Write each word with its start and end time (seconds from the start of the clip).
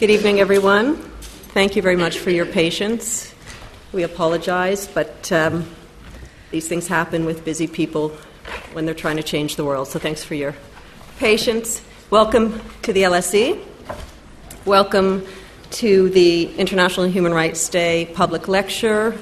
Good 0.00 0.08
evening, 0.08 0.40
everyone. 0.40 0.96
Thank 1.52 1.76
you 1.76 1.82
very 1.82 1.94
much 1.94 2.20
for 2.20 2.30
your 2.30 2.46
patience. 2.46 3.34
We 3.92 4.02
apologize, 4.02 4.88
but 4.88 5.30
um, 5.30 5.68
these 6.50 6.66
things 6.66 6.88
happen 6.88 7.26
with 7.26 7.44
busy 7.44 7.66
people 7.66 8.16
when 8.72 8.86
they're 8.86 8.94
trying 8.94 9.18
to 9.18 9.22
change 9.22 9.56
the 9.56 9.64
world. 9.66 9.88
So 9.88 9.98
thanks 9.98 10.24
for 10.24 10.34
your 10.34 10.54
patience. 11.18 11.82
Welcome 12.08 12.62
to 12.80 12.94
the 12.94 13.02
LSE. 13.02 13.62
Welcome 14.64 15.26
to 15.72 16.08
the 16.08 16.46
International 16.56 17.04
Human 17.06 17.34
Rights 17.34 17.68
Day 17.68 18.10
public 18.14 18.48
lecture 18.48 19.18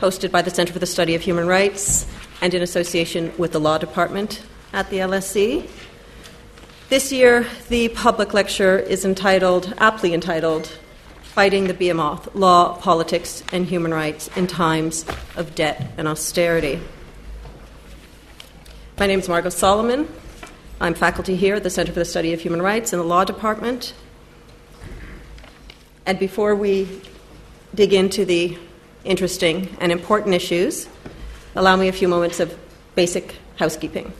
hosted 0.00 0.32
by 0.32 0.42
the 0.42 0.50
Center 0.50 0.72
for 0.72 0.80
the 0.80 0.86
Study 0.86 1.14
of 1.14 1.22
Human 1.22 1.46
Rights 1.46 2.08
and 2.40 2.52
in 2.54 2.62
association 2.62 3.32
with 3.38 3.52
the 3.52 3.60
Law 3.60 3.78
Department 3.78 4.42
at 4.72 4.90
the 4.90 4.96
LSE. 4.96 5.68
This 6.88 7.12
year, 7.12 7.46
the 7.68 7.90
public 7.90 8.32
lecture 8.32 8.78
is 8.78 9.04
entitled, 9.04 9.74
aptly 9.76 10.14
entitled, 10.14 10.72
Fighting 11.20 11.66
the 11.66 11.74
Behemoth 11.74 12.34
Law, 12.34 12.78
Politics, 12.78 13.44
and 13.52 13.66
Human 13.66 13.92
Rights 13.92 14.30
in 14.38 14.46
Times 14.46 15.04
of 15.36 15.54
Debt 15.54 15.90
and 15.98 16.08
Austerity. 16.08 16.80
My 18.98 19.06
name 19.06 19.18
is 19.18 19.28
Margot 19.28 19.50
Salomon. 19.50 20.08
I'm 20.80 20.94
faculty 20.94 21.36
here 21.36 21.56
at 21.56 21.62
the 21.62 21.68
Center 21.68 21.92
for 21.92 21.98
the 21.98 22.06
Study 22.06 22.32
of 22.32 22.40
Human 22.40 22.62
Rights 22.62 22.94
in 22.94 22.98
the 22.98 23.04
Law 23.04 23.22
Department. 23.22 23.92
And 26.06 26.18
before 26.18 26.54
we 26.54 27.02
dig 27.74 27.92
into 27.92 28.24
the 28.24 28.56
interesting 29.04 29.76
and 29.78 29.92
important 29.92 30.34
issues, 30.34 30.88
allow 31.54 31.76
me 31.76 31.88
a 31.88 31.92
few 31.92 32.08
moments 32.08 32.40
of 32.40 32.58
basic 32.94 33.34
housekeeping. 33.56 34.10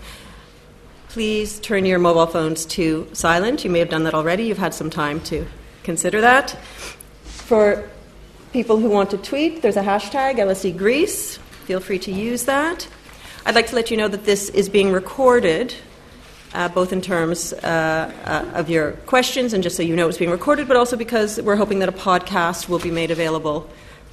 Please 1.08 1.58
turn 1.60 1.86
your 1.86 1.98
mobile 1.98 2.26
phones 2.26 2.66
to 2.66 3.08
silent. 3.12 3.64
You 3.64 3.70
may 3.70 3.78
have 3.78 3.88
done 3.88 4.04
that 4.04 4.14
already. 4.14 4.44
You've 4.44 4.58
had 4.58 4.74
some 4.74 4.90
time 4.90 5.20
to 5.22 5.46
consider 5.82 6.20
that. 6.20 6.50
For 7.24 7.88
people 8.52 8.78
who 8.78 8.90
want 8.90 9.10
to 9.10 9.18
tweet, 9.18 9.62
there's 9.62 9.76
a 9.76 9.82
hashtag 9.82 10.36
LSE 10.36 10.76
Greece. 10.76 11.38
Feel 11.64 11.80
free 11.80 11.98
to 12.00 12.12
use 12.12 12.44
that. 12.44 12.86
I'd 13.46 13.54
like 13.54 13.68
to 13.68 13.74
let 13.74 13.90
you 13.90 13.96
know 13.96 14.08
that 14.08 14.24
this 14.24 14.50
is 14.50 14.68
being 14.68 14.92
recorded, 14.92 15.74
uh, 16.52 16.68
both 16.68 16.92
in 16.92 17.00
terms 17.00 17.54
uh, 17.54 18.12
uh, 18.24 18.58
of 18.58 18.68
your 18.68 18.92
questions 19.06 19.54
and 19.54 19.62
just 19.62 19.76
so 19.76 19.82
you 19.82 19.96
know 19.96 20.08
it's 20.08 20.18
being 20.18 20.30
recorded, 20.30 20.68
but 20.68 20.76
also 20.76 20.96
because 20.96 21.40
we're 21.40 21.56
hoping 21.56 21.78
that 21.78 21.88
a 21.88 21.92
podcast 21.92 22.68
will 22.68 22.78
be 22.78 22.90
made 22.90 23.10
available 23.10 23.68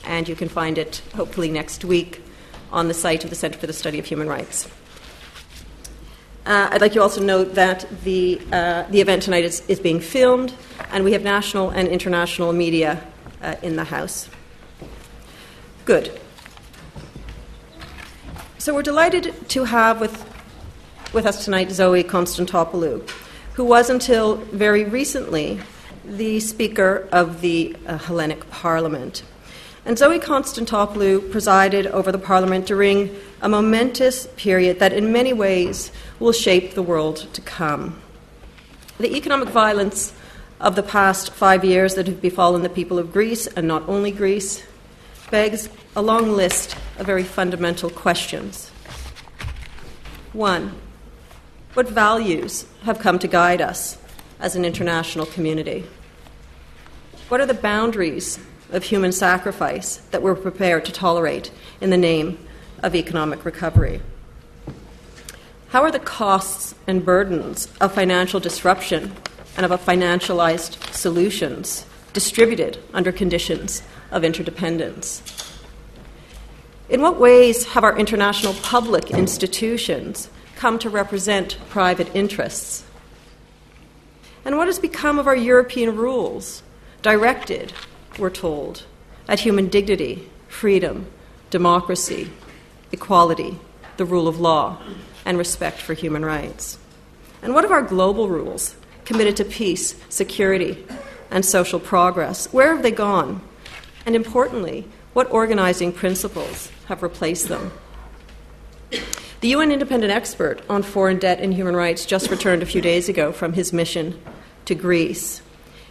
and 0.05 0.29
you 0.29 0.35
can 0.35 0.47
find 0.47 0.77
it 0.77 1.01
hopefully 1.13 1.49
next 1.49 1.83
week 1.83 2.21
on 2.71 2.87
the 2.87 2.93
site 2.93 3.23
of 3.23 3.29
the 3.29 3.35
Center 3.35 3.57
for 3.57 3.67
the 3.67 3.73
Study 3.73 3.99
of 3.99 4.05
Human 4.05 4.27
Rights. 4.27 4.69
Uh, 6.45 6.69
I'd 6.71 6.81
like 6.81 6.93
you 6.93 7.01
also 7.01 7.21
to 7.21 7.25
note 7.25 7.55
that 7.55 7.87
the, 8.03 8.39
uh, 8.51 8.83
the 8.91 9.01
event 9.01 9.23
tonight 9.23 9.45
is, 9.45 9.63
is 9.67 9.79
being 9.79 9.99
filmed, 9.99 10.53
and 10.91 11.03
we 11.03 11.13
have 11.13 11.23
national 11.23 11.71
and 11.71 11.87
international 11.87 12.53
media 12.53 13.01
uh, 13.41 13.55
in 13.63 13.77
the 13.77 13.83
House. 13.85 14.29
Good. 15.85 16.19
So 18.59 18.75
we're 18.75 18.83
delighted 18.83 19.49
to 19.49 19.63
have 19.63 19.99
with, 19.99 20.23
with 21.13 21.25
us 21.25 21.43
tonight 21.43 21.71
Zoe 21.71 22.03
Constantopoulou, 22.03 23.09
who 23.53 23.63
was 23.63 23.89
until 23.89 24.35
very 24.35 24.83
recently 24.83 25.59
the 26.03 26.39
Speaker 26.39 27.09
of 27.11 27.41
the 27.41 27.75
uh, 27.87 27.97
Hellenic 27.97 28.51
Parliament. 28.51 29.23
And 29.83 29.97
Zoe 29.97 30.19
Constantopoulou 30.19 31.31
presided 31.31 31.87
over 31.87 32.11
the 32.11 32.17
Parliament 32.17 32.65
during 32.65 33.15
a 33.41 33.49
momentous 33.49 34.27
period 34.35 34.79
that, 34.79 34.93
in 34.93 35.11
many 35.11 35.31
ways, 35.31 35.91
will 36.19 36.31
shape 36.31 36.73
the 36.73 36.81
world 36.81 37.27
to 37.33 37.41
come. 37.41 38.01
The 38.97 39.15
economic 39.15 39.49
violence 39.49 40.13
of 40.59 40.75
the 40.75 40.83
past 40.83 41.31
five 41.31 41.65
years 41.65 41.95
that 41.95 42.07
have 42.07 42.21
befallen 42.21 42.61
the 42.61 42.69
people 42.69 42.97
of 42.97 43.11
Greece, 43.11 43.47
and 43.47 43.67
not 43.67 43.87
only 43.89 44.11
Greece, 44.11 44.63
begs 45.29 45.69
a 45.95 46.01
long 46.01 46.31
list 46.31 46.75
of 46.97 47.05
very 47.05 47.23
fundamental 47.23 47.89
questions. 47.89 48.69
One, 50.31 50.73
what 51.73 51.89
values 51.89 52.65
have 52.83 52.99
come 52.99 53.19
to 53.19 53.27
guide 53.27 53.61
us 53.61 53.97
as 54.39 54.55
an 54.55 54.63
international 54.63 55.25
community? 55.25 55.85
What 57.27 57.41
are 57.41 57.45
the 57.45 57.53
boundaries 57.53 58.39
of 58.71 58.83
human 58.83 59.11
sacrifice 59.11 59.97
that 60.11 60.21
we're 60.21 60.35
prepared 60.35 60.85
to 60.85 60.91
tolerate 60.91 61.51
in 61.81 61.89
the 61.89 61.97
name 61.97 62.37
of 62.81 62.95
economic 62.95 63.43
recovery? 63.43 64.01
How 65.75 65.83
are 65.83 65.91
the 65.91 65.99
costs 65.99 66.73
and 66.87 67.03
burdens 67.03 67.67
of 67.81 67.91
financial 67.91 68.39
disruption 68.39 69.11
and 69.57 69.65
of 69.65 69.85
financialized 69.85 70.93
solutions 70.93 71.85
distributed 72.13 72.77
under 72.93 73.11
conditions 73.11 73.83
of 74.09 74.23
interdependence? 74.23 75.21
In 76.87 77.01
what 77.01 77.19
ways 77.19 77.65
have 77.73 77.83
our 77.83 77.99
international 77.99 78.53
public 78.53 79.11
institutions 79.11 80.29
come 80.55 80.79
to 80.79 80.89
represent 80.89 81.57
private 81.67 82.09
interests? 82.15 82.85
And 84.45 84.55
what 84.55 84.67
has 84.67 84.79
become 84.79 85.19
of 85.19 85.27
our 85.27 85.35
European 85.35 85.97
rules, 85.97 86.63
directed 87.01 87.73
we're 88.17 88.29
told, 88.29 88.83
at 89.27 89.41
human 89.41 89.67
dignity, 89.67 90.29
freedom, 90.47 91.07
democracy, 91.49 92.31
equality, 92.93 93.59
the 93.97 94.05
rule 94.05 94.29
of 94.29 94.39
law, 94.39 94.81
and 95.25 95.37
respect 95.37 95.79
for 95.79 95.93
human 95.93 96.23
rights? 96.23 96.77
And 97.41 97.53
what 97.53 97.65
of 97.65 97.71
our 97.71 97.81
global 97.81 98.29
rules 98.29 98.75
committed 99.03 99.35
to 99.37 99.45
peace, 99.45 99.95
security, 100.09 100.85
and 101.29 101.45
social 101.45 101.79
progress? 101.79 102.51
Where 102.53 102.73
have 102.73 102.83
they 102.83 102.91
gone? 102.91 103.41
And 104.05 104.15
importantly, 104.15 104.87
what 105.13 105.31
organizing 105.31 105.91
principles 105.91 106.71
have 106.87 107.03
replaced 107.03 107.47
them? 107.47 107.71
The 109.41 109.49
UN 109.49 109.71
independent 109.71 110.11
expert 110.11 110.61
on 110.69 110.81
foreign 110.81 111.19
debt 111.19 111.39
and 111.39 111.53
human 111.53 111.75
rights 111.75 112.05
just 112.05 112.31
returned 112.31 112.63
a 112.63 112.65
few 112.65 112.81
days 112.81 113.09
ago 113.09 113.31
from 113.31 113.53
his 113.53 113.71
mission 113.71 114.19
to 114.65 114.75
Greece. 114.75 115.41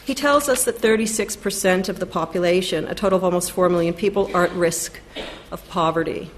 He 0.04 0.14
tells 0.14 0.48
us 0.48 0.64
that 0.64 0.78
36% 0.78 1.88
of 1.88 1.98
the 1.98 2.06
population, 2.06 2.86
a 2.86 2.94
total 2.94 3.16
of 3.16 3.24
almost 3.24 3.52
4 3.52 3.68
million 3.68 3.94
people, 3.94 4.30
are 4.34 4.44
at 4.44 4.52
risk 4.52 5.00
of 5.50 5.66
poverty. 5.68 6.30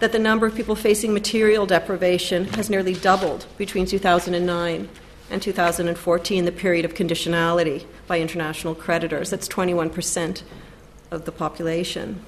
That 0.00 0.12
the 0.12 0.18
number 0.18 0.46
of 0.46 0.54
people 0.54 0.74
facing 0.74 1.12
material 1.12 1.66
deprivation 1.66 2.46
has 2.54 2.70
nearly 2.70 2.94
doubled 2.94 3.46
between 3.58 3.86
2009 3.86 4.88
and 5.30 5.42
2014, 5.42 6.44
the 6.44 6.52
period 6.52 6.84
of 6.84 6.94
conditionality 6.94 7.84
by 8.06 8.18
international 8.18 8.74
creditors. 8.74 9.30
That's 9.30 9.46
21% 9.46 10.42
of 11.10 11.24
the 11.24 11.32
population. 11.32 12.24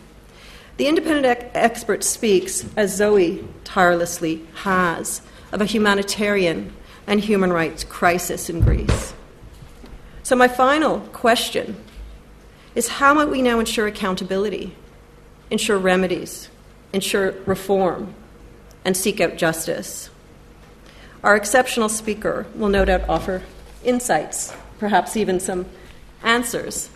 The 0.76 0.86
independent 0.86 1.26
ec- 1.26 1.50
expert 1.54 2.04
speaks, 2.04 2.66
as 2.76 2.94
Zoe 2.94 3.46
tirelessly 3.64 4.46
has, 4.62 5.22
of 5.50 5.60
a 5.60 5.66
humanitarian 5.66 6.72
and 7.06 7.20
human 7.20 7.52
rights 7.52 7.84
crisis 7.84 8.48
in 8.48 8.60
Greece. 8.60 9.14
So, 10.22 10.36
my 10.36 10.48
final 10.48 11.00
question 11.12 11.76
is 12.74 12.88
how 12.88 13.12
might 13.14 13.28
we 13.28 13.42
now 13.42 13.58
ensure 13.58 13.86
accountability, 13.86 14.74
ensure 15.50 15.78
remedies, 15.78 16.48
ensure 16.92 17.32
reform, 17.46 18.14
and 18.84 18.96
seek 18.96 19.20
out 19.20 19.36
justice? 19.36 20.10
Our 21.22 21.36
exceptional 21.36 21.88
speaker 21.88 22.46
will 22.54 22.68
no 22.68 22.84
doubt 22.84 23.08
offer 23.08 23.42
insights, 23.84 24.52
perhaps 24.78 25.16
even 25.16 25.38
some 25.38 25.66
answers 26.22 26.90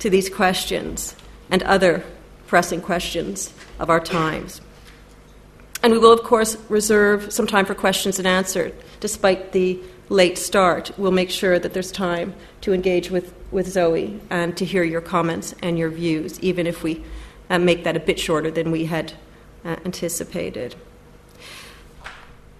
to 0.00 0.10
these 0.10 0.28
questions 0.28 1.14
and 1.50 1.62
other 1.62 2.04
pressing 2.46 2.80
questions 2.80 3.52
of 3.78 3.90
our 3.90 4.00
times. 4.00 4.60
And 5.82 5.92
we 5.92 5.98
will, 5.98 6.12
of 6.12 6.24
course, 6.24 6.56
reserve 6.68 7.32
some 7.32 7.46
time 7.46 7.64
for 7.64 7.74
questions 7.74 8.18
and 8.18 8.26
answers, 8.26 8.72
despite 8.98 9.52
the 9.52 9.78
late 10.08 10.38
start. 10.38 10.90
We'll 10.98 11.12
make 11.12 11.30
sure 11.30 11.58
that 11.58 11.72
there's 11.72 11.92
time 11.92 12.34
to 12.62 12.72
engage 12.72 13.10
with, 13.10 13.32
with 13.52 13.68
Zoe 13.68 14.20
and 14.30 14.56
to 14.56 14.64
hear 14.64 14.82
your 14.82 15.00
comments 15.00 15.54
and 15.62 15.78
your 15.78 15.90
views, 15.90 16.40
even 16.40 16.66
if 16.66 16.82
we 16.82 17.04
uh, 17.48 17.58
make 17.58 17.84
that 17.84 17.96
a 17.96 18.00
bit 18.00 18.18
shorter 18.18 18.50
than 18.50 18.72
we 18.72 18.86
had 18.86 19.12
uh, 19.64 19.76
anticipated. 19.84 20.74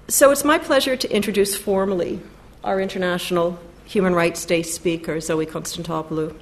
So 0.08 0.30
it's 0.30 0.44
my 0.44 0.58
pleasure 0.58 0.96
to 0.96 1.14
introduce 1.14 1.56
formally 1.56 2.20
our 2.64 2.80
International 2.80 3.58
Human 3.84 4.14
Rights 4.14 4.44
Day 4.44 4.62
speaker, 4.62 5.20
Zoe 5.20 5.46
Constantopoulou. 5.46 6.34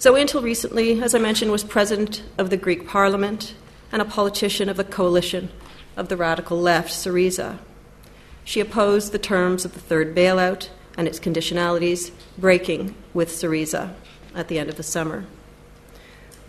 Zoe, 0.00 0.20
until 0.20 0.42
recently, 0.42 1.02
as 1.02 1.14
I 1.14 1.18
mentioned, 1.18 1.50
was 1.50 1.64
president 1.64 2.22
of 2.38 2.50
the 2.50 2.56
Greek 2.56 2.88
parliament 2.88 3.54
and 3.92 4.00
a 4.02 4.04
politician 4.04 4.68
of 4.68 4.76
the 4.76 4.84
coalition 4.84 5.50
of 5.96 6.08
the 6.08 6.16
radical 6.16 6.60
left, 6.60 6.90
Syriza. 6.90 7.58
She 8.44 8.60
opposed 8.60 9.12
the 9.12 9.18
terms 9.18 9.64
of 9.64 9.74
the 9.74 9.80
third 9.80 10.14
bailout 10.14 10.68
and 10.96 11.06
its 11.06 11.20
conditionalities, 11.20 12.10
breaking 12.36 12.94
with 13.14 13.28
Syriza 13.28 13.94
at 14.34 14.48
the 14.48 14.58
end 14.58 14.70
of 14.70 14.76
the 14.76 14.82
summer. 14.82 15.24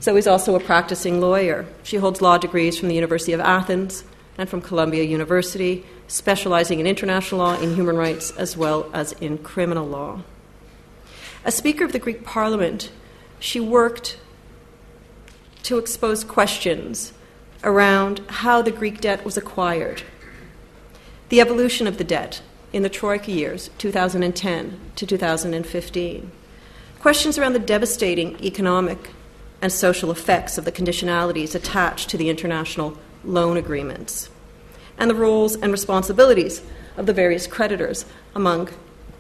Zoe 0.04 0.20
is 0.20 0.28
also 0.28 0.54
a 0.56 0.60
practicing 0.60 1.22
lawyer. 1.22 1.66
She 1.82 1.96
holds 1.96 2.22
law 2.22 2.38
degrees 2.38 2.78
from 2.78 2.90
the 2.90 2.96
University 2.96 3.32
of 3.32 3.40
Athens 3.40 4.04
and 4.38 4.50
from 4.50 4.62
Columbia 4.62 5.04
University, 5.04 5.86
specializing 6.10 6.82
in 6.82 6.86
international 6.86 7.40
law, 7.40 7.58
in 7.58 7.76
human 7.76 7.96
rights, 7.96 8.30
as 8.32 8.58
well 8.58 8.90
as 8.92 9.14
in 9.14 9.38
criminal 9.38 9.88
law. 9.88 10.22
As 11.46 11.56
Speaker 11.56 11.86
of 11.86 11.94
the 11.94 12.00
Greek 12.00 12.26
Parliament, 12.26 12.92
she 13.40 13.62
worked 13.62 14.20
to 15.64 15.78
expose 15.78 16.26
questions 16.26 17.14
around 17.64 18.20
how 18.28 18.62
the 18.62 18.72
Greek 18.72 19.00
debt 19.00 19.24
was 19.24 19.38
acquired, 19.38 20.04
the 21.30 21.40
evolution 21.40 21.88
of 21.88 21.98
the 21.98 22.04
debt 22.04 22.42
in 22.74 22.84
the 22.84 22.90
Troika 22.90 23.32
years, 23.32 23.70
2010 23.78 24.82
to 24.98 25.06
2015, 25.06 26.32
questions 27.00 27.38
around 27.38 27.54
the 27.54 27.60
devastating 27.60 28.38
economic 28.44 29.12
and 29.64 29.72
social 29.72 30.12
effects 30.12 30.58
of 30.58 30.66
the 30.66 30.74
conditionalities 30.74 31.56
attached 31.56 32.10
to 32.10 32.18
the 32.18 32.30
international 32.30 32.98
loan 33.24 33.56
agreements, 33.56 34.30
and 34.98 35.10
the 35.10 35.16
roles 35.16 35.56
and 35.56 35.72
responsibilities 35.72 36.62
of 36.98 37.06
the 37.06 37.14
various 37.14 37.48
creditors, 37.48 38.04
among 38.36 38.68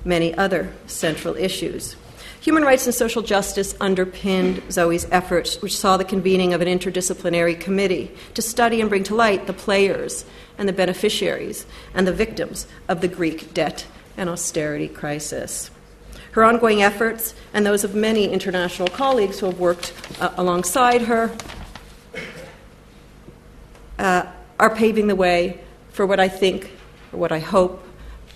many 0.03 0.35
other 0.35 0.73
central 0.85 1.33
issues. 1.37 1.95
Human 2.41 2.63
rights 2.63 2.85
and 2.85 2.93
social 2.93 3.21
justice 3.21 3.73
underpinned 3.79 4.61
Zoe's 4.69 5.07
efforts, 5.11 5.61
which 5.61 5.77
saw 5.77 5.95
the 5.95 6.03
convening 6.03 6.53
of 6.53 6.59
an 6.59 6.67
interdisciplinary 6.67 7.57
committee 7.57 8.11
to 8.33 8.41
study 8.41 8.81
and 8.81 8.89
bring 8.89 9.05
to 9.05 9.15
light 9.15 9.47
the 9.47 9.53
players 9.53 10.25
and 10.57 10.67
the 10.67 10.73
beneficiaries 10.73 11.65
and 11.93 12.05
the 12.05 12.11
victims 12.11 12.67
of 12.89 12.99
the 12.99 13.07
Greek 13.07 13.53
debt 13.53 13.85
and 14.17 14.29
austerity 14.29 14.89
crisis. 14.89 15.71
Her 16.33 16.43
ongoing 16.43 16.81
efforts 16.81 17.35
and 17.53 17.65
those 17.65 17.83
of 17.83 17.93
many 17.93 18.27
international 18.27 18.87
colleagues 18.87 19.39
who 19.39 19.45
have 19.45 19.59
worked 19.59 19.93
uh, 20.19 20.33
alongside 20.37 21.03
her 21.03 21.35
uh, 23.99 24.25
are 24.59 24.75
paving 24.75 25.07
the 25.07 25.15
way 25.15 25.59
for 25.91 26.07
what 26.07 26.19
I 26.19 26.27
think, 26.27 26.71
or 27.11 27.19
what 27.19 27.31
I 27.31 27.39
hope, 27.39 27.85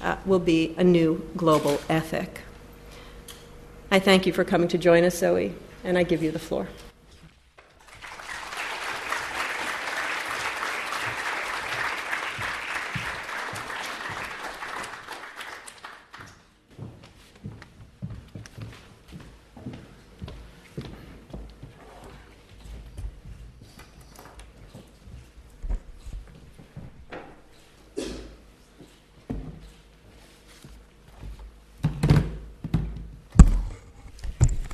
uh, 0.02 0.18
will 0.28 0.40
be 0.40 0.76
a 0.78 0.84
new 0.84 1.28
global 1.36 1.80
ethic. 1.90 2.42
I 3.90 4.00
thank 4.00 4.28
you 4.28 4.34
for 4.34 4.44
coming 4.44 4.68
to 4.68 4.78
join 4.78 5.04
us, 5.04 5.18
Zoe, 5.18 5.56
and 5.84 5.98
I 5.98 6.04
give 6.04 6.22
you 6.22 6.30
the 6.30 6.40
floor. 6.40 6.68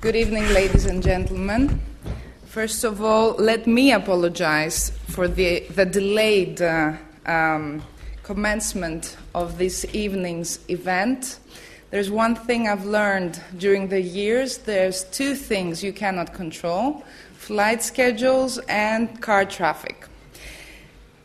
Good 0.04 0.18
evening, 0.18 0.50
ladies 0.50 0.86
and 0.86 1.02
gentlemen. 1.02 1.80
First 2.48 2.84
of 2.84 3.02
all, 3.02 3.36
let 3.36 3.66
me 3.66 3.94
apologize 3.94 4.90
for 5.08 5.30
the, 5.30 5.62
the 5.70 5.86
delayed 5.86 6.62
uh, 6.62 6.98
um, 7.26 7.82
commencement 8.22 9.16
of 9.34 9.58
this 9.58 9.86
evening's 9.94 10.60
event. 10.68 11.40
There's 11.90 12.12
one 12.12 12.36
thing 12.36 12.68
I've 12.68 12.84
learned 12.84 13.42
during 13.58 13.88
the 13.88 14.02
years 14.02 14.58
there's 14.58 15.06
two 15.06 15.36
things 15.36 15.82
you 15.82 15.94
cannot 15.94 16.34
control 16.34 17.06
flight 17.36 17.82
schedules 17.82 18.58
and 18.68 19.22
car 19.22 19.46
traffic. 19.46 20.10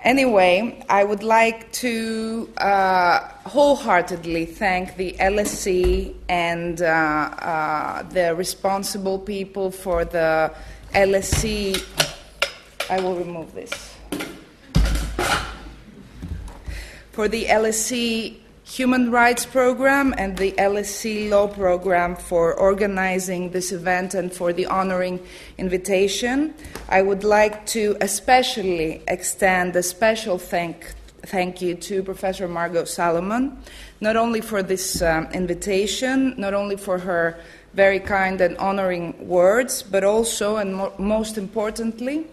Anyway, 0.03 0.81
I 0.89 1.03
would 1.03 1.25
like 1.25 1.73
to 1.73 2.49
uh, 2.59 3.19
wholeheartedly 3.49 4.47
thank 4.47 4.97
the 4.97 5.17
LSE 5.19 6.15
and 6.29 6.81
uh, 6.81 6.85
uh, 6.87 8.03
the 8.05 8.33
responsible 8.37 9.19
people 9.19 9.73
for 9.73 10.05
the 10.05 10.55
LSE. 10.95 11.85
I 12.89 13.01
will 13.01 13.17
remove 13.17 13.53
this. 13.55 13.73
For 17.11 17.27
the 17.27 17.47
LSE 17.47 18.37
Human 18.69 19.11
Rights 19.11 19.47
Program 19.47 20.15
and 20.19 20.37
the 20.37 20.53
LSE 20.53 21.31
Law 21.31 21.49
Program 21.49 22.15
for 22.15 22.53
organizing 22.53 23.51
this 23.51 23.73
event 23.73 24.13
and 24.13 24.31
for 24.31 24.53
the 24.53 24.67
honoring 24.67 25.21
invitation. 25.57 26.53
I 26.91 27.01
would 27.01 27.25
like 27.25 27.65
to 27.69 27.97
especially 28.03 29.03
extend 29.09 29.75
a 29.75 29.83
special 29.83 30.37
thank, 30.37 30.93
thank 31.23 31.63
you 31.63 31.77
to 31.77 32.03
Professor 32.03 32.47
Margot 32.47 32.85
Salomon, 32.85 33.57
not 34.03 34.17
only 34.17 34.43
for 34.43 34.63
this 34.63 35.01
um, 35.01 35.29
invitation, 35.33 36.35
not 36.37 36.53
only 36.53 36.77
for 36.77 36.99
her 36.99 37.41
very 37.73 37.99
kind 37.99 38.39
and 38.43 38.57
honoring 38.59 39.27
words, 39.27 39.83
but 39.83 40.05
also, 40.05 40.57
and 40.57 40.77
mo- 40.77 40.93
most 40.99 41.39
importantly, 41.39 42.27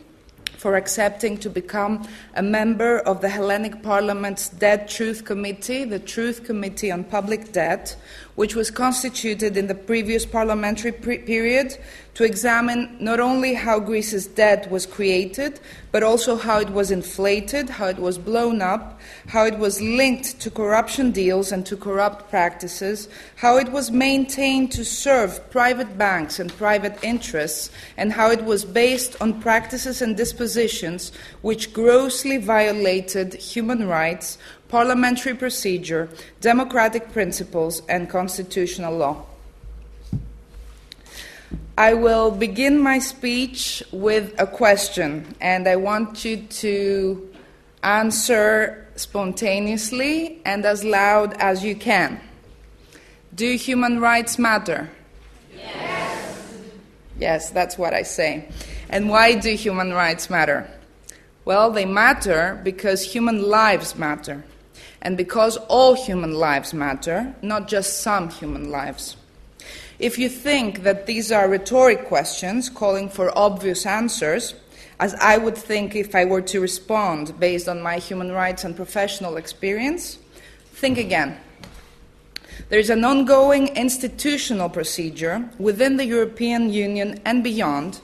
for 0.57 0.75
accepting 0.75 1.37
to 1.37 1.49
become 1.49 2.07
a 2.35 2.43
member 2.43 2.99
of 2.99 3.21
the 3.21 3.29
Hellenic 3.29 3.81
Parliament's 3.81 4.49
Debt 4.49 4.89
Truth 4.89 5.25
Committee, 5.25 5.83
the 5.83 5.99
Truth 5.99 6.43
Committee 6.43 6.91
on 6.91 7.03
Public 7.03 7.51
Debt, 7.51 7.95
which 8.35 8.55
was 8.55 8.69
constituted 8.69 9.57
in 9.57 9.67
the 9.67 9.75
previous 9.75 10.25
parliamentary 10.25 10.91
pre- 10.91 11.19
period 11.19 11.77
to 12.15 12.23
examine 12.23 12.95
not 12.99 13.19
only 13.19 13.53
how 13.53 13.77
Greece's 13.77 14.25
debt 14.25 14.71
was 14.71 14.85
created, 14.85 15.59
but 15.91 16.01
also 16.01 16.37
how 16.37 16.59
it 16.59 16.69
was 16.69 16.89
inflated, 16.89 17.69
how 17.69 17.87
it 17.87 17.99
was 17.99 18.17
blown 18.17 18.61
up, 18.61 18.99
how 19.27 19.45
it 19.45 19.57
was 19.59 19.81
linked 19.81 20.39
to 20.39 20.49
corruption 20.49 21.11
deals 21.11 21.51
and 21.51 21.65
to 21.65 21.75
corrupt 21.75 22.29
practices, 22.29 23.09
how 23.35 23.57
it 23.57 23.69
was 23.69 23.91
maintained 23.91 24.71
to 24.71 24.85
serve 24.85 25.49
private 25.51 25.97
banks 25.97 26.39
and 26.39 26.55
private 26.57 26.97
interests, 27.03 27.69
and 27.97 28.13
how 28.13 28.31
it 28.31 28.43
was 28.45 28.63
based 28.63 29.21
on 29.21 29.41
practices 29.41 30.01
and 30.01 30.15
dispositions 30.15 31.11
which 31.41 31.73
grossly 31.73 32.37
violated 32.37 33.33
human 33.33 33.87
rights, 33.87 34.37
parliamentary 34.69 35.35
procedure, 35.35 36.09
democratic 36.41 37.11
principles, 37.11 37.81
and 37.87 38.09
constitutional 38.09 38.95
law. 38.95 39.25
I 41.77 41.93
will 41.93 42.31
begin 42.31 42.79
my 42.79 42.99
speech 42.99 43.83
with 43.91 44.33
a 44.39 44.47
question, 44.47 45.35
and 45.41 45.67
I 45.67 45.75
want 45.75 46.23
you 46.23 46.37
to 46.37 47.33
answer 47.83 48.87
spontaneously 48.95 50.41
and 50.45 50.65
as 50.65 50.83
loud 50.83 51.33
as 51.33 51.63
you 51.63 51.75
can. 51.75 52.19
Do 53.33 53.55
human 53.57 53.99
rights 53.99 54.39
matter? 54.39 54.89
Yes. 55.53 56.53
Yes, 57.19 57.49
that's 57.49 57.77
what 57.77 57.93
I 57.93 58.03
say. 58.03 58.47
And 58.89 59.09
why 59.09 59.35
do 59.35 59.53
human 59.55 59.91
rights 59.91 60.29
matter? 60.29 60.69
Well, 61.43 61.71
they 61.71 61.85
matter 61.85 62.59
because 62.63 63.03
human 63.03 63.43
lives 63.43 63.95
matter, 63.95 64.43
and 65.05 65.15
because 65.15 65.55
all 65.69 65.93
human 65.93 66.33
lives 66.33 66.73
matter, 66.73 67.35
not 67.43 67.67
just 67.67 68.01
some 68.01 68.27
human 68.27 68.71
lives. 68.71 69.15
If 69.99 70.17
you 70.17 70.27
think 70.29 70.81
that 70.81 71.05
these 71.05 71.31
are 71.31 71.47
rhetoric 71.47 72.07
questions 72.07 72.69
calling 72.69 73.07
for 73.07 73.31
obvious 73.37 73.85
answers, 73.85 74.55
as 74.99 75.13
I 75.13 75.37
would 75.37 75.55
think 75.55 75.95
if 75.95 76.15
I 76.15 76.25
were 76.25 76.41
to 76.41 76.59
respond 76.59 77.39
based 77.39 77.69
on 77.69 77.83
my 77.83 77.99
human 77.99 78.31
rights 78.31 78.63
and 78.63 78.75
professional 78.75 79.37
experience, 79.37 80.17
think 80.73 80.97
again. 80.97 81.37
There 82.69 82.79
is 82.79 82.89
an 82.89 83.05
ongoing 83.05 83.67
institutional 83.75 84.69
procedure 84.69 85.47
within 85.59 85.97
the 85.97 86.05
European 86.05 86.73
Union 86.73 87.21
and 87.25 87.43
beyond 87.43 88.01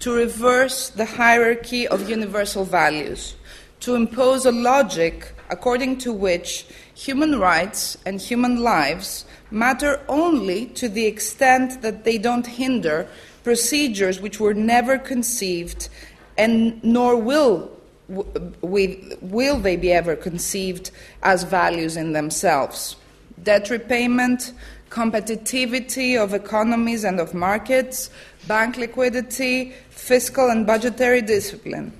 to 0.00 0.12
reverse 0.12 0.90
the 0.90 1.06
hierarchy 1.06 1.88
of 1.88 2.10
universal 2.10 2.66
values, 2.66 3.36
to 3.80 3.94
impose 3.94 4.44
a 4.44 4.52
logic 4.52 5.32
according 5.52 5.98
to 5.98 6.12
which 6.12 6.66
human 6.94 7.38
rights 7.38 7.98
and 8.06 8.20
human 8.20 8.62
lives 8.62 9.24
matter 9.50 10.00
only 10.08 10.66
to 10.66 10.88
the 10.88 11.06
extent 11.06 11.82
that 11.82 12.04
they 12.04 12.18
don't 12.18 12.46
hinder 12.46 13.06
procedures 13.44 14.20
which 14.20 14.40
were 14.40 14.54
never 14.54 14.98
conceived 14.98 15.88
and 16.38 16.82
nor 16.82 17.16
will 17.16 17.70
we, 18.62 19.16
will 19.20 19.58
they 19.58 19.76
be 19.76 19.92
ever 19.92 20.16
conceived 20.16 20.90
as 21.22 21.44
values 21.44 21.96
in 21.96 22.12
themselves. 22.12 22.96
Debt 23.42 23.70
repayment, 23.70 24.52
competitivity 24.90 26.22
of 26.22 26.34
economies 26.34 27.04
and 27.04 27.18
of 27.20 27.32
markets, 27.32 28.10
bank 28.46 28.76
liquidity, 28.76 29.72
fiscal 29.90 30.50
and 30.50 30.66
budgetary 30.66 31.22
discipline. 31.22 31.92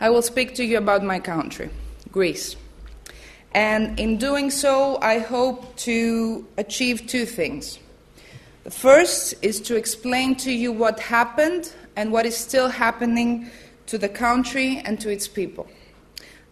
I 0.00 0.10
will 0.10 0.22
speak 0.22 0.54
to 0.54 0.64
you 0.64 0.78
about 0.78 1.02
my 1.02 1.18
country, 1.18 1.70
Greece. 2.18 2.56
And 3.52 3.96
in 4.00 4.16
doing 4.16 4.50
so, 4.50 4.98
I 5.00 5.20
hope 5.20 5.76
to 5.86 6.44
achieve 6.56 7.06
two 7.06 7.24
things. 7.24 7.78
The 8.64 8.72
first 8.72 9.34
is 9.40 9.60
to 9.60 9.76
explain 9.76 10.34
to 10.38 10.50
you 10.50 10.72
what 10.72 10.98
happened 10.98 11.72
and 11.94 12.10
what 12.10 12.26
is 12.26 12.36
still 12.36 12.70
happening 12.70 13.48
to 13.86 13.98
the 13.98 14.08
country 14.08 14.82
and 14.84 15.00
to 15.00 15.08
its 15.08 15.28
people. 15.28 15.68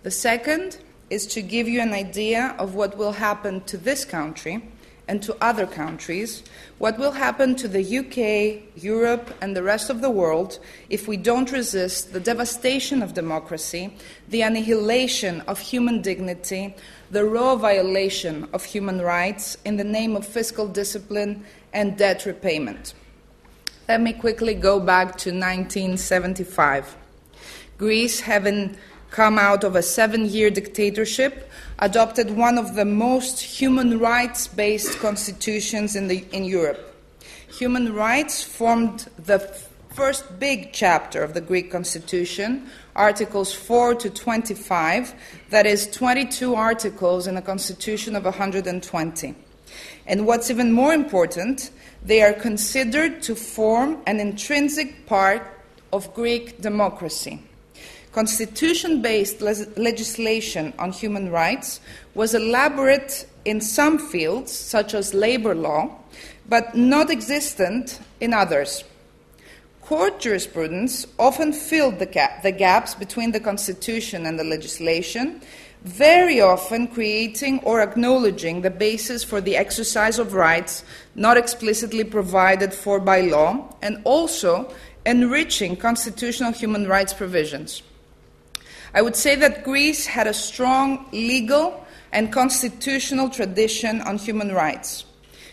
The 0.05 0.13
second 0.13 0.79
is 1.11 1.27
to 1.35 1.43
give 1.43 1.67
you 1.67 1.81
an 1.81 1.93
idea 1.93 2.55
of 2.61 2.77
what 2.77 2.97
will 2.97 3.15
happen 3.27 3.61
to 3.63 3.77
this 3.77 4.05
country 4.05 4.63
and 5.09 5.23
to 5.23 5.37
other 5.41 5.67
countries, 5.67 6.43
what 6.79 6.99
will 6.99 7.13
happen 7.13 7.55
to 7.57 7.69
the 7.69 7.99
UK, 7.99 8.83
Europe, 8.83 9.33
and 9.41 9.57
the 9.57 9.63
rest 9.63 9.89
of 9.89 10.01
the 10.01 10.11
world 10.11 10.59
if 10.91 11.07
we 11.07 11.17
don't 11.17 11.53
resist 11.53 12.13
the 12.13 12.21
devastation 12.21 13.03
of 13.03 13.15
democracy, 13.15 13.95
the 14.29 14.43
annihilation 14.43 15.41
of 15.43 15.61
human 15.61 16.03
dignity, 16.03 16.75
the 17.11 17.25
raw 17.25 17.55
violation 17.55 18.49
of 18.53 18.65
human 18.65 19.01
rights 19.01 19.57
in 19.65 19.77
the 19.77 19.85
name 19.85 20.17
of 20.17 20.27
fiscal 20.27 20.67
discipline 20.67 21.45
and 21.73 21.97
debt 21.97 22.27
repayment. 22.27 22.95
Let 23.89 24.01
me 24.01 24.13
quickly 24.13 24.55
go 24.55 24.81
back 24.81 25.17
to 25.19 25.31
1975. 25.31 26.97
Greece, 27.79 28.21
having 28.21 28.77
come 29.11 29.39
out 29.39 29.65
of 29.65 29.77
a 29.77 29.83
seven 29.83 30.27
year 30.27 30.51
dictatorship, 30.51 31.51
adopted 31.79 32.31
one 32.31 32.59
of 32.59 32.75
the 32.75 32.85
most 32.85 33.41
human 33.41 33.99
rights 33.99 34.49
based 34.49 34.99
constitutions 34.99 35.97
in, 35.97 36.09
the, 36.09 36.25
in 36.33 36.45
Europe. 36.45 36.95
Human 37.59 37.95
rights 37.95 38.43
formed 38.43 39.09
the 39.19 39.39
first 39.97 40.39
big 40.39 40.73
chapter 40.73 41.23
of 41.23 41.33
the 41.33 41.41
Greek 41.41 41.73
constitution, 41.73 42.69
Articles 42.95 43.55
4 43.55 43.95
to 43.95 44.11
25, 44.11 45.15
that 45.49 45.65
is 45.65 45.91
22 45.91 46.55
articles 46.55 47.27
in 47.27 47.37
a 47.37 47.43
constitution 47.43 48.15
of 48.15 48.25
120. 48.25 49.35
And 50.07 50.27
what's 50.27 50.51
even 50.51 50.71
more 50.73 50.93
important, 50.93 51.71
they 52.05 52.23
are 52.23 52.35
considered 52.35 53.23
to 53.23 53.35
form 53.35 54.03
an 54.07 54.21
intrinsic 54.21 55.07
part 55.07 55.43
of 55.93 56.13
Greek 56.15 56.61
democracy. 56.61 57.43
Constitution 58.17 59.03
based 59.03 59.43
legislation 59.43 60.73
on 60.79 60.91
human 60.91 61.31
rights 61.31 61.81
was 62.15 62.35
elaborate 62.35 63.27
in 63.45 63.61
some 63.61 63.99
fields, 63.99 64.51
such 64.51 64.95
as 64.95 65.13
labor 65.13 65.55
law, 65.55 65.91
but 66.49 66.75
not 66.75 67.11
existent 67.11 68.01
in 68.19 68.33
others. 68.33 68.85
Court 69.83 70.19
jurisprudence 70.19 71.07
often 71.19 71.53
filled 71.53 71.99
the, 71.99 72.07
the 72.43 72.53
gaps 72.53 72.95
between 72.95 73.33
the 73.33 73.39
Constitution 73.39 74.25
and 74.25 74.39
the 74.39 74.45
legislation, 74.45 75.43
very 75.85 76.41
often 76.41 76.89
creating 76.89 77.61
or 77.65 77.83
acknowledging 77.83 78.63
the 78.63 78.71
basis 78.71 79.23
for 79.25 79.43
the 79.43 79.59
exercise 79.59 80.19
of 80.19 80.33
rights 80.33 80.85
not 81.15 81.37
explicitly 81.37 82.03
provided 82.03 82.73
for 82.73 82.99
by 82.99 83.21
law, 83.21 83.77
and 83.83 84.01
also 84.05 84.73
enriching 85.05 85.77
constitutional 85.77 86.53
human 86.53 86.89
rights 86.89 87.13
provisions. 87.13 87.83
I 88.97 89.03
would 89.03 89.15
say 89.15 89.35
that 89.35 89.63
Greece 89.63 90.07
had 90.07 90.27
a 90.27 90.33
strong 90.33 91.05
legal 91.13 91.85
and 92.13 92.33
constitutional 92.33 93.29
tradition 93.29 94.01
on 94.01 94.17
human 94.17 94.53
rights. 94.53 95.05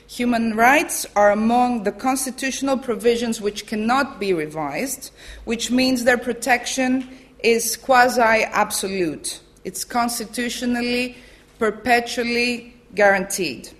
Human 0.07 0.55
rights 0.55 1.05
are 1.17 1.29
among 1.29 1.83
the 1.83 1.91
constitutional 1.91 2.77
provisions 2.77 3.41
which 3.41 3.67
cannot 3.67 4.17
be 4.17 4.31
revised, 4.31 5.11
which 5.43 5.71
means 5.71 6.05
their 6.05 6.17
protection 6.17 7.09
is 7.43 7.75
quasi 7.75 8.21
absolute. 8.21 9.41
It's 9.65 9.83
constitutionally, 9.83 11.17
perpetually 11.59 12.73
guaranteed. 12.95 13.71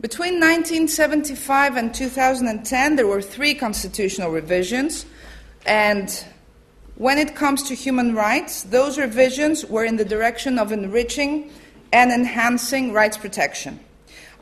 Between 0.00 0.34
1975 0.34 1.76
and 1.76 1.92
2010, 1.92 2.94
there 2.94 3.08
were 3.08 3.20
three 3.20 3.52
constitutional 3.52 4.30
revisions, 4.30 5.06
and 5.66 6.24
when 7.00 7.16
it 7.16 7.34
comes 7.34 7.62
to 7.62 7.74
human 7.74 8.14
rights, 8.14 8.64
those 8.64 8.98
revisions 8.98 9.64
were 9.64 9.86
in 9.86 9.96
the 9.96 10.04
direction 10.04 10.58
of 10.58 10.70
enriching 10.70 11.50
and 11.94 12.12
enhancing 12.12 12.92
rights 12.92 13.16
protection 13.16 13.80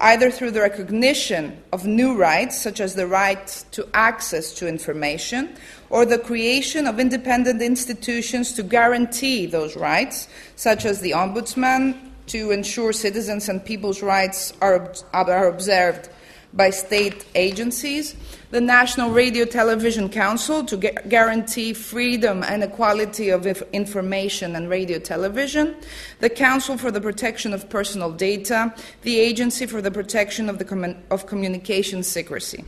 either 0.00 0.28
through 0.28 0.50
the 0.50 0.60
recognition 0.60 1.60
of 1.72 1.84
new 1.84 2.16
rights, 2.16 2.60
such 2.60 2.80
as 2.80 2.94
the 2.94 3.06
right 3.06 3.64
to 3.72 3.88
access 3.94 4.54
to 4.54 4.68
information, 4.68 5.56
or 5.90 6.04
the 6.04 6.18
creation 6.18 6.86
of 6.86 7.00
independent 7.00 7.60
institutions 7.60 8.52
to 8.52 8.62
guarantee 8.62 9.44
those 9.44 9.76
rights, 9.76 10.28
such 10.54 10.84
as 10.84 11.00
the 11.00 11.10
Ombudsman, 11.10 11.96
to 12.26 12.52
ensure 12.52 12.92
citizens 12.92 13.48
and 13.48 13.64
people's 13.64 14.02
rights 14.02 14.52
are, 14.60 14.92
are 15.12 15.48
observed 15.48 16.10
by 16.52 16.70
state 16.70 17.24
agencies, 17.34 18.14
the 18.50 18.60
National 18.60 19.10
Radio 19.10 19.44
Television 19.44 20.08
Council 20.08 20.64
to 20.64 20.76
gu- 20.76 20.94
guarantee 21.08 21.74
freedom 21.74 22.42
and 22.42 22.64
equality 22.64 23.28
of 23.28 23.46
information 23.72 24.56
and 24.56 24.70
radio 24.70 24.98
television, 24.98 25.76
the 26.20 26.30
Council 26.30 26.78
for 26.78 26.90
the 26.90 27.00
Protection 27.00 27.52
of 27.52 27.68
Personal 27.68 28.10
Data, 28.10 28.74
the 29.02 29.18
Agency 29.18 29.66
for 29.66 29.82
the 29.82 29.90
Protection 29.90 30.48
of, 30.48 30.58
the 30.58 30.64
com- 30.64 30.96
of 31.10 31.26
Communication 31.26 32.02
Secrecy. 32.02 32.64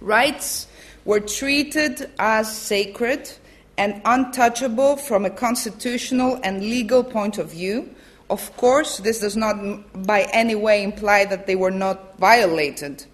Rights 0.00 0.66
were 1.04 1.20
treated 1.20 2.10
as 2.18 2.54
sacred 2.54 3.30
and 3.78 4.02
untouchable 4.04 4.96
from 4.96 5.24
a 5.24 5.30
constitutional 5.30 6.38
and 6.42 6.60
legal 6.60 7.02
point 7.02 7.38
of 7.38 7.50
view 7.50 7.88
of 8.30 8.54
course, 8.56 8.98
this 8.98 9.20
does 9.20 9.36
not 9.36 9.56
by 10.06 10.28
any 10.32 10.54
way 10.54 10.82
imply 10.82 11.24
that 11.24 11.46
they 11.46 11.56
were 11.56 11.70
not 11.70 12.18
violated. 12.18 13.04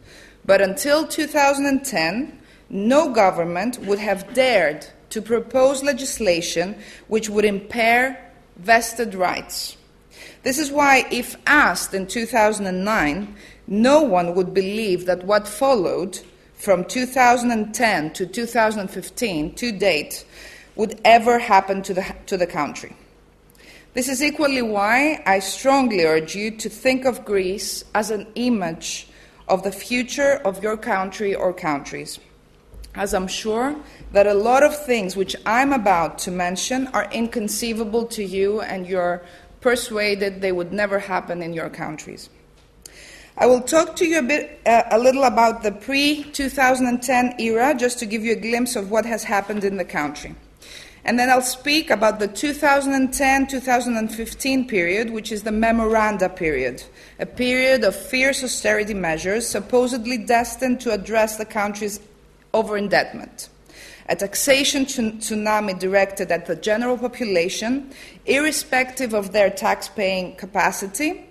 But 0.44 0.60
until 0.60 1.06
2010, 1.06 2.38
no 2.70 3.10
government 3.10 3.78
would 3.80 3.98
have 3.98 4.32
dared 4.34 4.86
to 5.10 5.22
propose 5.22 5.82
legislation 5.82 6.76
which 7.08 7.28
would 7.28 7.44
impair 7.44 8.32
vested 8.56 9.14
rights. 9.14 9.76
This 10.42 10.58
is 10.58 10.70
why, 10.70 11.06
if 11.10 11.36
asked 11.46 11.94
in 11.94 12.06
2009, 12.06 13.34
no 13.66 14.02
one 14.02 14.34
would 14.34 14.52
believe 14.52 15.06
that 15.06 15.24
what 15.24 15.48
followed 15.48 16.20
from 16.54 16.84
2010 16.84 18.12
to 18.12 18.26
2015 18.26 19.54
to 19.54 19.72
date 19.72 20.24
would 20.76 21.00
ever 21.04 21.38
happen 21.38 21.82
to 21.82 21.94
the, 21.94 22.14
to 22.26 22.36
the 22.36 22.46
country. 22.46 22.94
This 23.94 24.08
is 24.08 24.22
equally 24.22 24.62
why 24.62 25.22
I 25.24 25.38
strongly 25.38 26.04
urge 26.04 26.34
you 26.34 26.50
to 26.52 26.68
think 26.68 27.04
of 27.04 27.24
Greece 27.24 27.84
as 27.94 28.10
an 28.10 28.26
image 28.34 29.06
of 29.48 29.62
the 29.62 29.72
future 29.72 30.40
of 30.44 30.62
your 30.62 30.76
country 30.76 31.34
or 31.34 31.52
countries. 31.52 32.18
As 32.94 33.12
I'm 33.12 33.26
sure 33.26 33.74
that 34.12 34.26
a 34.26 34.34
lot 34.34 34.62
of 34.62 34.84
things 34.86 35.16
which 35.16 35.34
I'm 35.44 35.72
about 35.72 36.18
to 36.20 36.30
mention 36.30 36.86
are 36.88 37.10
inconceivable 37.10 38.06
to 38.06 38.22
you 38.24 38.60
and 38.60 38.86
you're 38.86 39.22
persuaded 39.60 40.40
they 40.40 40.52
would 40.52 40.72
never 40.72 40.98
happen 40.98 41.42
in 41.42 41.52
your 41.52 41.70
countries. 41.70 42.30
I 43.36 43.46
will 43.46 43.62
talk 43.62 43.96
to 43.96 44.06
you 44.06 44.20
a 44.20 44.22
bit, 44.22 44.60
uh, 44.64 44.84
a 44.92 44.98
little 44.98 45.24
about 45.24 45.64
the 45.64 45.72
pre 45.72 46.22
2010 46.22 47.40
era, 47.40 47.74
just 47.74 47.98
to 47.98 48.06
give 48.06 48.22
you 48.22 48.32
a 48.32 48.36
glimpse 48.36 48.76
of 48.76 48.92
what 48.92 49.04
has 49.06 49.24
happened 49.24 49.64
in 49.64 49.76
the 49.76 49.84
country. 49.84 50.36
And 51.04 51.18
then 51.18 51.28
I'll 51.28 51.42
speak 51.42 51.90
about 51.90 52.18
the 52.18 52.28
2010 52.28 53.46
2015 53.46 54.66
period, 54.66 55.10
which 55.10 55.30
is 55.30 55.42
the 55.42 55.52
memoranda 55.52 56.30
period, 56.30 56.82
a 57.18 57.26
period 57.26 57.84
of 57.84 57.94
fierce 57.94 58.42
austerity 58.42 58.94
measures 58.94 59.46
supposedly 59.46 60.16
destined 60.16 60.80
to 60.80 60.92
address 60.92 61.36
the 61.36 61.44
country's 61.44 62.00
over 62.54 62.78
indebtedness. 62.78 63.50
A 64.08 64.16
taxation 64.16 64.84
tsunami 64.86 65.78
directed 65.78 66.30
at 66.30 66.46
the 66.46 66.56
general 66.56 66.96
population, 66.96 67.90
irrespective 68.26 69.14
of 69.14 69.32
their 69.32 69.50
tax 69.50 69.88
paying 69.88 70.36
capacity, 70.36 71.26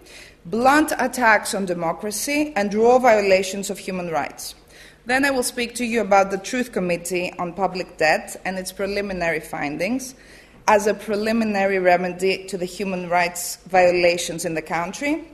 blunt 0.45 0.91
attacks 0.97 1.53
on 1.53 1.65
democracy, 1.65 2.51
and 2.55 2.73
raw 2.73 2.97
violations 2.99 3.69
of 3.69 3.77
human 3.77 4.09
rights. 4.09 4.55
Then 5.05 5.25
I 5.25 5.31
will 5.31 5.43
speak 5.43 5.75
to 5.75 5.85
you 5.85 5.99
about 5.99 6.31
the 6.31 6.37
Truth 6.37 6.71
Committee 6.71 7.33
on 7.37 7.51
Public 7.51 7.97
Debt 7.97 8.37
and 8.45 8.57
its 8.57 8.71
preliminary 8.71 9.41
findings 9.41 10.15
as 10.65 10.87
a 10.87 10.93
preliminary 10.93 11.77
remedy 11.77 12.45
to 12.47 12.57
the 12.57 12.63
human 12.63 13.09
rights 13.09 13.57
violations 13.67 14.45
in 14.45 14.53
the 14.53 14.61
country. 14.61 15.25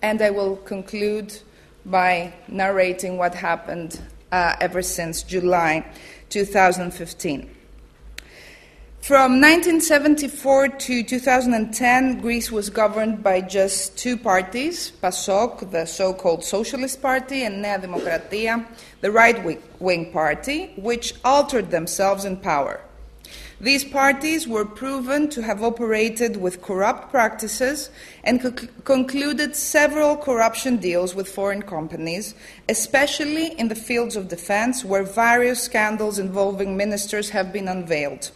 And 0.00 0.22
I 0.22 0.30
will 0.30 0.56
conclude 0.58 1.36
by 1.84 2.34
narrating 2.46 3.16
what 3.16 3.34
happened 3.34 4.00
uh, 4.30 4.54
ever 4.60 4.80
since 4.80 5.24
July 5.24 5.84
2015. 6.28 7.50
From 9.04 9.32
1974 9.32 10.68
to 10.68 11.02
2010, 11.02 12.22
Greece 12.22 12.50
was 12.50 12.70
governed 12.70 13.22
by 13.22 13.42
just 13.42 13.98
two 13.98 14.16
parties 14.16 14.92
PASOK, 15.02 15.70
the 15.70 15.84
so 15.84 16.14
called 16.14 16.42
Socialist 16.42 17.02
Party, 17.02 17.42
and 17.42 17.60
Nea 17.60 17.78
Demokratia, 17.78 18.66
the 19.02 19.10
right 19.12 19.60
wing 19.78 20.10
party, 20.10 20.72
which 20.78 21.16
altered 21.22 21.70
themselves 21.70 22.24
in 22.24 22.38
power. 22.38 22.80
These 23.60 23.84
parties 23.84 24.48
were 24.48 24.64
proven 24.64 25.28
to 25.28 25.42
have 25.42 25.62
operated 25.62 26.38
with 26.38 26.62
corrupt 26.62 27.10
practices 27.10 27.90
and 28.24 28.40
co- 28.40 28.68
concluded 28.84 29.54
several 29.54 30.16
corruption 30.16 30.78
deals 30.78 31.14
with 31.14 31.28
foreign 31.28 31.60
companies, 31.60 32.34
especially 32.70 33.48
in 33.58 33.68
the 33.68 33.74
fields 33.74 34.16
of 34.16 34.28
defense, 34.28 34.82
where 34.82 35.02
various 35.02 35.62
scandals 35.62 36.18
involving 36.18 36.74
ministers 36.74 37.28
have 37.28 37.52
been 37.52 37.68
unveiled. 37.68 38.30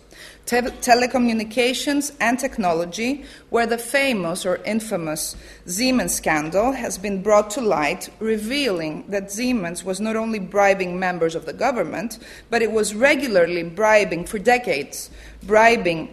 Te- 0.49 0.73
telecommunications 0.81 2.12
and 2.21 2.38
technology, 2.38 3.25
where 3.50 3.67
the 3.67 3.76
famous 3.76 4.47
or 4.47 4.57
infamous 4.64 5.37
Siemens 5.67 6.14
scandal 6.14 6.73
has 6.73 6.97
been 6.97 7.23
brought 7.23 7.50
to 7.50 7.61
light, 7.61 8.09
revealing 8.19 9.05
that 9.09 9.31
Siemens 9.31 9.85
was 9.85 10.00
not 10.00 10.17
only 10.17 10.38
bribing 10.38 10.99
members 10.99 11.35
of 11.35 11.45
the 11.45 11.52
government, 11.52 12.19
but 12.49 12.62
it 12.62 12.73
was 12.73 12.95
regularly 12.95 13.62
bribing 13.62 14.25
for 14.25 14.38
decades, 14.38 15.11
bribing 15.43 16.09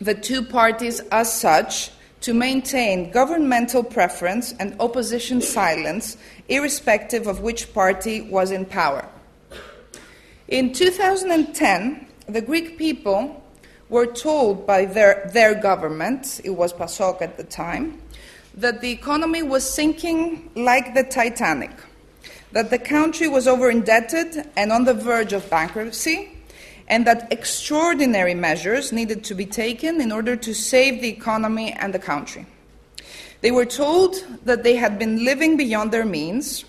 the 0.00 0.14
two 0.14 0.42
parties 0.42 0.98
as 1.12 1.32
such 1.32 1.92
to 2.22 2.34
maintain 2.34 3.10
governmental 3.12 3.84
preference 3.84 4.52
and 4.58 4.74
opposition 4.80 5.40
silence, 5.40 6.16
irrespective 6.48 7.28
of 7.28 7.40
which 7.40 7.72
party 7.72 8.20
was 8.20 8.50
in 8.50 8.66
power. 8.66 9.08
In 10.48 10.72
2010, 10.72 12.08
the 12.26 12.40
Greek 12.40 12.76
people 12.76 13.40
were 13.90 14.06
told 14.06 14.66
by 14.66 14.86
their, 14.86 15.28
their 15.34 15.54
government, 15.54 16.40
it 16.44 16.50
was 16.50 16.72
PASOK 16.72 17.20
at 17.20 17.36
the 17.36 17.44
time, 17.44 18.00
that 18.54 18.80
the 18.80 18.90
economy 18.90 19.42
was 19.42 19.68
sinking 19.68 20.50
like 20.54 20.94
the 20.94 21.02
Titanic, 21.02 21.72
that 22.52 22.70
the 22.70 22.78
country 22.78 23.28
was 23.28 23.46
over 23.46 23.68
indebted 23.68 24.48
and 24.56 24.72
on 24.72 24.84
the 24.84 24.94
verge 24.94 25.32
of 25.32 25.50
bankruptcy, 25.50 26.30
and 26.88 27.06
that 27.06 27.32
extraordinary 27.32 28.34
measures 28.34 28.92
needed 28.92 29.22
to 29.24 29.34
be 29.34 29.46
taken 29.46 30.00
in 30.00 30.10
order 30.10 30.34
to 30.36 30.54
save 30.54 31.00
the 31.00 31.08
economy 31.08 31.72
and 31.72 31.92
the 31.92 31.98
country. 31.98 32.46
They 33.40 33.50
were 33.50 33.64
told 33.66 34.16
that 34.44 34.62
they 34.62 34.76
had 34.76 34.98
been 34.98 35.24
living 35.24 35.56
beyond 35.56 35.92
their 35.92 36.04
means, 36.04 36.64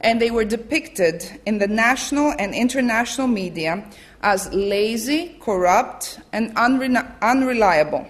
and 0.00 0.20
they 0.20 0.30
were 0.30 0.44
depicted 0.44 1.40
in 1.46 1.58
the 1.58 1.66
national 1.66 2.34
and 2.38 2.54
international 2.54 3.26
media 3.26 3.84
as 4.22 4.52
lazy, 4.52 5.36
corrupt, 5.40 6.20
and 6.32 6.54
unre- 6.56 7.20
unreliable. 7.22 8.06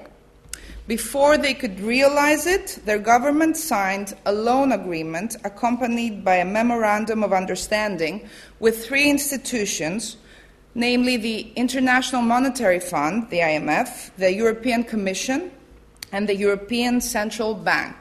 Before 0.86 1.36
they 1.36 1.54
could 1.54 1.80
realize 1.80 2.46
it, 2.46 2.78
their 2.84 2.98
government 2.98 3.56
signed 3.56 4.14
a 4.24 4.32
loan 4.32 4.72
agreement 4.72 5.36
accompanied 5.44 6.24
by 6.24 6.36
a 6.36 6.44
memorandum 6.44 7.24
of 7.24 7.32
understanding 7.32 8.28
with 8.60 8.84
three 8.86 9.10
institutions 9.10 10.16
namely 10.76 11.16
the 11.16 11.40
International 11.56 12.20
Monetary 12.20 12.78
Fund, 12.78 13.30
the 13.30 13.38
IMF, 13.38 14.10
the 14.18 14.32
European 14.32 14.84
Commission, 14.84 15.50
and 16.12 16.28
the 16.28 16.36
European 16.36 17.00
Central 17.00 17.54
Bank, 17.54 17.96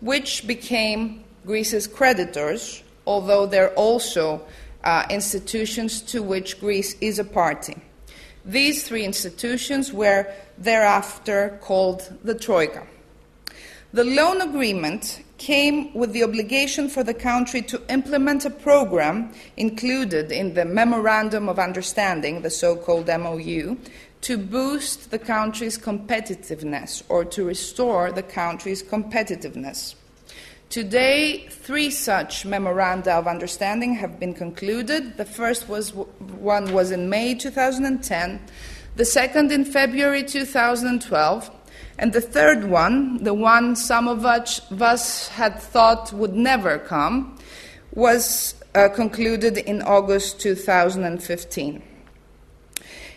which 0.00 0.46
became 0.46 1.23
Greece's 1.46 1.86
creditors, 1.86 2.82
although 3.06 3.46
they're 3.46 3.74
also 3.74 4.42
uh, 4.82 5.04
institutions 5.10 6.00
to 6.02 6.22
which 6.22 6.60
Greece 6.60 6.96
is 7.00 7.18
a 7.18 7.24
party. 7.24 7.76
These 8.44 8.86
three 8.86 9.04
institutions 9.04 9.92
were 9.92 10.26
thereafter 10.58 11.58
called 11.62 12.12
the 12.22 12.34
Troika. 12.34 12.86
The 13.92 14.04
loan 14.04 14.40
agreement 14.40 15.22
came 15.38 15.94
with 15.94 16.12
the 16.12 16.24
obligation 16.24 16.88
for 16.88 17.02
the 17.02 17.14
country 17.14 17.62
to 17.62 17.80
implement 17.88 18.44
a 18.44 18.50
program 18.50 19.32
included 19.56 20.32
in 20.32 20.54
the 20.54 20.64
Memorandum 20.64 21.48
of 21.48 21.58
Understanding, 21.58 22.42
the 22.42 22.50
so 22.50 22.76
called 22.76 23.06
MOU, 23.06 23.76
to 24.22 24.38
boost 24.38 25.10
the 25.10 25.18
country's 25.18 25.78
competitiveness 25.78 27.02
or 27.08 27.24
to 27.26 27.44
restore 27.44 28.10
the 28.10 28.22
country's 28.22 28.82
competitiveness. 28.82 29.94
Today, 30.74 31.46
three 31.46 31.88
such 31.88 32.44
memoranda 32.44 33.12
of 33.12 33.28
understanding 33.28 33.94
have 33.94 34.18
been 34.18 34.34
concluded. 34.34 35.16
The 35.16 35.24
first 35.24 35.68
was, 35.68 35.94
one 35.94 36.72
was 36.72 36.90
in 36.90 37.08
May 37.08 37.36
2010, 37.36 38.40
the 38.96 39.04
second 39.04 39.52
in 39.52 39.64
February 39.64 40.24
2012, 40.24 41.50
and 41.96 42.12
the 42.12 42.20
third 42.20 42.64
one, 42.64 43.22
the 43.22 43.32
one 43.32 43.76
some 43.76 44.08
of 44.08 44.26
us 44.26 45.28
had 45.28 45.60
thought 45.60 46.12
would 46.12 46.34
never 46.34 46.80
come, 46.80 47.38
was 47.92 48.56
uh, 48.74 48.88
concluded 48.88 49.56
in 49.56 49.80
August 49.80 50.40
2015. 50.40 51.82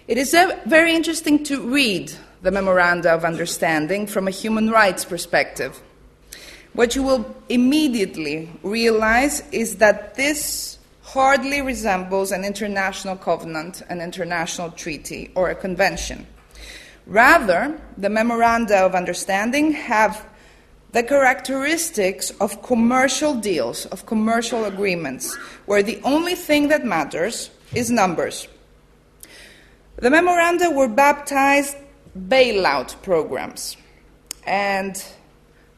It 0.07 0.17
is 0.19 0.31
uh, 0.35 0.59
very 0.67 0.93
interesting 0.93 1.43
to 1.45 1.67
read 1.67 2.13
the 2.43 2.51
Memoranda 2.51 3.09
of 3.15 3.25
Understanding 3.25 4.05
from 4.05 4.27
a 4.27 4.31
human 4.31 4.69
rights 4.69 5.03
perspective. 5.03 5.81
What 6.77 6.95
you 6.95 7.01
will 7.01 7.25
immediately 7.49 8.51
realize 8.61 9.41
is 9.51 9.77
that 9.77 10.13
this 10.13 10.77
hardly 11.01 11.59
resembles 11.63 12.31
an 12.31 12.45
international 12.45 13.15
covenant, 13.15 13.81
an 13.89 13.99
international 13.99 14.69
treaty, 14.69 15.31
or 15.33 15.49
a 15.49 15.55
convention. 15.55 16.27
Rather, 17.07 17.75
the 17.97 18.11
memoranda 18.11 18.77
of 18.77 18.93
understanding 18.93 19.71
have 19.71 20.23
the 20.91 21.01
characteristics 21.01 22.29
of 22.39 22.61
commercial 22.61 23.33
deals, 23.33 23.87
of 23.87 24.05
commercial 24.05 24.65
agreements, 24.65 25.35
where 25.65 25.81
the 25.81 25.99
only 26.03 26.35
thing 26.35 26.67
that 26.67 26.85
matters 26.85 27.49
is 27.73 27.89
numbers. 27.89 28.47
The 29.95 30.11
memoranda 30.11 30.69
were 30.69 30.87
baptized 30.87 31.75
bailout 32.15 33.01
programs, 33.01 33.77
and 34.45 35.03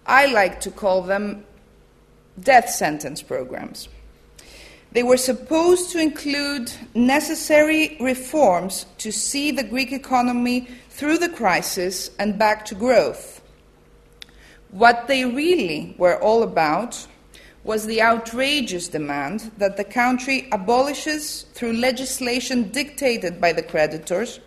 I 0.09 0.25
like 0.25 0.59
to 0.61 0.71
call 0.71 1.03
them 1.03 1.45
death 2.39 2.67
sentence 2.67 3.21
programs. 3.21 3.87
They 4.91 5.03
were 5.03 5.17
supposed 5.17 5.91
to 5.91 6.01
include 6.01 6.71
necessary 6.95 7.95
reforms 7.99 8.87
to 8.97 9.11
see 9.11 9.51
the 9.51 9.63
Greek 9.63 9.91
economy 9.91 10.67
through 10.89 11.19
the 11.19 11.29
crisis 11.29 12.09
and 12.17 12.39
back 12.39 12.65
to 12.65 12.75
growth. 12.75 13.39
What 14.71 15.07
they 15.07 15.25
really 15.25 15.93
were 15.99 16.19
all 16.19 16.41
about 16.41 17.05
was 17.63 17.85
the 17.85 18.01
outrageous 18.01 18.87
demand 18.87 19.51
that 19.59 19.77
the 19.77 19.83
country 19.83 20.47
abolishes, 20.51 21.43
through 21.53 21.73
legislation 21.73 22.71
dictated 22.71 23.39
by 23.39 23.53
the 23.53 23.61
creditors, 23.61 24.39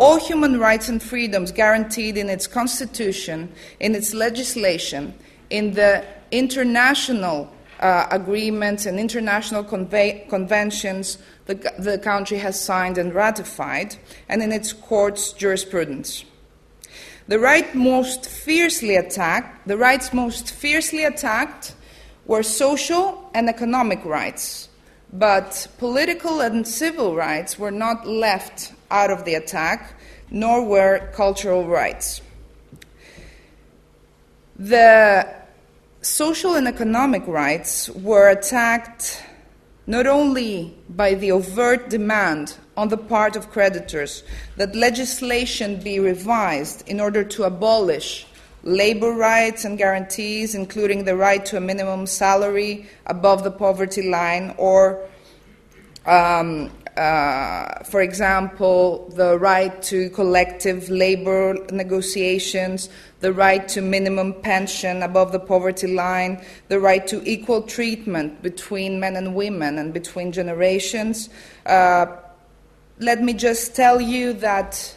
all 0.00 0.18
human 0.18 0.58
rights 0.58 0.88
and 0.88 1.02
freedoms 1.02 1.52
guaranteed 1.52 2.16
in 2.16 2.30
its 2.30 2.46
constitution, 2.46 3.52
in 3.80 3.94
its 3.94 4.14
legislation, 4.14 5.14
in 5.50 5.74
the 5.74 6.02
international 6.30 7.52
uh, 7.80 8.06
agreements 8.10 8.86
and 8.86 8.98
international 8.98 9.62
conve- 9.62 10.26
conventions 10.30 11.18
the, 11.44 11.54
the 11.78 11.98
country 11.98 12.38
has 12.38 12.58
signed 12.58 12.96
and 12.96 13.12
ratified, 13.12 13.96
and 14.26 14.42
in 14.42 14.52
its 14.52 14.72
court's 14.72 15.34
jurisprudence. 15.34 16.24
The 17.28 17.38
right 17.38 17.74
most 17.74 18.26
fiercely 18.26 18.96
attacked, 18.96 19.68
the 19.68 19.76
rights 19.76 20.14
most 20.14 20.50
fiercely 20.50 21.04
attacked 21.04 21.74
were 22.24 22.42
social 22.42 23.30
and 23.34 23.50
economic 23.50 24.02
rights, 24.06 24.70
but 25.12 25.66
political 25.76 26.40
and 26.40 26.66
civil 26.66 27.14
rights 27.14 27.58
were 27.58 27.70
not 27.70 28.06
left 28.06 28.72
out 28.90 29.10
of 29.10 29.24
the 29.24 29.34
attack, 29.34 29.94
nor 30.30 30.64
were 30.64 31.10
cultural 31.12 31.66
rights. 31.66 32.20
The 34.56 35.26
social 36.02 36.54
and 36.54 36.68
economic 36.68 37.26
rights 37.26 37.88
were 37.90 38.28
attacked 38.28 39.22
not 39.86 40.06
only 40.06 40.74
by 40.88 41.14
the 41.14 41.32
overt 41.32 41.88
demand 41.90 42.56
on 42.76 42.88
the 42.88 42.96
part 42.96 43.36
of 43.36 43.50
creditors 43.50 44.22
that 44.56 44.74
legislation 44.76 45.80
be 45.80 45.98
revised 45.98 46.88
in 46.88 47.00
order 47.00 47.24
to 47.24 47.44
abolish 47.44 48.26
labor 48.62 49.12
rights 49.12 49.64
and 49.64 49.78
guarantees, 49.78 50.54
including 50.54 51.04
the 51.04 51.16
right 51.16 51.44
to 51.46 51.56
a 51.56 51.60
minimum 51.60 52.06
salary 52.06 52.86
above 53.06 53.42
the 53.42 53.50
poverty 53.50 54.08
line, 54.08 54.54
or 54.58 55.08
um, 56.06 56.70
uh, 56.96 57.84
for 57.84 58.00
example, 58.02 59.08
the 59.14 59.38
right 59.38 59.82
to 59.82 60.10
collective 60.10 60.88
labor 60.90 61.56
negotiations, 61.70 62.88
the 63.20 63.32
right 63.32 63.68
to 63.68 63.80
minimum 63.80 64.34
pension 64.42 65.02
above 65.02 65.32
the 65.32 65.38
poverty 65.38 65.86
line, 65.86 66.44
the 66.68 66.80
right 66.80 67.06
to 67.06 67.22
equal 67.28 67.62
treatment 67.62 68.42
between 68.42 68.98
men 68.98 69.16
and 69.16 69.34
women 69.34 69.78
and 69.78 69.94
between 69.94 70.32
generations. 70.32 71.28
Uh, 71.66 72.06
let 72.98 73.22
me 73.22 73.32
just 73.32 73.74
tell 73.74 74.00
you 74.00 74.32
that 74.34 74.94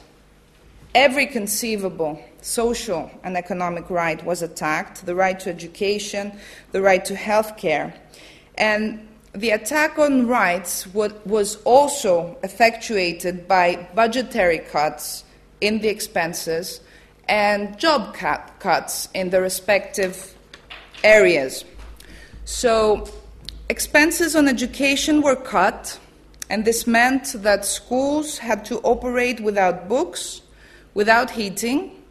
every 0.95 1.25
conceivable 1.25 2.21
social 2.41 3.09
and 3.23 3.37
economic 3.37 3.89
right 3.89 4.23
was 4.25 4.41
attacked 4.41 5.05
the 5.05 5.15
right 5.15 5.39
to 5.39 5.49
education, 5.49 6.37
the 6.71 6.81
right 6.81 7.05
to 7.05 7.15
health 7.15 7.57
care. 7.57 7.93
And 8.55 9.07
the 9.33 9.49
attack 9.49 9.97
on 9.97 10.27
rights 10.27 10.85
was 10.93 11.55
also 11.63 12.37
effectuated 12.43 13.47
by 13.47 13.87
budgetary 13.95 14.59
cuts 14.59 15.23
in 15.61 15.79
the 15.79 15.87
expenses 15.89 16.81
and 17.27 17.77
job 17.79 18.13
cut, 18.13 18.51
cuts 18.59 19.09
in 19.13 19.29
the 19.29 19.41
respective 19.41 20.35
areas. 21.03 21.65
So, 22.45 23.07
expenses 23.69 24.35
on 24.35 24.47
education 24.47 25.21
were 25.21 25.37
cut, 25.37 25.99
And 26.49 26.65
this 26.65 26.85
meant 26.85 27.33
that 27.41 27.65
schools 27.65 28.37
had 28.37 28.63
to 28.65 28.79
operate 28.81 29.39
without 29.39 29.89
books, 29.89 30.41
without 30.93 31.31
heating, 31.31 32.03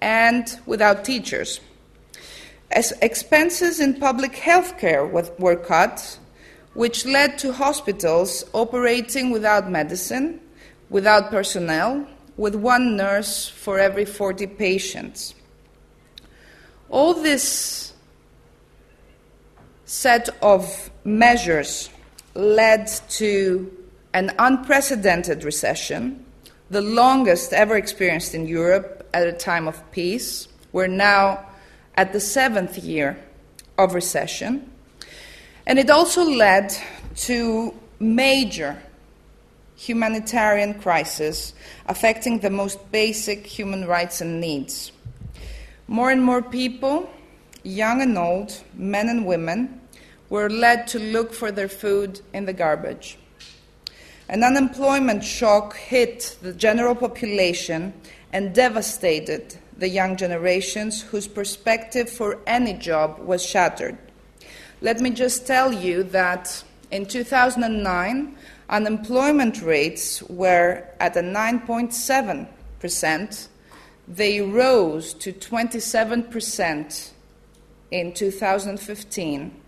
and 0.00 0.60
without 0.66 1.04
teachers. 1.04 1.60
As 2.70 2.92
expenses 3.00 3.80
in 3.80 3.98
public 3.98 4.36
health 4.36 4.76
care 4.78 5.06
were 5.06 5.56
cut, 5.56 6.18
which 6.78 7.04
led 7.04 7.36
to 7.36 7.52
hospitals 7.52 8.44
operating 8.52 9.32
without 9.32 9.68
medicine, 9.68 10.40
without 10.90 11.28
personnel, 11.28 12.06
with 12.36 12.54
one 12.54 12.96
nurse 12.96 13.48
for 13.48 13.80
every 13.80 14.04
40 14.04 14.46
patients. 14.46 15.34
All 16.88 17.14
this 17.14 17.92
set 19.86 20.28
of 20.40 20.88
measures 21.02 21.90
led 22.36 22.86
to 23.08 23.76
an 24.14 24.32
unprecedented 24.38 25.42
recession, 25.42 26.24
the 26.70 26.80
longest 26.80 27.52
ever 27.52 27.76
experienced 27.76 28.36
in 28.36 28.46
Europe 28.46 29.04
at 29.12 29.26
a 29.26 29.32
time 29.32 29.66
of 29.66 29.82
peace. 29.90 30.46
We're 30.70 30.86
now 30.86 31.44
at 31.96 32.12
the 32.12 32.20
seventh 32.20 32.78
year 32.78 33.18
of 33.76 33.94
recession. 33.94 34.70
And 35.68 35.78
it 35.78 35.90
also 35.90 36.24
led 36.24 36.74
to 37.28 37.74
major 38.00 38.82
humanitarian 39.76 40.72
crisis 40.72 41.52
affecting 41.84 42.38
the 42.38 42.48
most 42.48 42.90
basic 42.90 43.46
human 43.46 43.86
rights 43.86 44.22
and 44.22 44.40
needs. 44.40 44.92
More 45.86 46.10
and 46.10 46.24
more 46.24 46.40
people, 46.40 47.10
young 47.64 48.00
and 48.00 48.16
old, 48.16 48.64
men 48.74 49.10
and 49.10 49.26
women, 49.26 49.82
were 50.30 50.48
led 50.48 50.86
to 50.88 50.98
look 50.98 51.34
for 51.34 51.52
their 51.52 51.68
food 51.68 52.22
in 52.32 52.46
the 52.46 52.54
garbage. 52.54 53.18
An 54.30 54.44
unemployment 54.44 55.22
shock 55.22 55.76
hit 55.76 56.38
the 56.40 56.54
general 56.54 56.94
population 56.94 57.92
and 58.32 58.54
devastated 58.54 59.56
the 59.76 59.88
young 59.88 60.16
generations 60.16 61.02
whose 61.02 61.28
perspective 61.28 62.08
for 62.08 62.38
any 62.46 62.72
job 62.72 63.18
was 63.18 63.44
shattered. 63.44 63.98
Let 64.80 65.00
me 65.00 65.10
just 65.10 65.44
tell 65.44 65.72
you 65.72 66.04
that 66.04 66.62
in 66.92 67.06
2009, 67.06 68.36
unemployment 68.70 69.60
rates 69.60 70.22
were 70.24 70.84
at 71.00 71.16
a 71.16 71.20
9.7%. 71.20 73.48
They 74.06 74.40
rose 74.40 75.14
to 75.14 75.32
27% 75.32 77.10
in 77.90 78.12
2015. 78.12 79.60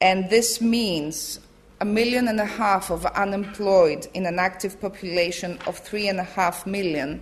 And 0.00 0.30
this 0.30 0.60
means 0.60 1.40
a 1.80 1.84
million 1.84 2.28
and 2.28 2.38
a 2.38 2.44
half 2.44 2.90
of 2.90 3.04
unemployed 3.04 4.06
in 4.14 4.26
an 4.26 4.38
active 4.38 4.80
population 4.80 5.58
of 5.66 5.76
three 5.76 6.06
and 6.06 6.20
a 6.20 6.24
half 6.24 6.68
million. 6.68 7.20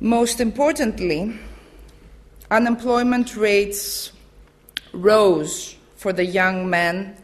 Most 0.00 0.40
importantly, 0.40 1.38
unemployment 2.50 3.36
rates 3.36 4.12
rose 4.92 5.76
for 5.96 6.12
the 6.12 6.24
young 6.24 6.70
men 6.70 7.16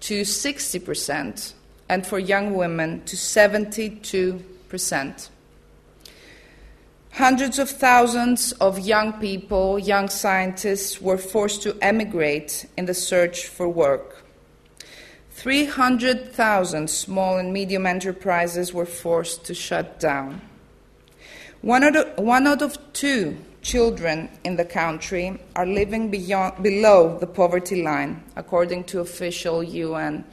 to 0.00 0.22
60% 0.22 1.52
and 1.88 2.06
for 2.06 2.18
young 2.18 2.54
women 2.54 3.04
to 3.04 3.16
72%. 3.16 5.28
Hundreds 7.12 7.58
of 7.58 7.68
thousands 7.68 8.52
of 8.52 8.78
young 8.78 9.12
people, 9.14 9.78
young 9.78 10.08
scientists, 10.08 11.00
were 11.00 11.18
forced 11.18 11.62
to 11.62 11.76
emigrate 11.82 12.64
in 12.78 12.86
the 12.86 12.94
search 12.94 13.46
for 13.46 13.68
work. 13.68 14.24
300,000 15.32 16.88
small 16.88 17.36
and 17.36 17.52
medium 17.52 17.84
enterprises 17.84 18.72
were 18.72 18.86
forced 18.86 19.44
to 19.44 19.52
shut 19.52 20.00
down. 20.00 20.40
One 21.60 21.84
out 21.84 21.96
of, 21.96 22.18
one 22.18 22.46
out 22.46 22.62
of 22.62 22.78
two 22.92 23.36
children 23.62 24.28
in 24.44 24.56
the 24.56 24.64
country 24.64 25.38
are 25.56 25.66
living 25.66 26.10
beyond, 26.10 26.62
below 26.62 27.18
the 27.18 27.26
poverty 27.26 27.82
line, 27.82 28.22
according 28.36 28.84
to 28.84 29.00
official 29.00 29.62
UN 29.62 30.24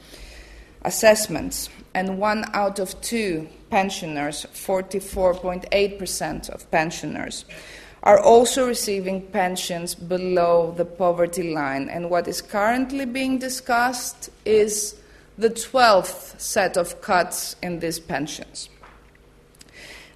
assessments, 0.82 1.68
and 1.94 2.18
one 2.18 2.44
out 2.52 2.78
of 2.78 3.00
two 3.00 3.48
pensioners, 3.70 4.46
44.8% 4.52 6.50
of 6.50 6.70
pensioners, 6.70 7.44
are 8.02 8.18
also 8.18 8.66
receiving 8.66 9.22
pensions 9.28 9.94
below 9.94 10.74
the 10.76 10.84
poverty 10.84 11.52
line. 11.52 11.88
And 11.88 12.10
what 12.10 12.26
is 12.26 12.40
currently 12.40 13.04
being 13.04 13.38
discussed 13.38 14.30
is 14.44 14.96
the 15.36 15.50
12th 15.50 16.40
set 16.40 16.76
of 16.76 17.00
cuts 17.02 17.56
in 17.62 17.78
these 17.80 17.98
pensions. 17.98 18.68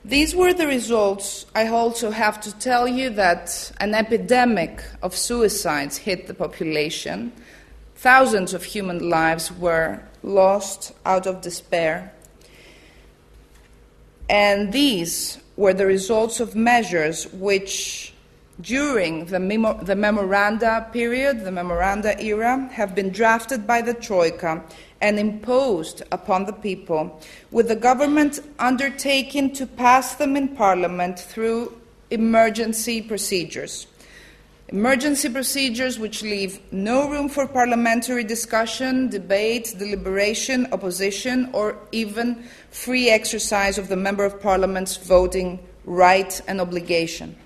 These 0.05 0.35
were 0.35 0.53
the 0.53 0.67
results. 0.67 1.47
I 1.55 1.69
also 1.69 2.11
have 2.11 2.39
to 2.43 2.53
tell 2.59 2.87
you 2.87 3.09
that 3.11 3.73
an 3.81 3.95
epidemic 3.95 4.85
of 5.03 5.17
suicides 5.17 5.97
hit 5.97 6.27
the 6.27 6.35
population. 6.35 7.33
Thousands 7.97 8.53
of 8.53 8.65
human 8.65 9.09
lives 9.09 9.51
were 9.51 10.03
lost 10.23 10.93
out 11.07 11.27
of 11.27 11.41
despair. 11.41 12.13
And 14.29 14.73
these 14.73 15.39
were 15.57 15.73
the 15.73 15.87
results 15.87 16.41
of 16.41 16.55
measures 16.55 17.27
which, 17.33 18.14
during 18.61 19.27
the, 19.27 19.41
memo- 19.41 19.83
the 19.83 19.97
memoranda 19.97 20.89
period, 20.93 21.45
the 21.45 21.51
memoranda 21.51 22.21
era, 22.23 22.69
have 22.73 22.95
been 22.95 23.11
drafted 23.11 23.67
by 23.67 23.83
the 23.83 23.95
Troika 23.95 24.63
and 25.01 25.19
imposed 25.19 26.03
upon 26.13 26.47
the 26.47 26.53
people, 26.53 27.21
with 27.51 27.69
the 27.69 27.77
government 27.77 28.41
undertaking 28.59 29.53
to 29.53 29.67
pass 29.67 30.15
them 30.15 30.37
in 30.37 30.49
Parliament 30.49 31.19
through 31.19 31.77
emergency 32.11 33.03
procedures. 33.03 33.87
Emergency 34.69 35.29
procedures 35.29 35.99
which 35.99 36.23
leave 36.23 36.59
no 36.73 37.09
room 37.11 37.29
for 37.29 37.47
parliamentary 37.47 38.25
discussion, 38.25 39.09
debate, 39.09 39.75
deliberation, 39.79 40.67
opposition, 40.73 41.51
or 41.53 41.77
even 41.93 42.43
free 42.71 43.11
exercise 43.11 43.77
of 43.77 43.89
the 43.89 43.97
Member 43.97 44.25
of 44.25 44.41
Parliament's 44.41 44.97
voting 44.97 45.59
right 45.85 46.41
and 46.49 46.61
obligation. 46.63 47.37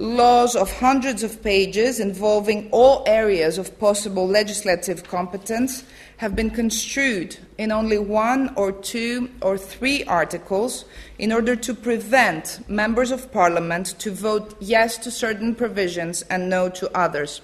Laws 0.00 0.54
of 0.54 0.78
hundreds 0.78 1.24
of 1.24 1.42
pages 1.42 1.98
involving 1.98 2.68
all 2.70 3.02
areas 3.04 3.58
of 3.58 3.76
possible 3.80 4.28
legislative 4.28 5.02
competence 5.02 5.82
have 6.18 6.36
been 6.36 6.50
construed 6.50 7.36
in 7.58 7.72
only 7.72 7.98
one 7.98 8.54
or 8.54 8.70
two 8.70 9.28
or 9.42 9.58
three 9.58 10.04
articles 10.04 10.84
in 11.18 11.32
order 11.32 11.56
to 11.56 11.74
prevent 11.74 12.60
members 12.70 13.10
of 13.10 13.32
parliament 13.32 13.98
to 13.98 14.12
vote 14.12 14.54
yes 14.60 14.98
to 14.98 15.10
certain 15.10 15.52
provisions 15.52 16.22
and 16.30 16.48
no 16.48 16.68
to 16.68 16.88
others. 16.96 17.40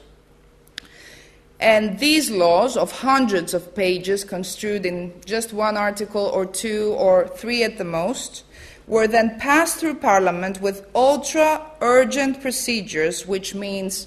And 1.59 1.99
these 1.99 2.31
laws 2.31 2.77
of 2.77 2.93
hundreds 2.93 3.53
of 3.53 3.75
pages 3.75 4.23
construed 4.23 4.87
in 4.87 5.13
just 5.25 5.53
one 5.53 5.77
article 5.77 6.27
or 6.27 6.47
two 6.47 6.95
or 6.97 7.27
three 7.27 7.65
at 7.65 7.79
the 7.79 7.85
most 7.85 8.45
were 8.87 9.07
then 9.07 9.39
passed 9.39 9.79
through 9.79 9.95
parliament 9.95 10.61
with 10.61 10.87
ultra 10.95 11.65
urgent 11.81 12.41
procedures, 12.41 13.27
which 13.27 13.55
means 13.55 14.07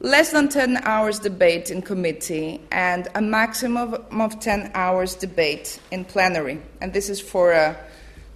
less 0.00 0.30
than 0.30 0.48
10 0.48 0.78
hours 0.84 1.18
debate 1.18 1.70
in 1.70 1.82
committee 1.82 2.60
and 2.70 3.08
a 3.14 3.20
maximum 3.20 3.94
of 4.20 4.40
10 4.40 4.70
hours 4.74 5.14
debate 5.14 5.80
in 5.90 6.04
plenary. 6.04 6.60
And 6.80 6.92
this 6.92 7.08
is 7.08 7.20
for 7.20 7.52
a 7.52 7.76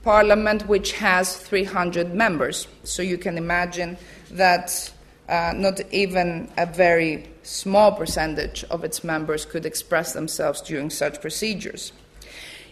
parliament 0.03 0.67
which 0.69 0.93
has 0.93 1.37
300 1.37 2.13
members. 2.13 2.67
So 2.83 3.03
you 3.03 3.17
can 3.17 3.39
imagine 3.39 3.97
that 4.33 4.93
uh, 5.29 5.53
not 5.55 5.81
even 5.93 6.51
a 6.59 6.67
very 6.67 7.29
small 7.45 7.93
percentage 7.93 8.65
of 8.65 8.85
its 8.85 9.05
members 9.05 9.45
could 9.45 9.65
express 9.65 10.13
themselves 10.13 10.61
during 10.61 10.91
such 10.91 11.21
procedures. 11.21 11.93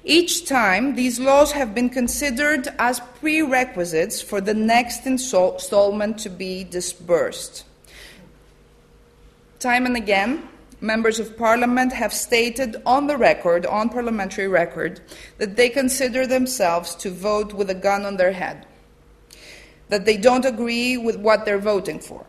Each 0.04 0.46
time, 0.46 0.94
these 0.94 1.20
laws 1.20 1.52
have 1.52 1.74
been 1.74 1.90
considered 1.90 2.68
as 2.78 3.00
prerequisites 3.20 4.22
for 4.22 4.40
the 4.40 4.54
next 4.54 5.06
installment 5.06 6.18
to 6.18 6.30
be 6.30 6.64
disbursed. 6.64 7.64
Time 9.58 9.84
and 9.84 9.96
again, 9.96 10.48
members 10.80 11.20
of 11.20 11.36
parliament 11.36 11.92
have 11.92 12.14
stated 12.14 12.76
on 12.86 13.06
the 13.06 13.16
record, 13.18 13.66
on 13.66 13.90
parliamentary 13.90 14.48
record, 14.48 15.02
that 15.36 15.56
they 15.56 15.68
consider 15.68 16.26
themselves 16.26 16.94
to 16.94 17.10
vote 17.10 17.52
with 17.52 17.68
a 17.68 17.74
gun 17.74 18.06
on 18.06 18.16
their 18.16 18.32
head, 18.32 18.66
that 19.90 20.06
they 20.06 20.16
don't 20.16 20.46
agree 20.46 20.96
with 20.96 21.16
what 21.16 21.44
they're 21.44 21.58
voting 21.58 22.00
for. 22.00 22.24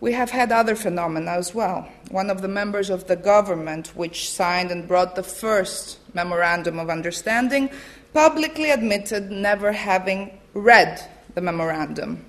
We 0.00 0.12
have 0.12 0.30
had 0.30 0.50
other 0.50 0.74
phenomena 0.74 1.32
as 1.32 1.54
well. 1.54 1.86
One 2.10 2.30
of 2.30 2.40
the 2.40 2.48
members 2.48 2.88
of 2.88 3.06
the 3.06 3.16
government, 3.16 3.88
which 3.94 4.30
signed 4.30 4.70
and 4.70 4.88
brought 4.88 5.14
the 5.14 5.22
first 5.22 5.98
memorandum 6.14 6.78
of 6.78 6.88
understanding, 6.88 7.70
publicly 8.14 8.70
admitted 8.70 9.30
never 9.30 9.72
having 9.72 10.40
read 10.54 11.06
the 11.34 11.42
memorandum. 11.42 12.24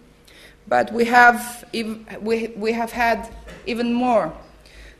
But 0.67 0.91
we 0.93 1.05
have, 1.05 1.63
we, 1.73 2.47
we 2.55 2.73
have 2.73 2.91
had 2.91 3.33
even 3.65 3.93
more 3.93 4.33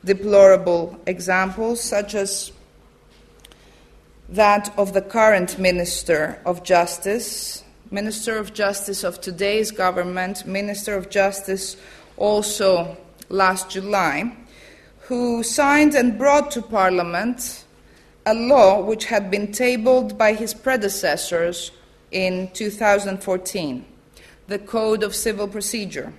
deplorable 0.03 0.99
examples, 1.05 1.81
such 1.81 2.15
as 2.15 2.51
that 4.29 4.73
of 4.77 4.93
the 4.93 5.01
current 5.01 5.59
Minister 5.59 6.39
of 6.45 6.63
Justice, 6.63 7.63
Minister 7.91 8.37
of 8.37 8.53
Justice 8.53 9.03
of 9.03 9.19
today's 9.19 9.71
government, 9.71 10.45
Minister 10.47 10.95
of 10.95 11.09
Justice 11.09 11.75
also 12.21 12.95
last 13.29 13.71
July, 13.71 14.31
who 15.07 15.43
signed 15.43 15.95
and 15.95 16.17
brought 16.17 16.51
to 16.51 16.61
Parliament 16.61 17.65
a 18.25 18.33
law 18.33 18.79
which 18.81 19.05
had 19.05 19.31
been 19.31 19.51
tabled 19.51 20.17
by 20.17 20.33
his 20.33 20.53
predecessors 20.53 21.71
in 22.11 22.49
2014, 22.53 23.85
the 24.47 24.59
Code 24.59 25.03
of 25.03 25.15
Civil 25.15 25.47
Procedure 25.47 26.13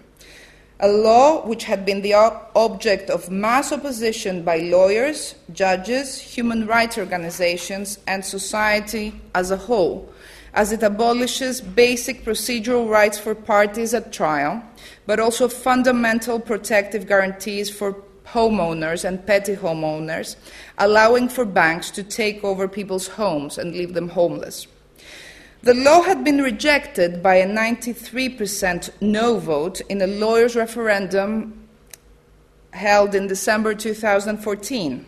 a 0.83 0.89
law 0.89 1.47
which 1.47 1.63
had 1.63 1.87
been 1.87 2.03
the 2.03 2.13
object 2.13 3.09
of 3.09 3.31
mass 3.31 3.71
opposition 3.71 4.43
by 4.43 4.59
lawyers, 4.59 5.37
judges, 5.53 6.19
human 6.19 6.67
rights 6.67 6.99
organizations, 6.99 8.01
and 8.09 8.25
society 8.25 9.15
as 9.33 9.53
a 9.53 9.57
whole, 9.57 10.12
as 10.55 10.73
it 10.73 10.83
abolishes 10.83 11.61
basic 11.61 12.25
procedural 12.25 12.89
rights 12.89 13.19
for 13.19 13.35
parties 13.35 13.95
at 13.95 14.13
trial, 14.13 14.63
but 15.07 15.19
also 15.19 15.49
fundamental 15.49 16.39
protective 16.39 17.07
guarantees 17.07 17.71
for 17.71 17.97
homeowners 18.27 19.05
and 19.05 19.27
petty 19.27 19.57
homeowners, 19.57 20.37
allowing 20.79 21.29
for 21.29 21.45
banks 21.45 21.91
to 21.91 22.03
take 22.03 22.43
over 22.45 22.69
people's 22.69 23.09
homes 23.09 23.59
and 23.59 23.73
leave 23.73 23.95
them 23.95 24.09
homeless. 24.09 24.67
The 25.63 25.75
law 25.75 26.03
had 26.03 26.25
been 26.25 26.43
rejected 26.43 27.23
by 27.23 27.37
a 27.37 27.47
93% 27.47 28.91
no 29.01 29.39
vote 29.39 29.81
in 29.89 30.03
a 30.03 30.07
lawyers' 30.07 30.57
referendum 30.57 31.69
held 32.73 33.15
in 33.15 33.27
December 33.27 33.75
2014. 33.75 35.07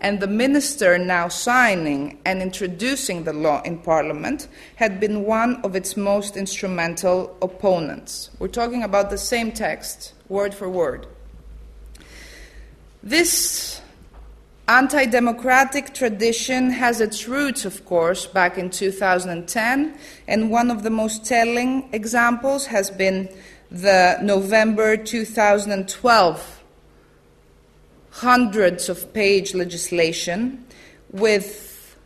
And 0.00 0.20
the 0.20 0.26
minister 0.26 0.98
now 0.98 1.28
signing 1.28 2.18
and 2.24 2.42
introducing 2.42 3.24
the 3.24 3.32
law 3.32 3.62
in 3.62 3.78
Parliament 3.78 4.48
had 4.76 5.00
been 5.00 5.24
one 5.24 5.56
of 5.62 5.74
its 5.74 5.96
most 5.96 6.36
instrumental 6.36 7.36
opponents. 7.40 8.30
We're 8.38 8.48
talking 8.48 8.82
about 8.82 9.10
the 9.10 9.18
same 9.18 9.52
text, 9.52 10.12
word 10.28 10.54
for 10.54 10.68
word. 10.68 11.06
This 13.02 13.80
Anti 14.68 15.06
democratic 15.06 15.94
tradition 15.94 16.70
has 16.70 17.00
its 17.00 17.28
roots, 17.28 17.64
of 17.64 17.84
course, 17.84 18.26
back 18.26 18.58
in 18.58 18.68
2010, 18.68 19.96
and 20.26 20.50
one 20.50 20.72
of 20.72 20.82
the 20.82 20.90
most 20.90 21.24
telling 21.24 21.88
examples 21.92 22.66
has 22.66 22.90
been 22.90 23.28
the 23.70 24.18
November 24.22 24.96
2012 24.96 26.55
hundreds 28.16 28.88
of 28.88 29.12
page 29.12 29.54
legislation 29.54 30.64
with 31.10 31.96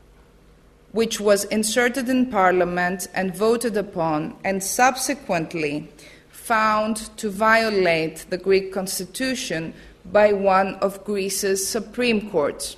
which 0.91 1.21
was 1.21 1.45
inserted 1.45 2.09
in 2.09 2.27
parliament 2.27 3.07
and 3.15 3.33
voted 3.33 3.77
upon 3.77 4.37
and 4.43 4.61
subsequently 4.61 5.89
found 6.31 6.97
to 7.17 7.31
violate 7.31 8.27
the 8.29 8.37
Greek 8.37 8.73
constitution 8.73 9.73
by 10.11 10.33
one 10.33 10.75
of 10.77 11.05
Greece's 11.05 11.65
Supreme 11.65 12.29
Courts. 12.29 12.77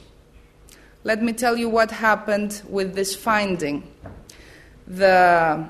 Let 1.03 1.23
me 1.23 1.33
tell 1.33 1.57
you 1.57 1.71
what 1.71 1.91
happened 1.91 2.61
with 2.69 2.95
this 2.95 3.17
finding. 3.17 3.83
The 4.87 5.67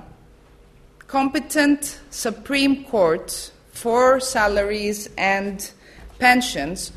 competent 1.07 2.01
Supreme 2.11 2.85
Court 2.87 3.53
for 3.71 4.19
salaries 4.19 5.09
and 5.17 5.71
pensions 6.19 6.91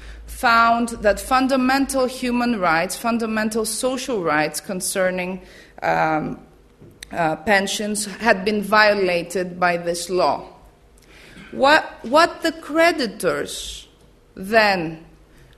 found 0.45 0.89
that 1.01 1.19
fundamental 1.19 2.05
human 2.05 2.59
rights, 2.59 2.95
fundamental 2.95 3.65
social 3.65 4.21
rights 4.21 4.61
concerning 4.61 5.41
um, 5.81 6.39
uh, 7.11 7.35
pensions 7.37 8.05
had 8.05 8.45
been 8.45 8.61
violated 8.61 9.59
by 9.59 9.75
this 9.75 10.07
law. 10.07 10.47
What, 11.51 11.83
what 12.03 12.43
the 12.43 12.51
creditors 12.51 13.87
then 14.35 15.03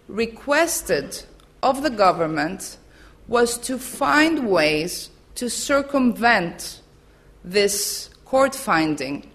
requested 0.07 1.21
of 1.61 1.83
the 1.83 1.89
government 1.89 2.77
was 3.27 3.57
to 3.67 3.77
find 3.77 4.47
ways 4.47 5.09
to 5.35 5.49
circumvent 5.49 6.79
this 7.43 8.09
court 8.23 8.55
finding. 8.55 9.29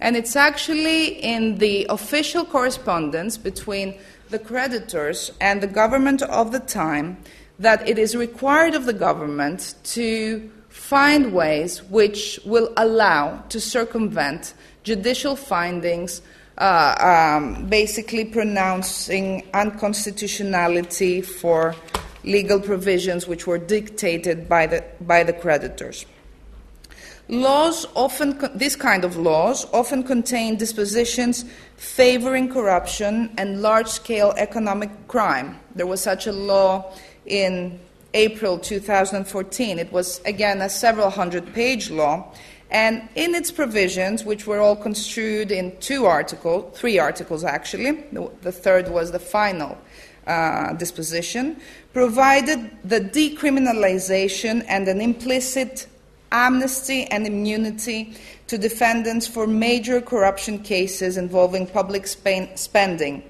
And 0.00 0.16
it's 0.16 0.34
actually 0.34 1.22
in 1.22 1.58
the 1.58 1.86
official 1.90 2.44
correspondence 2.44 3.38
between 3.38 3.94
the 4.30 4.38
creditors 4.38 5.30
and 5.40 5.60
the 5.60 5.66
government 5.66 6.22
of 6.22 6.52
the 6.52 6.60
time 6.60 7.16
that 7.58 7.88
it 7.88 7.98
is 7.98 8.14
required 8.16 8.74
of 8.74 8.84
the 8.84 8.92
government 8.92 9.74
to 9.82 10.50
find 10.68 11.32
ways 11.32 11.82
which 11.84 12.38
will 12.44 12.72
allow 12.76 13.38
to 13.48 13.60
circumvent 13.60 14.54
judicial 14.82 15.34
findings 15.34 16.20
uh, 16.58 17.38
um, 17.38 17.66
basically 17.66 18.24
pronouncing 18.24 19.46
unconstitutionality 19.54 21.22
for 21.22 21.74
legal 22.24 22.60
provisions 22.60 23.26
which 23.26 23.46
were 23.46 23.58
dictated 23.58 24.48
by 24.48 24.66
the, 24.66 24.84
by 25.02 25.22
the 25.22 25.32
creditors. 25.32 26.06
Laws 27.28 27.86
often, 27.94 28.38
this 28.54 28.76
kind 28.76 29.04
of 29.04 29.16
laws 29.16 29.66
often 29.72 30.04
contain 30.04 30.56
dispositions 30.56 31.44
favoring 31.76 32.48
corruption 32.48 33.32
and 33.36 33.62
large 33.62 33.88
scale 33.88 34.32
economic 34.36 34.90
crime. 35.08 35.58
There 35.74 35.86
was 35.86 36.00
such 36.00 36.28
a 36.28 36.32
law 36.32 36.92
in 37.26 37.80
April 38.14 38.58
2014. 38.58 39.78
It 39.78 39.92
was, 39.92 40.20
again, 40.24 40.62
a 40.62 40.68
several 40.68 41.10
hundred 41.10 41.52
page 41.52 41.90
law 41.90 42.32
and 42.70 43.08
in 43.14 43.34
its 43.34 43.50
provisions, 43.50 44.24
which 44.24 44.46
were 44.46 44.58
all 44.58 44.76
construed 44.76 45.52
in 45.52 45.76
two 45.78 46.06
articles, 46.06 46.76
three 46.78 46.98
articles 46.98 47.44
actually, 47.44 48.04
the, 48.42 48.52
third 48.52 48.88
was 48.88 49.12
the 49.12 49.20
final 49.20 49.78
uh, 50.26 50.72
disposition, 50.72 51.60
provided 51.92 52.70
the 52.82 53.00
decriminalization 53.00 54.64
and 54.68 54.88
an 54.88 55.00
implicit 55.00 55.86
amnesty 56.32 57.04
and 57.04 57.26
immunity 57.26 58.14
to 58.46 58.58
defendants 58.58 59.26
for 59.26 59.46
major 59.46 60.00
corruption 60.00 60.58
cases 60.58 61.16
involving 61.16 61.66
public 61.66 62.06
spending. 62.06 63.22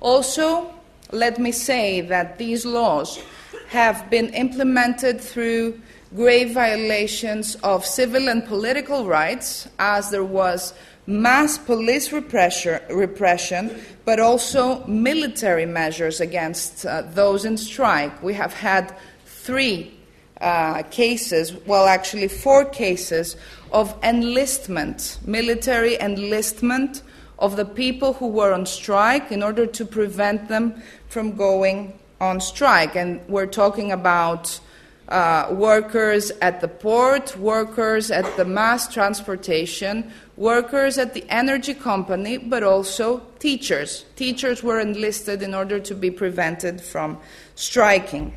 Also, 0.00 0.72
let 1.12 1.38
me 1.38 1.52
say 1.52 2.00
that 2.00 2.38
these 2.38 2.64
laws 2.64 3.20
have 3.68 4.08
been 4.10 4.28
implemented 4.34 5.20
through 5.20 5.80
grave 6.14 6.52
violations 6.52 7.54
of 7.56 7.84
civil 7.84 8.28
and 8.28 8.44
political 8.46 9.06
rights, 9.06 9.68
as 9.78 10.10
there 10.10 10.24
was 10.24 10.74
mass 11.06 11.58
police 11.58 12.12
repression, 12.12 13.82
but 14.04 14.18
also 14.18 14.84
military 14.86 15.66
measures 15.66 16.20
against 16.20 16.86
uh, 16.86 17.02
those 17.02 17.44
in 17.44 17.56
strike. 17.56 18.22
We 18.22 18.34
have 18.34 18.52
had 18.52 18.96
three 19.26 19.99
uh, 20.40 20.82
cases, 20.84 21.54
well, 21.66 21.86
actually, 21.86 22.28
four 22.28 22.64
cases 22.64 23.36
of 23.72 23.94
enlistment, 24.02 25.18
military 25.26 25.98
enlistment 26.00 27.02
of 27.38 27.56
the 27.56 27.64
people 27.64 28.14
who 28.14 28.28
were 28.28 28.52
on 28.52 28.66
strike 28.66 29.32
in 29.32 29.42
order 29.42 29.66
to 29.66 29.84
prevent 29.84 30.48
them 30.48 30.82
from 31.08 31.36
going 31.36 31.98
on 32.20 32.40
strike. 32.40 32.96
And 32.96 33.20
we're 33.28 33.46
talking 33.46 33.92
about 33.92 34.60
uh, 35.08 35.48
workers 35.50 36.30
at 36.42 36.60
the 36.60 36.68
port, 36.68 37.36
workers 37.36 38.10
at 38.10 38.36
the 38.36 38.44
mass 38.44 38.92
transportation, 38.92 40.10
workers 40.36 40.98
at 40.98 41.14
the 41.14 41.24
energy 41.28 41.74
company, 41.74 42.38
but 42.38 42.62
also 42.62 43.20
teachers. 43.38 44.04
Teachers 44.16 44.62
were 44.62 44.78
enlisted 44.78 45.42
in 45.42 45.54
order 45.54 45.80
to 45.80 45.94
be 45.94 46.10
prevented 46.10 46.80
from 46.80 47.18
striking 47.56 48.32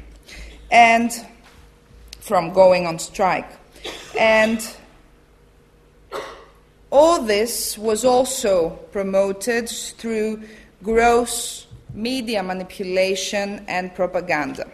and 0.74 1.12
from 2.24 2.54
going 2.54 2.88
on 2.88 2.98
strike. 3.00 3.52
And 4.18 4.66
all 6.90 7.22
this 7.22 7.78
was 7.78 8.06
also 8.06 8.70
promoted 8.94 9.68
through 9.68 10.42
gross 10.82 11.68
media 11.94 12.42
manipulation 12.42 13.66
and 13.68 13.94
propaganda. 13.94 14.72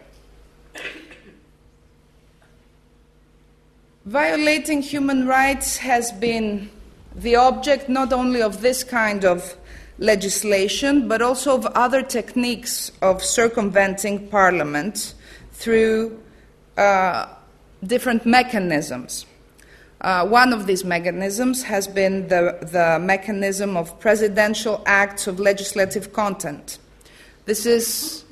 Violating 4.05 4.81
human 4.81 5.25
rights 5.25 5.77
has 5.77 6.11
been 6.11 6.69
the 7.15 7.35
object 7.35 7.89
not 7.89 8.13
only 8.13 8.43
of 8.43 8.61
this 8.61 8.83
kind 8.83 9.25
of 9.25 9.57
legislation, 9.97 11.07
but 11.07 11.21
also 11.21 11.55
of 11.55 11.65
other 11.67 12.03
techniques 12.03 12.91
of 13.01 13.23
circumventing 13.23 14.27
Parliament 14.27 15.15
through 15.51 16.21
uh, 16.77 17.27
different 17.83 18.25
mechanisms. 18.25 19.25
Uh, 20.01 20.25
one 20.25 20.53
of 20.53 20.65
these 20.65 20.85
mechanisms 20.85 21.63
has 21.63 21.87
been 21.87 22.27
the, 22.27 22.57
the 22.71 22.99
mechanism 22.99 23.75
of 23.75 23.99
presidential 23.99 24.81
acts 24.85 25.27
of 25.27 25.39
legislative 25.39 26.13
content. 26.13 26.79
This 27.45 27.65
is 27.65 28.23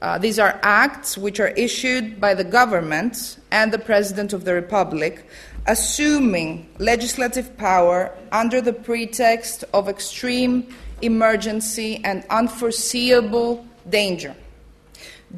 Uh, 0.00 0.16
these 0.16 0.40
are 0.40 0.58
acts 0.62 1.18
which 1.18 1.40
are 1.40 1.52
issued 1.60 2.18
by 2.18 2.32
the 2.34 2.44
government 2.44 3.36
and 3.50 3.70
the 3.70 3.78
President 3.78 4.32
of 4.32 4.44
the 4.44 4.54
Republic, 4.54 5.28
assuming 5.66 6.64
legislative 6.78 7.52
power 7.58 8.08
under 8.32 8.62
the 8.62 8.72
pretext 8.72 9.64
of 9.74 9.88
extreme 9.88 10.64
emergency 11.02 12.00
and 12.02 12.24
unforeseeable 12.30 13.60
danger. 13.90 14.34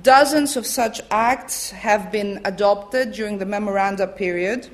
Dozens 0.00 0.56
of 0.56 0.64
such 0.64 1.02
acts 1.10 1.70
have 1.70 2.10
been 2.10 2.40
adopted 2.46 3.12
during 3.12 3.36
the 3.36 3.44
memoranda 3.44 4.06
period. 4.06 4.70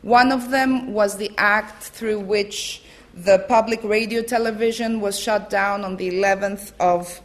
One 0.00 0.32
of 0.32 0.50
them 0.50 0.94
was 0.94 1.18
the 1.18 1.30
act 1.36 1.82
through 1.82 2.20
which 2.20 2.82
the 3.14 3.40
public 3.48 3.84
radio 3.84 4.22
television 4.22 5.02
was 5.02 5.18
shut 5.18 5.50
down 5.50 5.84
on 5.84 5.96
the 5.98 6.10
11th 6.10 6.72
of 6.80 7.20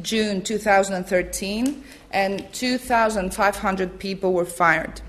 June 0.00 0.42
2013, 0.42 1.82
and 2.12 2.52
2,500 2.52 3.98
people 3.98 4.32
were 4.32 4.44
fired. 4.44 5.00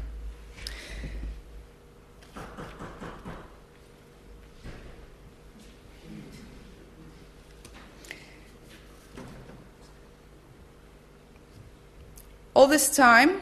All 12.62 12.68
this 12.68 12.96
time, 12.96 13.42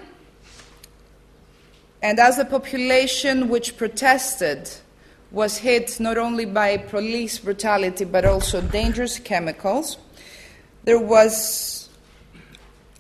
and 2.02 2.18
as 2.20 2.38
the 2.38 2.46
population 2.46 3.50
which 3.50 3.76
protested 3.76 4.70
was 5.30 5.58
hit 5.58 6.00
not 6.00 6.18
only 6.18 6.46
by 6.46 6.78
police 6.78 7.38
brutality 7.38 8.06
but 8.06 8.24
also 8.24 8.62
dangerous 8.62 9.20
chemicals, 9.20 9.98
there 10.86 11.02
was 11.02 11.90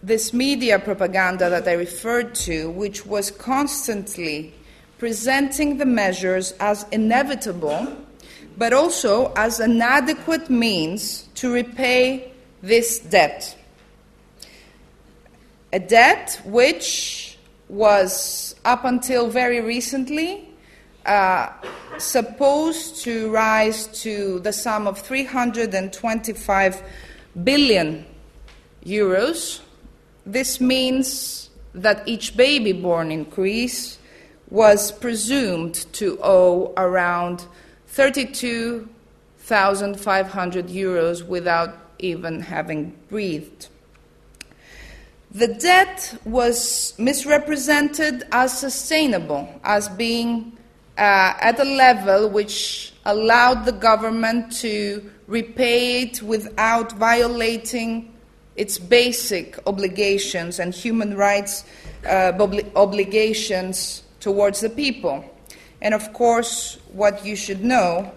this 0.03 0.33
media 0.33 0.77
propaganda 0.77 1.49
that 1.49 1.65
I 1.65 1.71
referred 1.71 2.35
to, 2.43 2.69
which 2.69 3.05
was 3.05 3.31
constantly 3.31 4.53
presenting 4.97 5.77
the 5.77 5.85
measures 5.85 6.51
as 6.59 6.85
inevitable, 6.91 7.95
but 8.57 8.73
also 8.73 9.31
as 9.37 9.61
an 9.61 9.81
adequate 9.81 10.49
means 10.49 11.29
to 11.35 11.53
repay 11.53 12.33
this 12.61 12.99
debt. 12.99 13.55
A 15.71 15.79
debt 15.79 16.41
which 16.45 17.37
was, 17.67 18.55
up 18.65 18.85
until 18.85 19.29
very 19.29 19.61
recently, 19.61 20.49
uh, 21.05 21.49
supposed 21.99 23.03
to 23.03 23.29
rise 23.29 23.85
to 24.01 24.39
the 24.39 24.51
sum 24.51 24.87
of 24.87 24.97
325 24.99 26.81
billion 27.43 28.03
euros. 28.83 29.59
This 30.25 30.59
means 30.59 31.51
that 31.75 32.01
each 32.07 32.35
baby 32.35 32.73
born 32.73 33.11
in 33.11 33.25
Greece 33.25 33.99
was 34.49 34.91
presumed 34.91 35.75
to 35.93 36.17
owe 36.23 36.73
around 36.77 37.45
32,500 37.87 40.67
euros 40.67 41.27
without 41.27 41.77
even 41.99 42.39
having 42.39 42.95
breathed. 43.09 43.67
The 45.31 45.47
debt 45.47 46.19
was 46.25 46.95
misrepresented 46.97 48.23
as 48.31 48.57
sustainable, 48.57 49.47
as 49.63 49.87
being 49.87 50.57
uh, 50.97 51.33
at 51.39 51.59
a 51.59 51.63
level 51.63 52.29
which 52.29 52.93
allowed 53.05 53.65
the 53.65 53.71
government 53.71 54.51
to 54.61 55.07
repay 55.27 56.01
it 56.01 56.23
without 56.23 56.93
violating 56.93 58.11
its 58.55 58.79
basic 58.79 59.59
obligations 59.67 60.57
and 60.59 60.73
human 60.73 61.15
rights 61.15 61.63
uh, 62.07 62.33
obligations 62.75 64.03
towards 64.19 64.61
the 64.61 64.69
people. 64.69 65.23
And 65.81 65.93
of 65.93 66.11
course, 66.11 66.79
what 66.91 67.23
you 67.23 67.35
should 67.35 67.63
know 67.63 68.11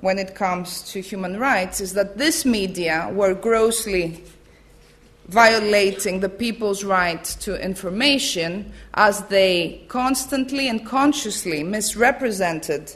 when 0.00 0.18
it 0.18 0.34
comes 0.34 0.82
to 0.92 1.00
human 1.00 1.38
rights 1.38 1.80
is 1.80 1.94
that 1.94 2.18
this 2.18 2.44
media 2.44 3.08
were 3.12 3.32
grossly 3.32 4.24
violating 5.30 6.18
the 6.18 6.28
people's 6.28 6.82
right 6.82 7.22
to 7.24 7.54
information 7.64 8.72
as 8.94 9.22
they 9.26 9.80
constantly 9.86 10.68
and 10.68 10.84
consciously 10.84 11.62
misrepresented 11.62 12.92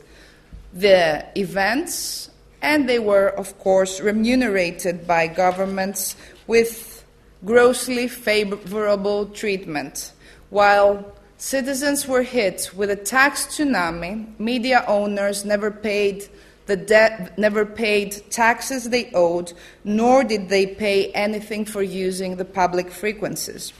the 0.73 1.25
events, 1.39 2.31
and 2.61 2.89
they 2.89 2.99
were, 2.99 3.29
of 3.29 3.57
course, 3.61 4.01
remunerated 4.01 5.07
by 5.07 5.29
governments 5.29 6.17
with 6.49 7.05
grossly 7.45 8.09
favorable 8.09 9.27
treatment. 9.27 10.13
While 10.51 11.15
citizens 11.37 12.09
were 12.09 12.25
hit 12.25 12.71
with 12.75 12.91
a 12.91 12.97
tax 12.97 13.47
tsunami, 13.47 14.39
media 14.41 14.85
owners 14.89 15.45
never 15.45 15.71
paid 15.71 16.29
the 16.67 16.77
debt 16.77 17.39
never 17.39 17.67
paid 17.67 18.23
taxes 18.31 18.89
they 18.89 19.11
owed, 19.13 19.53
nor 19.85 20.25
did 20.25 20.49
they 20.49 20.67
pay 20.67 21.13
anything 21.13 21.65
for 21.65 21.83
using 21.83 22.37
the 22.37 22.45
public 22.45 22.91
frequencies. 22.91 23.73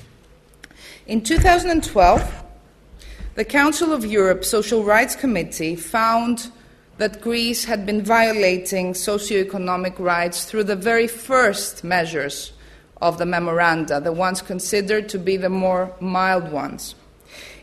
In 1.07 1.23
2012, 1.23 2.45
the 3.35 3.45
Council 3.45 3.93
of 3.93 4.05
Europe 4.05 4.45
Social 4.45 4.85
Rights 4.85 5.17
Committee 5.17 5.77
found 5.77 6.51
that 6.99 7.21
Greece 7.21 7.65
had 7.65 7.85
been 7.85 8.03
violating 8.03 8.93
socioeconomic 8.93 9.99
rights 9.99 10.45
through 10.45 10.65
the 10.65 10.77
very 10.77 11.09
first 11.09 11.83
measures 11.83 12.53
of 13.03 13.19
the 13.19 13.27
memoranda, 13.27 14.01
the 14.01 14.13
ones 14.13 14.41
considered 14.41 15.09
to 15.09 15.19
be 15.19 15.37
the 15.37 15.49
more 15.49 15.93
mild 16.01 16.53
ones. 16.53 16.95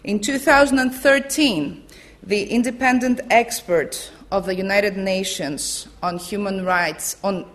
In 0.04 0.20
2013, 0.20 1.84
the 2.24 2.44
independent 2.44 3.22
expert 3.30 4.12
of 4.32 4.46
the 4.46 4.56
United 4.56 4.98
Nations 4.98 5.88
on 6.02 6.18
human 6.18 6.66
rights, 6.66 7.18
on 7.24 7.46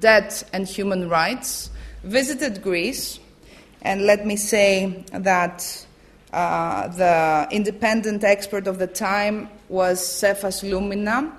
debt 0.00 0.42
and 0.52 0.66
human 0.66 1.08
rights, 1.08 1.70
visited 2.02 2.62
Greece, 2.62 3.20
and 3.82 4.02
let 4.02 4.26
me 4.26 4.36
say 4.36 5.04
that 5.12 5.86
uh, 6.32 6.88
the 6.88 7.48
independent 7.50 8.24
expert 8.24 8.66
of 8.66 8.78
the 8.78 8.86
time 8.86 9.48
was 9.68 10.04
Cephas 10.04 10.62
Lumina, 10.62 11.32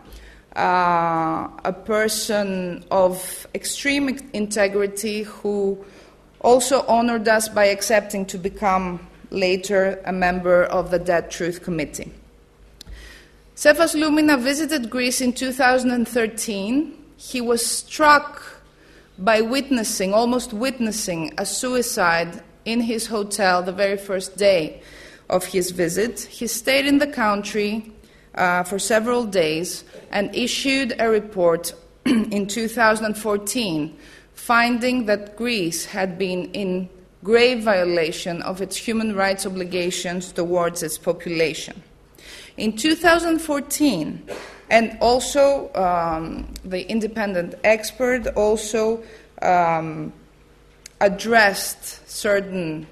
uh, 0.56 1.48
a 1.64 1.74
person 1.86 2.84
of 2.92 3.48
extreme 3.54 4.18
integrity 4.34 5.24
who 5.24 5.84
also 6.42 6.86
honored 6.88 7.28
us 7.28 7.50
by 7.50 7.66
accepting 7.66 8.26
to 8.26 8.38
become 8.38 9.06
later 9.30 10.02
a 10.06 10.12
member 10.12 10.64
of 10.66 10.92
the 10.92 11.00
Debt 11.00 11.30
Truth 11.30 11.64
Committee. 11.64 12.12
Cephas 13.60 13.94
Lumina 13.94 14.38
visited 14.38 14.90
Greece 14.90 15.20
in 15.20 15.34
2013. 15.34 16.98
He 17.18 17.42
was 17.42 17.66
struck 17.66 18.42
by 19.18 19.42
witnessing, 19.42 20.14
almost 20.14 20.54
witnessing, 20.54 21.34
a 21.38 21.46
suicide 21.46 22.42
in 22.64 22.80
his 22.80 23.08
hotel 23.08 23.62
the 23.62 23.74
very 23.74 23.98
first 23.98 24.38
day 24.38 24.82
of 25.30 25.44
his 25.44 25.72
visit. 25.72 26.22
He 26.22 26.48
stayed 26.48 26.86
in 26.86 27.00
the 27.00 27.08
country 27.08 27.92
uh, 28.34 28.64
for 28.64 28.80
several 28.80 29.26
days 29.26 29.84
and 30.10 30.34
issued 30.34 30.96
a 30.98 31.10
report 31.10 31.74
in 32.06 32.48
2014 32.48 33.98
finding 34.36 35.06
that 35.08 35.36
Greece 35.36 35.84
had 35.84 36.18
been 36.18 36.46
in 36.54 36.88
grave 37.26 37.62
violation 37.64 38.42
of 38.44 38.62
its 38.62 38.78
human 38.78 39.16
rights 39.18 39.46
obligations 39.46 40.32
towards 40.32 40.82
its 40.82 40.98
population. 40.98 41.84
In 42.60 42.76
2014, 42.76 44.22
and 44.70 44.98
also 45.00 45.74
um, 45.76 46.54
the 46.66 46.86
independent 46.92 47.56
expert 47.64 48.28
also 48.36 49.02
um, 49.42 50.12
addressed 51.00 52.08
certain 52.10 52.86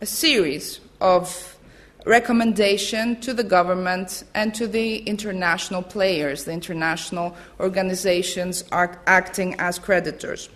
a 0.00 0.06
series 0.06 0.80
of 1.00 1.56
recommendation 2.04 3.20
to 3.20 3.32
the 3.32 3.44
government 3.44 4.24
and 4.34 4.52
to 4.56 4.66
the 4.66 4.96
international 5.04 5.82
players, 5.82 6.42
the 6.42 6.52
international 6.52 7.36
organizations 7.60 8.64
acting 8.72 9.54
as 9.60 9.78
creditors. 9.78 10.48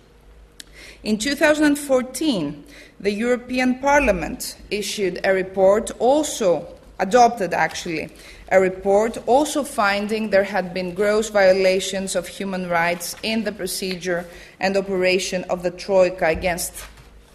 In 1.05 1.19
2014, 1.19 2.65
the 2.99 3.13
European 3.13 3.79
Parliament 3.79 4.57
issued 4.73 5.21
a 5.23 5.33
report, 5.33 5.93
also 6.01 6.67
adopted 6.99 7.53
actually, 7.53 8.11
a 8.49 8.61
report 8.61 9.19
also 9.27 9.65
finding 9.65 10.31
there 10.31 10.45
had 10.45 10.73
been 10.73 10.95
gross 10.95 11.31
violations 11.31 12.15
of 12.15 12.29
human 12.29 12.69
rights 12.69 13.17
in 13.23 13.45
the 13.45 13.53
procedure 13.53 14.25
and 14.61 14.77
operation 14.77 15.45
of 15.45 15.63
the 15.63 15.71
Troika 15.71 16.27
against 16.27 16.73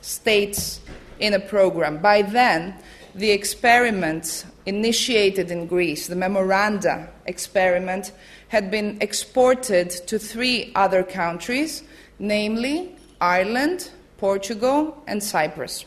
states 0.01 0.79
in 1.19 1.33
a 1.33 1.39
program. 1.39 1.97
By 1.97 2.21
then, 2.21 2.75
the 3.13 3.31
experiment 3.31 4.45
initiated 4.65 5.51
in 5.51 5.67
Greece, 5.67 6.07
the 6.07 6.15
memoranda 6.15 7.09
experiment, 7.25 8.13
had 8.47 8.71
been 8.71 8.97
exported 9.01 9.89
to 10.07 10.17
three 10.17 10.71
other 10.75 11.03
countries, 11.03 11.83
namely 12.19 12.95
Ireland, 13.19 13.91
Portugal, 14.17 15.03
and 15.07 15.21
Cyprus. 15.21 15.85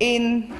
In 0.00 0.54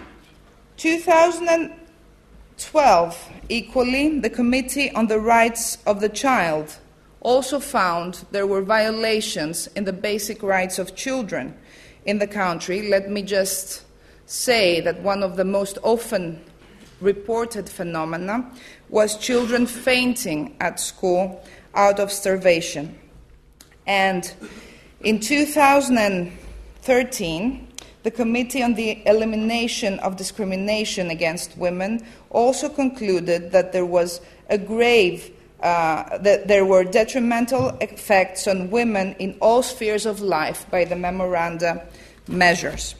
2012, 0.76 3.32
equally, 3.48 4.18
the 4.18 4.30
Committee 4.30 4.90
on 4.92 5.06
the 5.06 5.20
Rights 5.20 5.78
of 5.86 6.00
the 6.00 6.08
Child 6.08 6.78
also 7.20 7.58
found 7.58 8.24
there 8.30 8.46
were 8.46 8.62
violations 8.62 9.66
in 9.68 9.84
the 9.84 9.92
basic 9.92 10.42
rights 10.42 10.78
of 10.78 10.94
children 10.94 11.54
in 12.04 12.18
the 12.18 12.26
country. 12.26 12.88
Let 12.88 13.10
me 13.10 13.22
just 13.22 13.82
say 14.26 14.80
that 14.80 15.00
one 15.00 15.22
of 15.22 15.36
the 15.36 15.44
most 15.44 15.78
often 15.82 16.42
reported 17.00 17.68
phenomena 17.68 18.50
was 18.88 19.16
children 19.16 19.66
fainting 19.66 20.56
at 20.60 20.80
school 20.80 21.44
out 21.74 21.98
of 21.98 22.12
starvation. 22.12 22.98
And 23.86 24.32
in 25.00 25.20
2013, 25.20 27.68
the 28.04 28.10
Committee 28.10 28.62
on 28.62 28.74
the 28.74 29.02
Elimination 29.06 29.98
of 30.00 30.16
Discrimination 30.16 31.10
Against 31.10 31.56
Women 31.56 32.06
also 32.30 32.68
concluded 32.68 33.50
that 33.52 33.72
there 33.72 33.86
was 33.86 34.20
a 34.48 34.58
grave 34.58 35.30
uh, 35.60 36.18
that 36.18 36.46
there 36.46 36.66
were 36.66 36.84
detrimental 36.84 37.70
effects 37.80 38.46
on 38.46 38.70
women 38.70 39.16
in 39.18 39.34
all 39.40 39.62
spheres 39.62 40.04
of 40.04 40.20
life 40.20 40.70
by 40.70 40.84
the 40.84 40.94
memoranda 40.94 41.86
measures. 42.28 42.94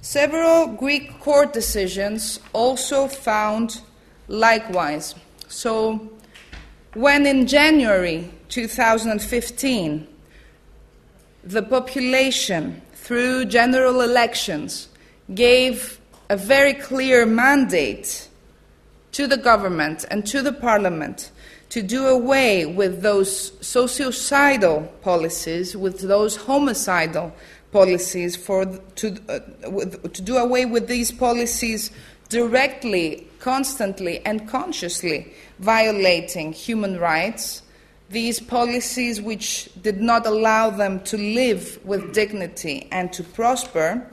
Several 0.00 0.66
Greek 0.66 1.20
court 1.20 1.52
decisions 1.52 2.40
also 2.52 3.06
found 3.06 3.80
likewise. 4.26 5.14
So, 5.46 6.10
when 6.94 7.26
in 7.26 7.46
January 7.46 8.28
2015 8.48 10.08
the 11.44 11.62
population, 11.62 12.82
through 13.06 13.44
general 13.44 14.00
elections, 14.00 14.88
gave 15.32 16.00
a 16.28 16.36
very 16.36 16.74
clear 16.74 17.24
mandate 17.24 18.26
to 19.12 19.28
the 19.28 19.36
government 19.36 20.04
and 20.10 20.26
to 20.26 20.42
the 20.42 20.52
parliament 20.52 21.30
to 21.68 21.82
do 21.82 22.08
away 22.08 22.66
with 22.66 23.02
those 23.02 23.52
sociocidal 23.60 24.88
policies, 25.02 25.76
with 25.76 26.00
those 26.00 26.34
homicidal 26.34 27.32
policies, 27.70 28.34
for, 28.34 28.66
to, 28.96 29.16
uh, 29.28 29.70
with, 29.70 30.12
to 30.12 30.20
do 30.20 30.36
away 30.36 30.66
with 30.66 30.88
these 30.88 31.12
policies 31.12 31.92
directly, 32.28 33.24
constantly, 33.38 34.18
and 34.26 34.48
consciously 34.48 35.32
violating 35.60 36.52
human 36.52 36.98
rights, 36.98 37.62
these 38.10 38.38
policies 38.38 39.20
which 39.20 39.68
did 39.82 40.00
not 40.00 40.26
allow 40.26 40.70
them 40.70 41.00
to 41.04 41.16
live 41.16 41.78
with 41.84 42.12
dignity 42.12 42.88
and 42.92 43.12
to 43.12 43.22
prosper, 43.22 44.06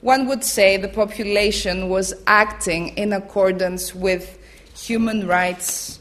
one 0.00 0.28
would 0.28 0.44
say 0.44 0.76
the 0.76 0.88
population 0.88 1.88
was 1.88 2.14
acting 2.26 2.96
in 2.96 3.12
accordance 3.12 3.94
with 3.94 4.38
human 4.76 5.26
rights 5.26 5.98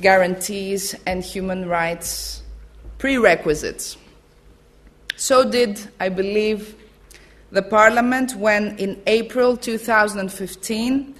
guarantees 0.00 0.94
and 1.06 1.22
human 1.22 1.68
rights 1.68 2.42
prerequisites. 2.98 3.96
So 5.16 5.48
did, 5.48 5.80
I 6.00 6.08
believe, 6.08 6.74
the 7.52 7.62
Parliament 7.62 8.34
when, 8.34 8.76
in 8.78 9.00
April 9.06 9.56
2015, 9.56 11.14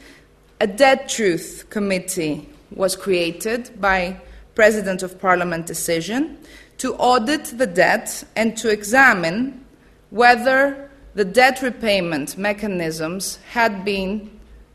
a 0.61 0.67
Debt 0.67 1.09
Truth 1.09 1.67
Committee 1.71 2.49
was 2.75 2.97
created 2.97 3.81
by 3.81 4.21
President 4.55 5.03
of 5.03 5.21
Parliament 5.21 5.67
decision 5.67 6.39
to 6.79 6.95
audit 6.95 7.45
the 7.57 7.67
debt 7.67 8.25
and 8.37 8.57
to 8.57 8.71
examine 8.71 9.65
whether 10.11 10.91
the 11.15 11.25
debt 11.25 11.63
repayment 11.63 12.37
mechanisms 12.37 13.39
had 13.51 13.85
been 13.85 14.31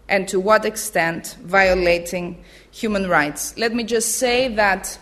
and 0.08 0.28
to 0.28 0.40
what 0.40 0.66
extent 0.66 1.38
violating 1.44 2.44
human 2.72 3.08
rights. 3.08 3.58
Let 3.58 3.74
me 3.74 3.84
just 3.84 4.18
say 4.18 4.48
that 4.56 4.98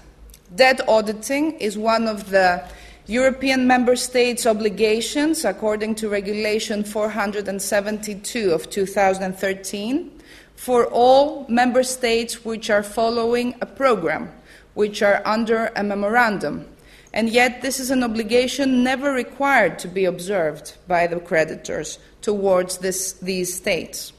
debt 0.56 0.82
auditing 0.88 1.54
is 1.60 1.78
one 1.78 2.08
of 2.08 2.30
the 2.30 2.64
European 3.08 3.68
member 3.68 3.96
states' 3.96 4.46
obligations 4.46 5.46
according 5.46 5.96
to 5.96 6.10
Regulation 6.10 6.84
472 6.84 8.52
of 8.52 8.70
2013 8.70 10.12
for 10.56 10.88
all 10.88 11.46
member 11.48 11.84
states 11.84 12.44
which 12.44 12.70
are 12.70 12.84
following 12.84 13.56
a 13.62 13.66
program, 13.66 14.30
which 14.78 15.02
are 15.02 15.24
under 15.26 15.72
a 15.76 15.84
memorandum. 15.84 16.64
And 17.12 17.30
yet, 17.30 17.64
this 17.64 17.80
is 17.80 17.90
an 17.90 18.04
obligation 18.04 18.84
never 18.84 19.12
required 19.12 19.80
to 19.80 19.88
be 19.88 20.06
observed 20.06 20.78
by 20.88 21.08
the 21.08 21.20
creditors 21.20 21.98
towards 22.22 22.78
this, 22.78 23.14
these 23.14 23.52
states. 23.52 24.14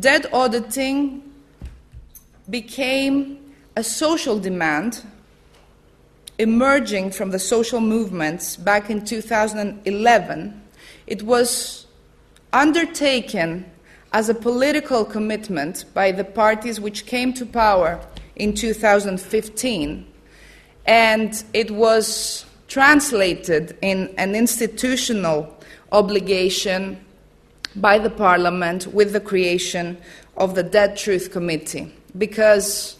Debt 0.00 0.32
auditing 0.32 1.22
became 2.48 3.38
a 3.76 3.84
social 3.84 4.38
demand 4.38 5.04
emerging 6.38 7.10
from 7.10 7.30
the 7.30 7.38
social 7.38 7.82
movements 7.82 8.56
back 8.56 8.88
in 8.88 9.04
2011. 9.04 10.62
It 11.06 11.22
was 11.22 11.86
undertaken 12.50 13.70
as 14.14 14.30
a 14.30 14.34
political 14.34 15.04
commitment 15.04 15.84
by 15.92 16.12
the 16.12 16.24
parties 16.24 16.80
which 16.80 17.04
came 17.04 17.34
to 17.34 17.44
power 17.44 18.00
in 18.36 18.54
2015, 18.54 20.06
and 20.86 21.44
it 21.52 21.70
was 21.70 22.46
translated 22.68 23.76
in 23.82 24.14
an 24.18 24.34
institutional 24.34 25.56
obligation 25.92 26.98
by 27.76 27.98
the 27.98 28.10
Parliament 28.10 28.86
with 28.88 29.12
the 29.12 29.20
creation 29.20 29.96
of 30.36 30.54
the 30.54 30.62
Debt 30.62 30.96
Truth 30.96 31.32
Committee. 31.32 31.92
Because 32.16 32.96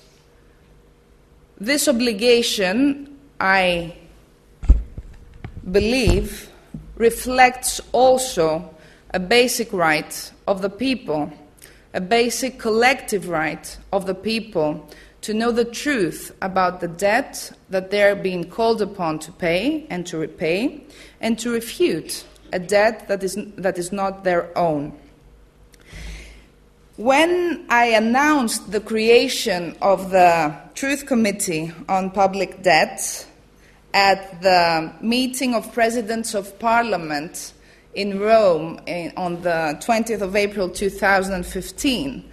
this 1.58 1.88
obligation, 1.88 3.18
I 3.40 3.96
believe, 5.70 6.50
reflects 6.96 7.80
also 7.92 8.74
a 9.14 9.20
basic 9.20 9.72
right 9.72 10.32
of 10.46 10.62
the 10.62 10.70
people, 10.70 11.32
a 11.94 12.00
basic 12.00 12.58
collective 12.58 13.28
right 13.28 13.76
of 13.92 14.06
the 14.06 14.14
people 14.14 14.88
to 15.26 15.34
know 15.34 15.50
the 15.50 15.64
truth 15.64 16.32
about 16.40 16.78
the 16.80 16.86
debt 16.86 17.50
that 17.68 17.90
they're 17.90 18.14
being 18.14 18.48
called 18.48 18.80
upon 18.80 19.18
to 19.18 19.32
pay 19.32 19.84
and 19.90 20.06
to 20.06 20.16
repay, 20.16 20.80
and 21.20 21.36
to 21.36 21.50
refute 21.50 22.24
a 22.52 22.60
debt 22.60 23.08
that 23.08 23.24
is, 23.24 23.36
that 23.56 23.76
is 23.76 23.90
not 23.90 24.22
their 24.22 24.56
own. 24.56 24.96
When 26.94 27.66
I 27.68 27.86
announced 27.86 28.70
the 28.70 28.78
creation 28.78 29.76
of 29.82 30.12
the 30.12 30.54
Truth 30.76 31.06
Committee 31.06 31.72
on 31.88 32.12
Public 32.12 32.62
Debt 32.62 33.26
at 33.92 34.40
the 34.42 34.92
meeting 35.00 35.56
of 35.56 35.72
presidents 35.72 36.34
of 36.34 36.56
parliament 36.60 37.52
in 37.94 38.20
Rome 38.20 38.78
in, 38.86 39.12
on 39.16 39.42
the 39.42 39.76
20th 39.82 40.20
of 40.20 40.36
April 40.36 40.68
2015, 40.68 42.30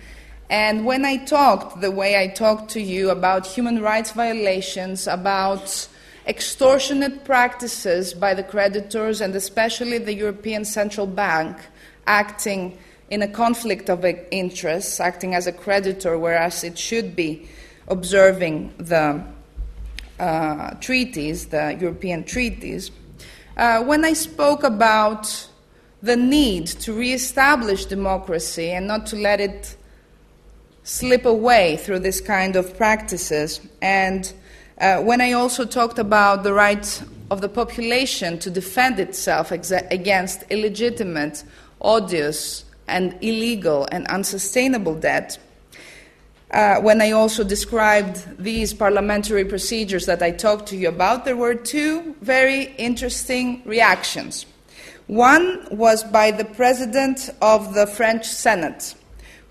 and 0.49 0.85
when 0.85 1.05
I 1.05 1.17
talked 1.17 1.81
the 1.81 1.91
way 1.91 2.21
I 2.21 2.27
talked 2.27 2.71
to 2.71 2.81
you 2.81 3.09
about 3.09 3.45
human 3.45 3.81
rights 3.81 4.11
violations, 4.11 5.07
about 5.07 5.87
extortionate 6.27 7.25
practices 7.25 8.13
by 8.13 8.33
the 8.33 8.43
creditors 8.43 9.21
and 9.21 9.35
especially 9.35 9.97
the 9.97 10.13
European 10.13 10.63
Central 10.65 11.07
Bank 11.07 11.57
acting 12.07 12.77
in 13.09 13.21
a 13.21 13.27
conflict 13.27 13.89
of 13.89 14.05
interests, 14.31 14.99
acting 14.99 15.35
as 15.35 15.47
a 15.47 15.51
creditor, 15.51 16.17
whereas 16.17 16.63
it 16.63 16.77
should 16.77 17.15
be 17.15 17.47
observing 17.87 18.73
the 18.77 19.23
uh, 20.19 20.71
treaties, 20.75 21.47
the 21.47 21.77
European 21.79 22.23
treaties. 22.23 22.91
Uh, 23.57 23.83
when 23.83 24.05
I 24.05 24.13
spoke 24.13 24.63
about 24.63 25.47
the 26.01 26.15
need 26.15 26.67
to 26.67 26.93
re-establish 26.93 27.85
democracy 27.85 28.71
and 28.71 28.87
not 28.87 29.05
to 29.07 29.15
let 29.15 29.39
it 29.39 29.75
slip 30.83 31.25
away 31.25 31.77
through 31.77 31.99
this 31.99 32.21
kind 32.21 32.55
of 32.55 32.75
practices, 32.77 33.61
and 33.81 34.33
uh, 34.79 35.01
when 35.01 35.21
I 35.21 35.33
also 35.33 35.65
talked 35.65 35.99
about 35.99 36.43
the 36.43 36.53
right 36.53 37.03
of 37.31 37.41
the 37.41 37.49
population 37.49 38.37
to 38.39 38.49
defend 38.49 38.99
itself 38.99 39.49
exa- 39.49 39.89
against 39.91 40.43
illegitimate, 40.49 41.43
odious, 41.81 42.65
and 42.87 43.17
illegal 43.21 43.87
and 43.91 44.05
unsustainable 44.07 44.95
debt, 44.95 45.37
uh, 46.51 46.79
when 46.81 47.01
I 47.01 47.11
also 47.11 47.43
described 47.43 48.37
these 48.37 48.73
parliamentary 48.73 49.45
procedures 49.45 50.05
that 50.05 50.21
I 50.21 50.31
talked 50.31 50.67
to 50.67 50.77
you 50.77 50.89
about, 50.89 51.25
there 51.25 51.35
were 51.35 51.55
two 51.55 52.15
very 52.21 52.75
interesting 52.77 53.63
reactions. 53.65 54.45
One 55.07 55.67
was 55.71 56.03
by 56.03 56.31
the 56.31 56.45
president 56.45 57.29
of 57.41 57.73
the 57.73 57.87
French 57.87 58.25
Senate, 58.25 58.95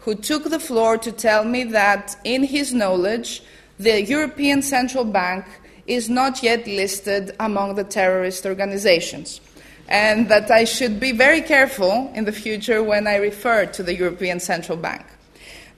who 0.04 0.14
took 0.14 0.44
the 0.44 0.58
floor 0.58 0.98
to 0.98 1.12
tell 1.12 1.44
me 1.44 1.64
that, 1.64 2.16
in 2.24 2.42
his 2.42 2.74
knowledge, 2.74 3.42
the 3.78 4.02
European 4.02 4.62
Central 4.62 5.04
Bank 5.04 5.44
is 5.86 6.08
not 6.08 6.42
yet 6.42 6.66
listed 6.66 7.34
among 7.40 7.74
the 7.74 7.84
terrorist 7.84 8.46
organizations, 8.46 9.40
and 9.88 10.28
that 10.28 10.50
I 10.50 10.64
should 10.64 10.98
be 10.98 11.12
very 11.12 11.40
careful 11.40 12.10
in 12.14 12.24
the 12.24 12.32
future 12.32 12.82
when 12.82 13.06
I 13.06 13.16
refer 13.16 13.66
to 13.66 13.82
the 13.82 13.94
European 13.94 14.40
Central 14.40 14.78
Bank. 14.78 15.04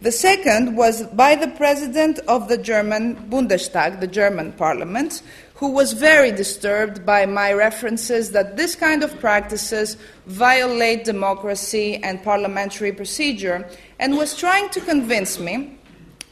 The 0.01 0.12
second 0.12 0.77
was 0.77 1.03
by 1.14 1.35
the 1.35 1.49
president 1.49 2.18
of 2.29 2.49
the 2.49 2.59
German 2.59 3.16
Bundestag, 3.31 4.01
the 4.01 4.07
German 4.07 4.53
parliament, 4.53 5.22
who 5.55 5.71
was 5.71 5.93
very 5.93 6.33
disturbed 6.33 7.07
by 7.07 7.27
my 7.27 7.53
references 7.53 8.33
that 8.33 8.57
this 8.57 8.75
kind 8.75 9.03
of 9.05 9.19
practices 9.21 9.97
violate 10.27 11.05
democracy 11.05 11.97
and 12.03 12.23
parliamentary 12.23 12.93
procedure, 12.93 13.69
and 13.99 14.17
was 14.17 14.37
trying 14.37 14.69
to 14.71 14.81
convince 14.81 15.39
me 15.39 15.79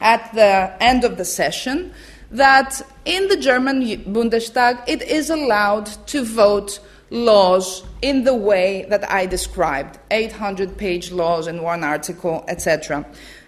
at 0.01 0.33
the 0.33 0.75
end 0.81 1.03
of 1.03 1.17
the 1.17 1.25
session 1.25 1.93
that 2.31 2.81
in 3.05 3.27
the 3.29 3.37
German 3.37 3.81
Bundestag 3.81 4.83
it 4.87 5.01
is 5.03 5.29
allowed 5.29 5.85
to 6.07 6.25
vote 6.25 6.79
laws 7.09 7.83
in 8.01 8.23
the 8.23 8.33
way 8.33 8.85
that 8.89 9.09
I 9.09 9.27
described 9.27 9.99
800 10.11 10.77
page 10.77 11.11
laws 11.11 11.47
in 11.47 11.61
one 11.61 11.83
article, 11.83 12.43
etc. 12.47 13.05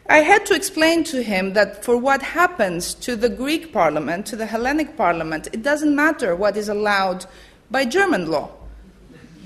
I 0.08 0.20
had 0.20 0.46
to 0.48 0.54
explain 0.54 1.04
to 1.06 1.24
him 1.24 1.54
that 1.54 1.84
for 1.84 1.98
what 1.98 2.22
happens 2.22 2.94
to 2.96 3.16
the 3.16 3.30
Greek 3.30 3.74
parliament, 3.74 4.28
to 4.28 4.36
the 4.36 4.46
Hellenic 4.46 4.96
parliament, 4.96 5.48
it 5.52 5.64
doesn't 5.64 5.96
matter 5.96 6.36
what 6.36 6.56
is 6.58 6.70
allowed 6.70 7.26
by 7.72 7.86
German 7.86 8.30
law. 8.30 8.52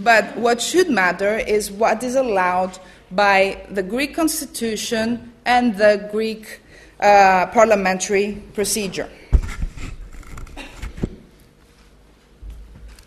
But 0.02 0.36
what 0.36 0.62
should 0.62 0.90
matter 0.90 1.38
is 1.38 1.72
what 1.72 2.04
is 2.04 2.16
allowed 2.16 2.78
by 3.12 3.66
the 3.70 3.84
Greek 3.84 4.14
constitution 4.14 5.32
and 5.46 5.78
the 5.78 6.10
Greek 6.12 6.60
uh, 7.00 7.46
parliamentary 7.48 8.44
procedure. 8.54 9.10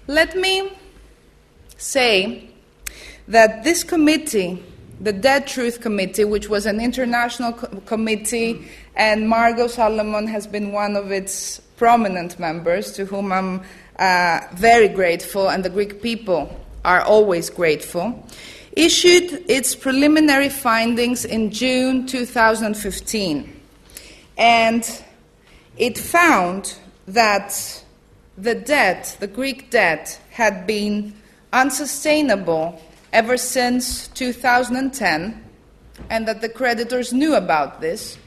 Let 0.07 0.37
me 0.37 0.73
say 1.77 2.49
that 3.29 3.63
this 3.63 3.85
committee 3.85 4.63
the 5.03 5.13
Debt 5.13 5.49
Truth 5.49 5.81
Committee, 5.81 6.25
which 6.25 6.49
was 6.49 6.65
an 6.65 6.81
international 6.81 7.53
co- 7.55 7.67
committee, 7.87 8.69
and 8.95 9.29
Margot 9.29 9.67
Salomon 9.67 10.29
has 10.29 10.47
been 10.47 10.71
one 10.71 10.95
of 10.95 11.11
its 11.11 11.59
prominent 11.77 12.39
members, 12.39 12.93
to 12.93 13.05
whom 13.05 13.33
I'm 13.33 13.63
uh, 13.99 14.41
very 14.53 14.87
grateful, 14.87 15.51
and 15.51 15.65
the 15.65 15.71
Greek 15.71 16.03
people 16.03 16.57
are 16.85 17.01
always 17.01 17.51
grateful, 17.51 18.25
issued 18.77 19.45
its 19.51 19.75
preliminary 19.75 20.49
findings 20.49 21.25
in 21.25 21.51
June 21.51 22.07
2015. 22.07 23.61
And 24.39 25.03
it 25.77 25.99
found 25.99 26.79
that 27.09 27.83
the 28.39 28.55
debt, 28.55 29.17
the 29.19 29.27
Greek 29.27 29.71
debt, 29.71 30.21
had 30.31 30.65
been 30.65 31.13
unsustainable 31.53 32.81
ever 33.13 33.37
since 33.37 34.09
2010 34.09 35.45
and 36.11 36.27
that 36.27 36.41
the 36.41 36.49
creditors 36.49 37.13
knew 37.13 37.35
about 37.35 37.81
this. 37.81 38.19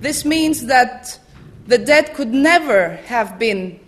This 0.00 0.24
means 0.24 0.66
that 0.66 1.18
the 1.66 1.78
debt 1.78 2.14
could 2.14 2.32
never 2.32 2.96
have 3.06 3.38
been 3.38 3.80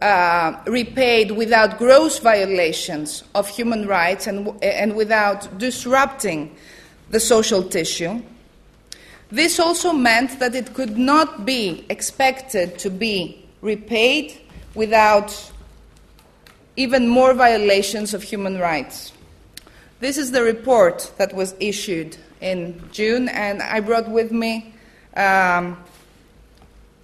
uh, 0.00 0.60
repaid 0.66 1.32
without 1.32 1.78
gross 1.78 2.18
violations 2.18 3.24
of 3.34 3.48
human 3.48 3.86
rights 3.86 4.26
and, 4.26 4.52
and 4.62 4.94
without 4.94 5.58
disrupting 5.58 6.54
the 7.10 7.20
social 7.20 7.62
tissue. 7.62 8.22
This 9.30 9.58
also 9.58 9.92
meant 9.92 10.38
that 10.38 10.54
it 10.54 10.72
could 10.74 10.96
not 10.96 11.44
be 11.44 11.84
expected 11.90 12.78
to 12.78 12.90
be 12.90 13.44
repaid 13.60 14.40
without 14.74 15.52
even 16.78 17.08
more 17.08 17.34
violations 17.34 18.14
of 18.14 18.22
human 18.22 18.58
rights. 18.58 19.12
This 19.98 20.16
is 20.16 20.30
the 20.30 20.44
report 20.44 21.12
that 21.18 21.34
was 21.34 21.56
issued 21.58 22.16
in 22.40 22.80
June, 22.92 23.28
and 23.28 23.60
I 23.60 23.80
brought 23.80 24.08
with 24.08 24.30
me 24.30 24.72
um, 25.16 25.76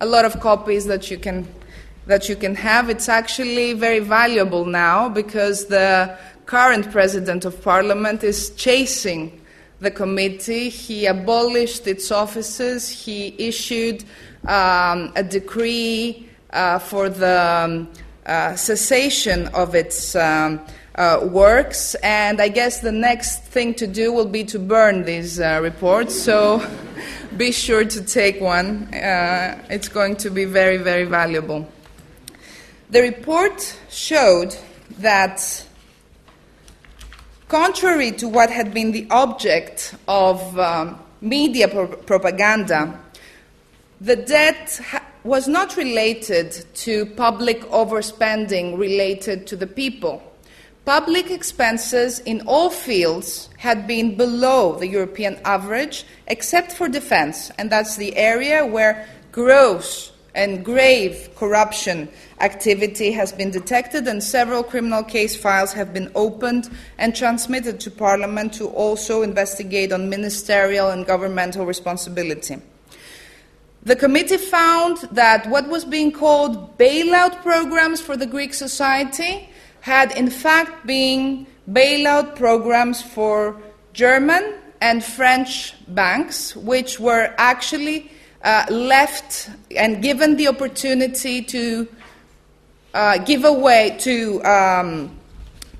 a 0.01 0.07
lot 0.07 0.25
of 0.25 0.39
copies 0.39 0.87
that 0.87 1.11
you 1.11 1.18
can 1.18 1.49
that 2.07 2.29
you 2.29 2.37
can 2.37 2.55
have. 2.55 2.89
It's 2.89 3.09
actually 3.09 3.72
very 3.72 3.99
valuable 3.99 4.64
now 4.64 5.09
because 5.09 5.66
the 5.66 6.16
current 6.47 6.93
president 6.93 7.45
of 7.45 7.61
parliament 7.61 8.22
is 8.22 8.51
chasing 8.51 9.41
the 9.81 9.91
committee. 9.91 10.68
He 10.68 11.07
abolished 11.07 11.89
its 11.89 12.12
offices. 12.12 12.89
He 12.89 13.35
issued 13.39 14.05
um, 14.47 15.12
a 15.16 15.25
decree 15.25 16.29
uh, 16.51 16.79
for 16.79 17.09
the 17.09 17.41
um, 17.64 17.89
cessation 18.57 19.49
of 19.49 19.75
its 19.75 20.16
um, 20.16 20.61
uh, 20.95 21.20
works, 21.22 21.95
and 21.97 22.41
I 22.41 22.49
guess 22.49 22.81
the 22.81 22.93
next 22.93 23.45
thing 23.45 23.75
to 23.75 23.87
do 23.87 24.12
will 24.12 24.29
be 24.29 24.45
to 24.45 24.59
burn 24.59 25.05
these 25.05 25.41
uh, 25.41 25.61
reports. 25.62 26.14
So 26.14 26.64
be 27.37 27.53
sure 27.53 27.85
to 27.85 28.05
take 28.05 28.41
one. 28.41 28.95
Uh, 28.95 29.61
it's 29.68 29.89
going 29.89 30.16
to 30.16 30.31
be 30.31 30.45
very, 30.45 30.77
very 30.77 31.05
valuable. 31.05 31.68
The 32.91 33.03
report 33.03 33.77
showed 33.91 34.57
that, 34.99 35.66
contrary 37.49 38.12
to 38.12 38.29
what 38.29 38.51
had 38.51 38.72
been 38.72 38.93
the 38.93 39.09
object 39.11 39.97
of 40.07 40.59
um, 40.59 41.01
media 41.20 41.66
pro- 41.66 41.89
propaganda, 41.89 43.01
the 44.01 44.16
debt 44.16 44.81
ha- 44.85 45.03
was 45.25 45.49
not 45.49 45.77
related 45.79 46.64
to 46.75 47.07
public 47.16 47.62
overspending 47.70 48.79
related 48.79 49.47
to 49.47 49.57
the 49.57 49.66
people. 49.66 50.22
Public 50.85 51.31
expenses 51.31 52.18
in 52.20 52.43
all 52.43 52.68
fields 52.68 53.49
had 53.57 53.87
been 53.87 54.18
below 54.18 54.79
the 54.79 54.87
European 54.87 55.41
average, 55.47 56.05
except 56.27 56.72
for 56.72 56.89
defense, 56.91 57.51
and 57.57 57.72
that's 57.72 57.97
the 57.97 58.14
area 58.16 58.66
where 58.66 59.09
gross 59.33 60.12
and 60.35 60.62
grave 60.62 61.31
corruption 61.37 62.07
activity 62.41 63.11
has 63.12 63.33
been 63.33 63.51
detected, 63.51 64.07
and 64.07 64.22
several 64.22 64.62
criminal 64.62 65.03
case 65.03 65.35
files 65.35 65.72
have 65.72 65.95
been 65.95 66.12
opened 66.14 66.68
and 66.99 67.16
transmitted 67.16 67.81
to 67.81 67.91
Parliament 67.91 68.53
to 68.53 68.66
also 68.66 69.22
investigate 69.22 69.91
on 69.91 70.11
ministerial 70.11 70.91
and 70.91 71.07
governmental 71.07 71.64
responsibility. 71.64 72.59
The 73.85 73.97
committee 73.97 74.39
found 74.39 74.97
that 75.12 75.47
what 75.49 75.68
was 75.68 75.85
being 75.85 76.11
called 76.11 76.78
bailout 76.78 77.43
programs 77.43 78.01
for 78.01 78.16
the 78.16 78.26
Greek 78.26 78.55
society 78.55 79.49
had 79.82 80.16
in 80.16 80.30
fact 80.30 80.87
been 80.87 81.47
bailout 81.70 82.35
programs 82.35 83.03
for 83.03 83.61
German 83.93 84.55
and 84.80 85.05
French 85.05 85.74
banks, 85.89 86.57
which 86.57 86.99
were 86.99 87.35
actually 87.37 88.11
uh, 88.43 88.64
left 88.70 89.51
and 89.76 90.03
given 90.03 90.37
the 90.37 90.49
opportunity 90.49 91.43
to 91.43 91.87
uh, 92.95 93.18
give 93.18 93.45
away, 93.45 93.97
to 94.01 94.43
um, 94.45 95.14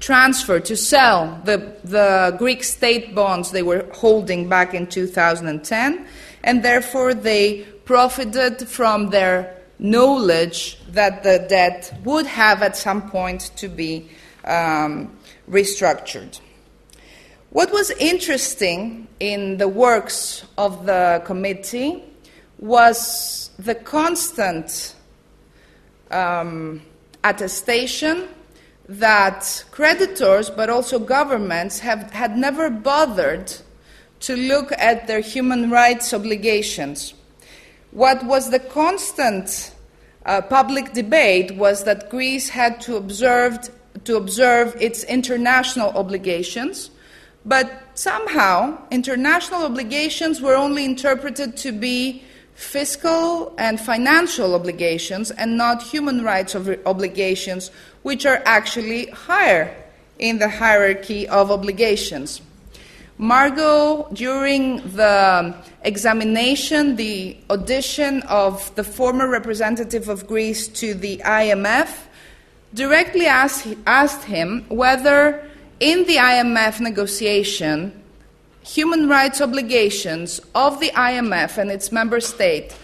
transfer, 0.01 0.61
to 0.61 0.77
sell 0.77 1.41
the, 1.45 1.75
the 1.85 2.35
Greek 2.39 2.65
state 2.65 3.15
bonds 3.15 3.51
they 3.51 3.63
were 3.63 3.87
holding 3.95 4.47
back 4.47 4.75
in 4.75 4.87
2010, 4.87 6.07
and 6.43 6.63
therefore 6.63 7.15
they 7.15 7.67
profited 7.85 8.69
from 8.69 9.11
their 9.11 9.57
knowledge 9.79 10.79
that 10.91 11.23
the 11.23 11.47
debt 11.49 11.93
would 12.05 12.27
have 12.27 12.63
at 12.63 12.77
some 12.77 13.11
point 13.11 13.51
to 13.57 13.69
be 13.69 14.09
um, 14.45 15.17
restructured. 15.49 16.41
What 17.51 17.73
was 17.73 17.91
interesting 17.93 19.09
in 19.21 19.59
the 19.59 19.69
works 19.69 20.45
of 20.59 20.87
the 20.87 21.23
committee 21.25 22.03
was 22.59 23.51
the 23.59 23.75
constant 23.75 24.95
um, 26.11 26.83
attestation 27.23 28.29
that 28.89 29.65
creditors, 29.71 30.51
but 30.51 30.69
also 30.69 30.99
governments, 30.99 31.79
have, 31.79 32.11
had 32.11 32.37
never 32.37 32.71
bothered 32.71 33.53
to 34.21 34.37
look 34.37 34.73
at 34.73 35.07
their 35.07 35.21
human 35.21 35.71
rights 35.71 36.13
obligations 36.13 37.15
what 37.95 38.25
was 38.25 38.51
the 38.51 38.59
constant 38.59 39.73
uh, 40.27 40.41
public 40.43 40.93
debate 40.93 41.55
was 41.57 41.85
that 41.85 42.11
Greece 42.11 42.49
had 42.49 42.81
to 42.83 42.97
observe, 42.97 43.71
to 44.05 44.17
observe 44.17 44.77
its 44.81 45.05
international 45.05 45.91
obligations, 45.91 46.91
but 47.45 47.71
somehow 47.95 48.77
international 48.91 49.63
obligations 49.63 50.41
were 50.43 50.57
only 50.57 50.85
interpreted 50.85 51.57
to 51.59 51.71
be 51.71 52.25
fiscal 52.55 53.55
and 53.59 53.81
financial 53.81 54.55
obligations 54.57 55.31
and 55.31 55.57
not 55.57 55.81
human 55.81 56.25
rights 56.25 56.57
obligations, 56.57 57.71
which 58.03 58.27
are 58.27 58.43
actually 58.45 59.07
higher 59.07 59.73
in 60.19 60.39
the 60.39 60.49
hierarchy 60.49 61.29
of 61.29 61.51
obligations. 61.51 62.41
Margot, 63.17 64.09
during 64.13 64.77
the 64.97 65.55
examination, 65.83 66.97
the 66.97 67.37
audition 67.49 68.23
of 68.23 68.75
the 68.75 68.83
former 68.83 69.29
representative 69.29 70.09
of 70.09 70.27
Greece 70.27 70.67
to 70.69 70.95
the 70.95 71.19
IMF, 71.19 71.91
directly 72.75 73.27
asked, 73.27 73.69
asked 73.87 74.25
him 74.25 74.65
whether 74.69 75.49
in 75.79 76.05
the 76.07 76.17
IMF 76.17 76.81
negotiation, 76.81 78.03
human 78.63 79.09
rights 79.09 79.41
obligations 79.41 80.41
of 80.55 80.81
the 80.81 80.91
IMF 80.91 81.57
and 81.57 81.71
its 81.71 81.93
member 81.93 82.19
state, 82.19 82.77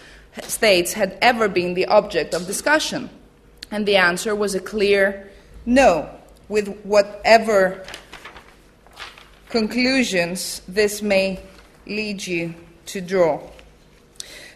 states 0.43 0.93
had 0.93 1.17
ever 1.21 1.49
been 1.49 1.73
the 1.73 1.85
object 1.87 2.33
of 2.33 2.47
discussion. 2.47 3.09
And 3.69 3.85
the 3.85 3.97
answer 3.97 4.33
was 4.33 4.55
a 4.55 4.61
clear 4.61 5.29
no, 5.65 6.09
with 6.47 6.67
whatever 6.83 7.83
conclusions 9.51 10.61
this 10.67 11.01
may 11.01 11.39
lead 11.85 12.25
you 12.25 12.53
to 12.85 13.01
draw. 13.01 13.39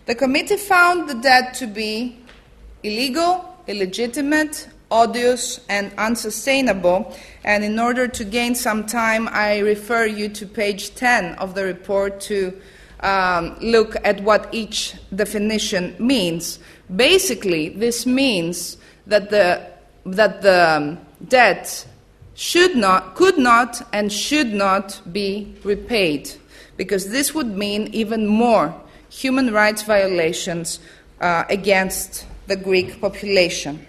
The 0.05 0.15
committee 0.15 0.57
found 0.57 1.09
the 1.09 1.15
debt 1.15 1.53
to 1.55 1.67
be 1.67 2.17
illegal, 2.83 3.57
illegitimate, 3.67 4.69
odious, 4.91 5.59
and 5.67 5.91
unsustainable. 5.97 7.15
And 7.43 7.63
in 7.63 7.79
order 7.79 8.07
to 8.07 8.23
gain 8.23 8.55
some 8.55 8.85
time, 8.85 9.27
I 9.29 9.59
refer 9.59 10.05
you 10.05 10.29
to 10.29 10.45
page 10.45 10.95
10 10.95 11.35
of 11.35 11.55
the 11.55 11.65
report 11.65 12.19
to 12.21 12.59
um, 13.01 13.57
look 13.59 13.95
at 14.03 14.21
what 14.21 14.47
each 14.53 14.95
definition 15.13 15.95
means. 15.99 16.59
Basically, 16.95 17.69
this 17.69 18.05
means 18.05 18.77
that 19.07 19.29
the, 19.29 19.67
that 20.05 20.41
the 20.41 20.69
um, 20.69 20.99
debt 21.27 21.85
should 22.35 22.75
not, 22.75 23.15
could 23.15 23.37
not, 23.37 23.87
and 23.91 24.11
should 24.11 24.53
not 24.53 25.01
be 25.11 25.55
repaid, 25.63 26.31
because 26.77 27.09
this 27.09 27.33
would 27.33 27.57
mean 27.57 27.87
even 27.93 28.27
more 28.27 28.75
human 29.09 29.51
rights 29.51 29.83
violations 29.83 30.79
uh, 31.21 31.45
against 31.49 32.25
the 32.47 32.55
Greek 32.55 33.01
population. 33.01 33.85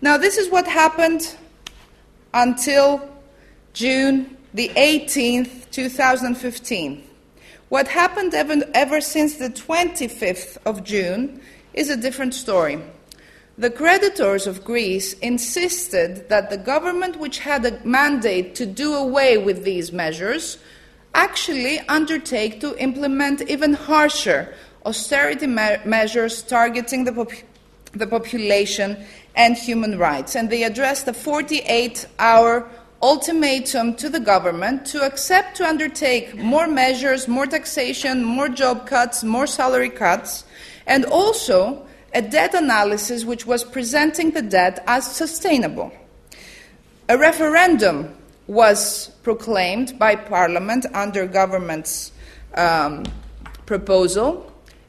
Now, 0.00 0.16
this 0.16 0.36
is 0.38 0.50
what 0.50 0.66
happened 0.66 1.36
until 2.34 3.08
June 3.74 4.36
the 4.54 4.68
18th, 4.70 5.70
2015. 5.70 7.04
What 7.68 7.88
happened 7.88 8.34
ever, 8.34 8.56
ever 8.74 9.00
since 9.00 9.36
the 9.36 9.48
25th 9.48 10.58
of 10.66 10.84
June 10.84 11.40
is 11.72 11.88
a 11.88 11.96
different 11.96 12.34
story. 12.34 12.78
The 13.58 13.70
creditors 13.70 14.46
of 14.46 14.64
Greece 14.64 15.12
insisted 15.14 16.28
that 16.30 16.48
the 16.48 16.56
government, 16.56 17.18
which 17.18 17.40
had 17.40 17.66
a 17.66 17.78
mandate 17.84 18.54
to 18.54 18.66
do 18.66 18.94
away 18.94 19.36
with 19.36 19.62
these 19.62 19.92
measures, 19.92 20.56
actually 21.14 21.78
undertake 21.80 22.60
to 22.60 22.76
implement 22.78 23.42
even 23.42 23.74
harsher 23.74 24.54
austerity 24.86 25.46
me- 25.46 25.76
measures 25.84 26.42
targeting 26.42 27.04
the, 27.04 27.12
pop- 27.12 27.32
the 27.92 28.06
population 28.06 28.96
and 29.36 29.56
human 29.56 29.98
rights. 29.98 30.34
And 30.34 30.48
they 30.48 30.62
addressed 30.62 31.06
a 31.08 31.12
48 31.12 32.06
hour 32.18 32.68
ultimatum 33.02 33.94
to 33.96 34.08
the 34.08 34.20
government 34.20 34.86
to 34.86 35.02
accept 35.02 35.58
to 35.58 35.66
undertake 35.66 36.36
more 36.36 36.68
measures, 36.68 37.28
more 37.28 37.46
taxation, 37.46 38.24
more 38.24 38.48
job 38.48 38.86
cuts, 38.86 39.22
more 39.22 39.46
salary 39.46 39.90
cuts, 39.90 40.44
and 40.86 41.04
also 41.04 41.86
a 42.14 42.22
debt 42.22 42.54
analysis 42.54 43.24
which 43.24 43.46
was 43.46 43.64
presenting 43.64 44.32
the 44.32 44.42
debt 44.42 44.82
as 44.86 45.10
sustainable. 45.10 45.92
A 47.08 47.18
referendum 47.18 48.14
was 48.46 49.08
proclaimed 49.22 49.98
by 49.98 50.16
Parliament 50.16 50.86
under 50.94 51.26
government's 51.26 52.12
um, 52.54 53.04
proposal. 53.66 54.48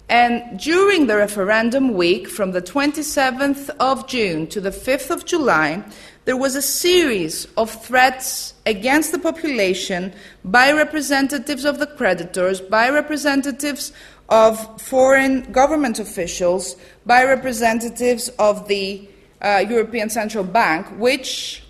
And 0.09 0.59
during 0.59 1.07
the 1.07 1.17
referendum 1.17 1.93
week, 1.93 2.27
from 2.27 2.51
the 2.51 2.61
27th 2.61 3.69
of 3.79 4.07
June 4.07 4.47
to 4.47 4.59
the 4.59 4.69
5th 4.69 5.09
of 5.09 5.25
July, 5.25 5.83
there 6.25 6.37
was 6.37 6.55
a 6.55 6.61
series 6.61 7.47
of 7.57 7.69
threats 7.69 8.53
against 8.65 9.11
the 9.11 9.19
population 9.19 10.13
by 10.45 10.71
representatives 10.71 11.65
of 11.65 11.79
the 11.79 11.87
creditors, 11.87 12.61
by 12.61 12.89
representatives 12.89 13.91
of 14.33 14.81
foreign 14.81 15.43
government 15.51 15.99
officials 15.99 16.75
by 17.05 17.23
representatives 17.23 18.29
of 18.39 18.67
the 18.67 19.07
uh, 19.43 19.63
European 19.69 20.09
Central 20.09 20.43
Bank, 20.43 20.87
which 20.97 21.63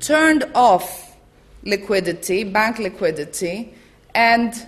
turned 0.00 0.44
off 0.54 1.14
liquidity, 1.64 2.44
bank 2.44 2.78
liquidity, 2.78 3.74
and 4.14 4.66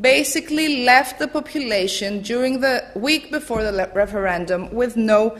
basically 0.00 0.84
left 0.86 1.18
the 1.18 1.28
population 1.28 2.22
during 2.22 2.60
the 2.60 2.82
week 2.94 3.30
before 3.30 3.62
the 3.62 3.90
referendum 3.94 4.72
with 4.72 4.96
no 4.96 5.36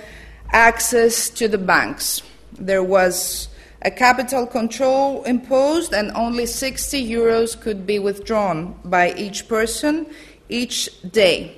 access 0.52 1.30
to 1.30 1.48
the 1.48 1.56
banks. 1.56 2.20
There 2.52 2.82
was 2.82 3.48
a 3.80 3.90
capital 3.90 4.46
control 4.46 5.24
imposed, 5.24 5.94
and 5.94 6.11
only 6.14 6.44
60 6.44 7.09
euros 7.09 7.59
could 7.59 7.86
be 7.86 7.98
withdrawn 7.98 8.78
by 8.84 9.14
each 9.14 9.48
person 9.48 10.06
each 10.49 10.88
day. 11.11 11.55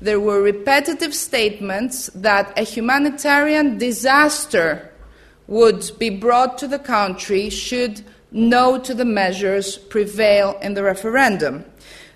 There 0.00 0.20
were 0.20 0.42
repetitive 0.42 1.14
statements 1.14 2.10
that 2.14 2.58
a 2.58 2.62
humanitarian 2.62 3.78
disaster 3.78 4.90
would 5.46 5.90
be 5.98 6.10
brought 6.10 6.58
to 6.58 6.68
the 6.68 6.78
country 6.78 7.50
should 7.50 8.02
no 8.30 8.78
to 8.78 8.94
the 8.94 9.04
measures 9.04 9.78
prevail 9.78 10.58
in 10.60 10.74
the 10.74 10.82
referendum. 10.82 11.64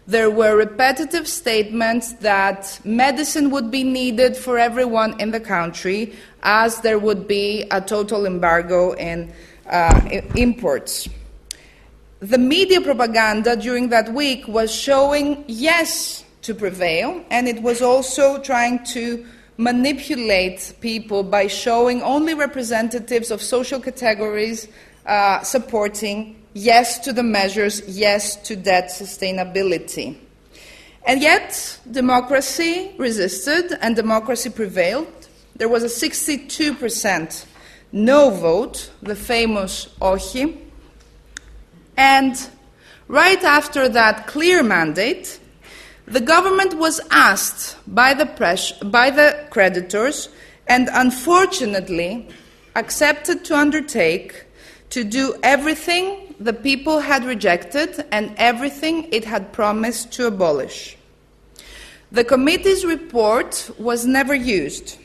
There 0.06 0.30
were 0.30 0.56
repetitive 0.56 1.28
statements 1.28 2.14
that 2.14 2.80
medicine 2.84 3.50
would 3.50 3.70
be 3.70 3.84
needed 3.84 4.36
for 4.36 4.58
everyone 4.58 5.20
in 5.20 5.30
the 5.30 5.40
country, 5.40 6.14
as 6.42 6.80
there 6.80 6.98
would 6.98 7.28
be 7.28 7.64
a 7.70 7.80
total 7.80 8.26
embargo 8.26 8.92
in 8.92 9.32
uh, 9.66 10.00
imports 10.34 11.08
the 12.20 12.38
media 12.38 12.80
propaganda 12.80 13.56
during 13.56 13.90
that 13.90 14.12
week 14.12 14.46
was 14.48 14.74
showing 14.74 15.44
yes 15.46 16.24
to 16.42 16.54
prevail, 16.54 17.24
and 17.30 17.46
it 17.46 17.62
was 17.62 17.80
also 17.80 18.40
trying 18.42 18.84
to 18.84 19.24
manipulate 19.56 20.72
people 20.80 21.22
by 21.22 21.46
showing 21.46 22.02
only 22.02 22.34
representatives 22.34 23.30
of 23.30 23.42
social 23.42 23.80
categories 23.80 24.68
uh, 25.06 25.42
supporting 25.42 26.36
yes 26.54 26.98
to 27.00 27.12
the 27.12 27.22
measures, 27.22 27.82
yes 27.88 28.36
to 28.36 28.56
debt 28.56 28.86
sustainability. 28.86 30.16
And 31.06 31.22
yet, 31.22 31.78
democracy 31.90 32.92
resisted 32.98 33.78
and 33.80 33.96
democracy 33.96 34.50
prevailed. 34.50 35.28
There 35.56 35.68
was 35.68 35.82
a 35.82 35.86
62% 35.86 37.46
no 37.90 38.30
vote, 38.30 38.90
the 39.00 39.16
famous 39.16 39.88
OCHI. 40.00 40.67
And 41.98 42.48
right 43.08 43.42
after 43.42 43.88
that 43.88 44.28
clear 44.28 44.62
mandate, 44.62 45.40
the 46.06 46.20
government 46.20 46.74
was 46.74 47.00
asked 47.10 47.76
by 47.88 48.14
the, 48.14 48.24
by 48.84 49.10
the 49.10 49.46
creditors 49.50 50.28
and 50.68 50.88
unfortunately 50.92 52.28
accepted 52.76 53.44
to 53.46 53.56
undertake 53.56 54.44
to 54.90 55.02
do 55.02 55.34
everything 55.42 56.36
the 56.38 56.52
people 56.52 57.00
had 57.00 57.24
rejected 57.24 58.06
and 58.12 58.32
everything 58.36 59.08
it 59.12 59.24
had 59.24 59.52
promised 59.52 60.12
to 60.12 60.28
abolish. 60.28 60.96
The 62.12 62.22
committee's 62.22 62.84
report 62.84 63.70
was 63.76 64.06
never 64.06 64.34
used 64.34 64.98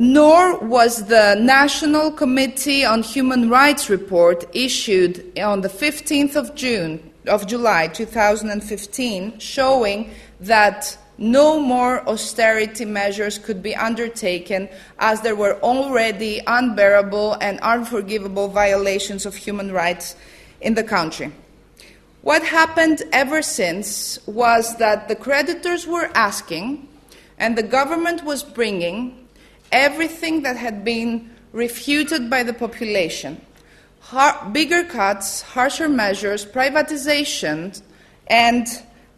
nor 0.00 0.56
was 0.60 1.08
the 1.08 1.34
National 1.34 2.10
Committee 2.10 2.86
on 2.86 3.02
Human 3.02 3.50
Rights 3.50 3.90
report 3.90 4.46
issued 4.56 5.38
on 5.38 5.60
the 5.60 5.68
15th 5.68 6.36
of 6.36 6.54
June 6.54 7.12
of 7.26 7.46
July 7.46 7.86
2015 7.86 9.38
showing 9.38 10.10
that 10.40 10.96
no 11.18 11.60
more 11.60 12.00
austerity 12.08 12.86
measures 12.86 13.36
could 13.36 13.62
be 13.62 13.76
undertaken 13.76 14.70
as 15.00 15.20
there 15.20 15.36
were 15.36 15.60
already 15.60 16.40
unbearable 16.46 17.34
and 17.42 17.60
unforgivable 17.60 18.48
violations 18.48 19.26
of 19.26 19.36
human 19.36 19.70
rights 19.70 20.16
in 20.62 20.72
the 20.72 20.82
country. 20.82 21.30
What 22.22 22.42
happened 22.42 23.02
ever 23.12 23.42
since 23.42 24.18
was 24.26 24.76
that 24.76 25.08
the 25.08 25.14
creditors 25.14 25.86
were 25.86 26.10
asking 26.14 26.88
and 27.36 27.58
the 27.58 27.62
government 27.62 28.24
was 28.24 28.42
bringing 28.42 29.19
everything 29.72 30.42
that 30.42 30.56
had 30.56 30.84
been 30.84 31.30
refuted 31.52 32.30
by 32.30 32.42
the 32.42 32.52
population. 32.52 33.40
Har- 34.00 34.48
bigger 34.50 34.84
cuts, 34.84 35.42
harsher 35.42 35.88
measures, 35.88 36.44
privatization, 36.46 37.80
and 38.26 38.66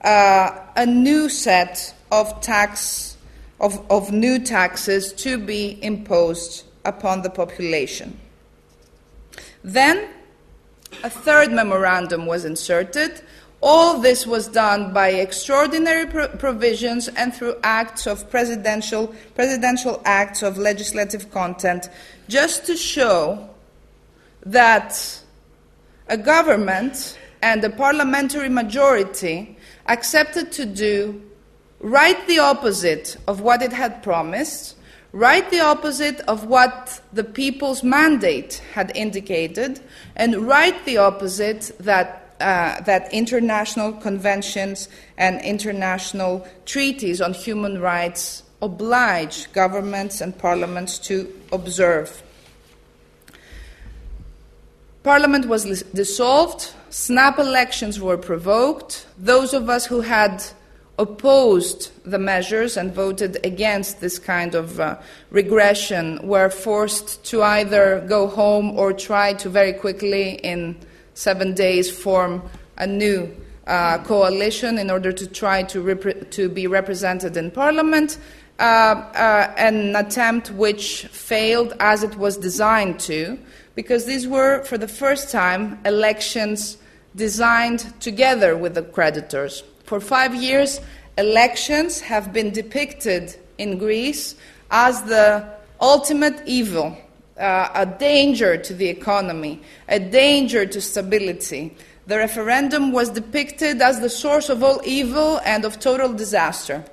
uh, 0.02 0.58
a 0.76 0.86
new 0.86 1.28
set 1.28 1.94
of 2.10 2.40
tax 2.40 3.16
of, 3.60 3.80
of 3.90 4.10
new 4.10 4.40
taxes 4.40 5.12
to 5.12 5.38
be 5.38 5.78
imposed 5.82 6.64
upon 6.84 7.22
the 7.22 7.30
population. 7.30 8.18
Then 9.62 10.08
a 11.04 11.08
third 11.08 11.52
memorandum 11.52 12.26
was 12.26 12.44
inserted. 12.44 13.22
All 13.62 14.00
this 14.00 14.26
was 14.26 14.48
done 14.48 14.92
by 14.92 15.12
extraordinary 15.12 16.06
pro- 16.06 16.26
provisions 16.28 17.06
and 17.06 17.32
through 17.32 17.54
acts 17.62 18.08
of 18.08 18.28
presidential, 18.28 19.14
presidential 19.36 20.02
acts 20.04 20.42
of 20.42 20.58
legislative 20.58 21.30
content, 21.30 21.88
just 22.28 22.66
to 22.66 22.76
show 22.76 23.48
that 24.44 25.20
a 26.08 26.16
government 26.16 27.16
and 27.40 27.62
a 27.62 27.70
parliamentary 27.70 28.48
majority 28.48 29.56
accepted 29.86 30.50
to 30.52 30.66
do 30.66 31.22
right 31.78 32.26
the 32.26 32.40
opposite 32.40 33.16
of 33.28 33.42
what 33.42 33.62
it 33.62 33.72
had 33.72 34.02
promised, 34.02 34.76
right 35.12 35.48
the 35.50 35.60
opposite 35.60 36.18
of 36.22 36.46
what 36.46 37.00
the 37.12 37.22
people's 37.22 37.84
mandate 37.84 38.60
had 38.74 38.90
indicated, 38.96 39.80
and 40.16 40.34
right 40.48 40.84
the 40.84 40.96
opposite 40.96 41.70
that. 41.78 42.18
Uh, 42.42 42.80
that 42.80 43.12
international 43.12 43.92
conventions 43.92 44.88
and 45.16 45.40
international 45.42 46.44
treaties 46.66 47.20
on 47.20 47.32
human 47.32 47.80
rights 47.80 48.42
oblige 48.60 49.52
governments 49.52 50.20
and 50.20 50.36
parliaments 50.36 50.98
to 50.98 51.32
observe. 51.52 52.20
Parliament 55.04 55.46
was 55.46 55.82
dissolved, 55.94 56.72
snap 56.90 57.38
elections 57.38 58.00
were 58.00 58.18
provoked. 58.18 59.06
Those 59.18 59.54
of 59.54 59.70
us 59.70 59.86
who 59.86 60.00
had 60.00 60.42
opposed 60.98 61.92
the 62.04 62.18
measures 62.18 62.76
and 62.76 62.92
voted 62.92 63.38
against 63.44 64.00
this 64.00 64.18
kind 64.18 64.56
of 64.56 64.80
uh, 64.80 64.98
regression 65.30 66.26
were 66.26 66.50
forced 66.50 67.24
to 67.26 67.40
either 67.42 68.04
go 68.08 68.26
home 68.26 68.76
or 68.76 68.92
try 68.92 69.32
to 69.34 69.48
very 69.48 69.72
quickly, 69.72 70.40
in 70.42 70.76
seven 71.14 71.54
days, 71.54 71.90
form 71.90 72.42
a 72.78 72.86
new 72.86 73.34
uh, 73.66 73.98
coalition 73.98 74.78
in 74.78 74.90
order 74.90 75.12
to 75.12 75.26
try 75.26 75.62
to, 75.62 75.80
rep- 75.80 76.30
to 76.30 76.48
be 76.48 76.66
represented 76.66 77.36
in 77.36 77.50
parliament. 77.50 78.18
Uh, 78.58 78.62
uh, 78.62 79.54
an 79.56 79.96
attempt 79.96 80.50
which 80.52 81.06
failed 81.06 81.74
as 81.80 82.02
it 82.02 82.16
was 82.16 82.36
designed 82.36 83.00
to, 83.00 83.38
because 83.74 84.04
these 84.04 84.28
were, 84.28 84.62
for 84.64 84.78
the 84.78 84.86
first 84.86 85.30
time, 85.30 85.80
elections 85.84 86.76
designed 87.16 87.92
together 88.00 88.56
with 88.56 88.74
the 88.74 88.82
creditors. 88.82 89.64
For 89.84 90.00
five 90.00 90.34
years, 90.34 90.80
elections 91.18 92.00
have 92.00 92.32
been 92.32 92.50
depicted 92.50 93.36
in 93.58 93.78
Greece 93.78 94.36
as 94.70 95.02
the 95.02 95.44
ultimate 95.80 96.42
evil, 96.46 96.96
uh, 97.38 97.68
a 97.74 97.86
danger 97.86 98.56
to 98.56 98.74
the 98.74 98.88
economy, 98.88 99.60
a 99.88 99.98
danger 99.98 100.66
to 100.66 100.80
stability. 100.80 101.76
The 102.06 102.18
referendum 102.18 102.92
was 102.92 103.10
depicted 103.10 103.80
as 103.80 104.00
the 104.00 104.10
source 104.10 104.48
of 104.48 104.62
all 104.62 104.80
evil 104.84 105.40
and 105.44 105.64
of 105.64 105.78
total 105.78 106.12
disaster. 106.12 106.84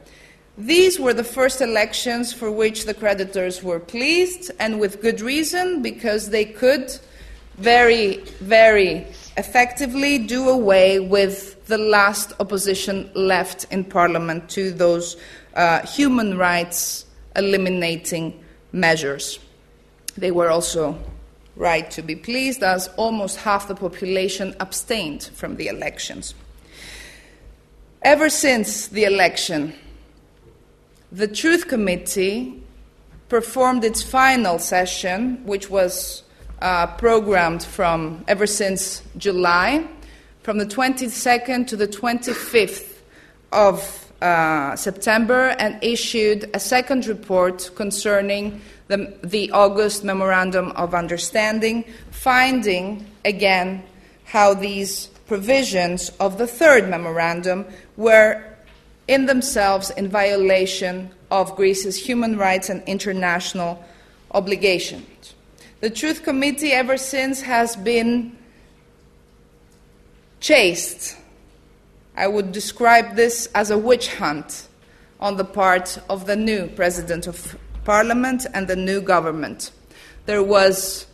These 0.57 0.99
were 0.99 1.13
the 1.13 1.23
first 1.23 1.61
elections 1.61 2.33
for 2.33 2.51
which 2.51 2.85
the 2.85 2.93
creditors 2.93 3.63
were 3.63 3.79
pleased, 3.79 4.51
and 4.59 4.79
with 4.79 5.01
good 5.01 5.21
reason, 5.21 5.81
because 5.81 6.29
they 6.29 6.45
could 6.45 6.91
very, 7.57 8.17
very 8.41 9.07
effectively 9.37 10.17
do 10.17 10.49
away 10.49 10.99
with 10.99 11.65
the 11.67 11.77
last 11.77 12.33
opposition 12.39 13.09
left 13.13 13.65
in 13.71 13.83
Parliament 13.83 14.49
to 14.49 14.71
those 14.71 15.15
uh, 15.55 15.85
human 15.85 16.37
rights 16.37 17.05
eliminating 17.35 18.43
measures. 18.71 19.39
They 20.19 20.31
were 20.31 20.49
also 20.49 20.99
right 21.55 21.89
to 21.91 22.01
be 22.01 22.15
pleased, 22.15 22.61
as 22.61 22.89
almost 22.97 23.37
half 23.37 23.67
the 23.69 23.75
population 23.75 24.53
abstained 24.59 25.23
from 25.33 25.55
the 25.55 25.67
elections. 25.67 26.33
Ever 28.01 28.29
since 28.29 28.87
the 28.87 29.05
election, 29.05 29.73
the 31.11 31.27
Truth 31.27 31.67
Committee 31.69 32.61
performed 33.29 33.85
its 33.85 34.03
final 34.03 34.59
session, 34.59 35.45
which 35.45 35.69
was 35.69 36.23
uh, 36.61 36.87
programmed 36.97 37.63
from 37.63 38.25
ever 38.27 38.45
since 38.45 39.01
July, 39.17 39.87
from 40.43 40.57
the 40.57 40.65
22nd 40.65 41.67
to 41.67 41.77
the 41.77 41.87
25th 41.87 42.99
of 43.53 44.08
uh, 44.21 44.75
September, 44.75 45.55
and 45.59 45.81
issued 45.81 46.49
a 46.53 46.59
second 46.59 47.07
report 47.07 47.71
concerning 47.75 48.61
the, 48.87 49.13
the 49.23 49.51
August 49.51 50.03
Memorandum 50.03 50.71
of 50.71 50.93
Understanding, 50.93 51.85
finding 52.11 53.05
again 53.23 53.83
how 54.25 54.53
these 54.53 55.07
provisions 55.27 56.09
of 56.19 56.37
the 56.37 56.47
third 56.47 56.89
memorandum 56.89 57.65
were 57.97 58.43
in 59.07 59.25
themselves 59.25 59.89
in 59.91 60.07
violation 60.07 61.09
of 61.31 61.55
Greece's 61.55 61.95
human 61.95 62.37
rights 62.37 62.69
and 62.69 62.83
international 62.87 63.83
obligations. 64.31 65.35
The 65.81 65.89
Truth 65.89 66.23
Committee, 66.23 66.73
ever 66.73 66.97
since, 66.97 67.41
has 67.41 67.75
been 67.75 68.37
chased. 70.39 71.15
I 72.19 72.27
would 72.27 72.51
describe 72.51 73.15
this 73.15 73.47
as 73.55 73.71
a 73.71 73.77
witch 73.77 74.13
hunt 74.15 74.67
on 75.21 75.37
the 75.37 75.45
part 75.45 75.97
of 76.09 76.25
the 76.25 76.35
new 76.35 76.67
President 76.67 77.27
of 77.27 77.57
Parliament 77.85 78.45
and 78.53 78.67
the 78.67 78.75
new 78.75 78.99
government. 78.99 79.71
There 80.25 80.43
was 80.43 81.07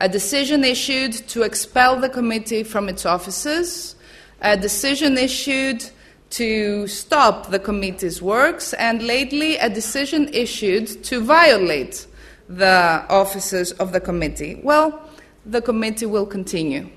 a 0.00 0.08
decision 0.08 0.64
issued 0.64 1.12
to 1.28 1.42
expel 1.42 2.00
the 2.00 2.08
committee 2.08 2.62
from 2.62 2.88
its 2.88 3.04
offices, 3.04 3.94
a 4.40 4.56
decision 4.56 5.18
issued 5.18 5.84
to 6.30 6.86
stop 6.86 7.50
the 7.50 7.58
committee's 7.58 8.22
works, 8.22 8.72
and 8.72 9.02
lately 9.02 9.58
a 9.58 9.68
decision 9.68 10.30
issued 10.32 11.04
to 11.04 11.20
violate 11.20 12.06
the 12.48 13.04
offices 13.10 13.72
of 13.72 13.92
the 13.92 14.00
committee. 14.00 14.62
Well, 14.62 14.98
the 15.44 15.60
committee 15.60 16.06
will 16.06 16.26
continue 16.26 16.88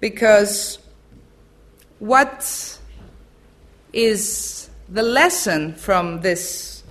because 0.00 0.78
what 1.98 2.78
is 3.92 4.70
the 4.88 5.02
lesson 5.02 5.74
from 5.74 6.20
this 6.20 6.82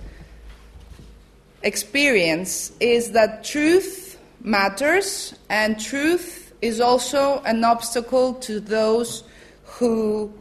experience 1.62 2.72
is 2.80 3.12
that 3.12 3.44
truth 3.44 4.18
matters 4.42 5.34
and 5.48 5.80
truth 5.80 6.52
is 6.62 6.80
also 6.80 7.40
an 7.44 7.64
obstacle 7.64 8.34
to 8.34 8.60
those 8.60 9.24
who 9.64 10.32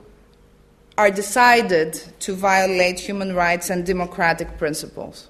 are 0.97 1.11
decided 1.11 1.93
to 2.19 2.33
violate 2.33 2.99
human 2.99 3.33
rights 3.35 3.69
and 3.69 3.85
democratic 3.85 4.57
principles. 4.57 5.27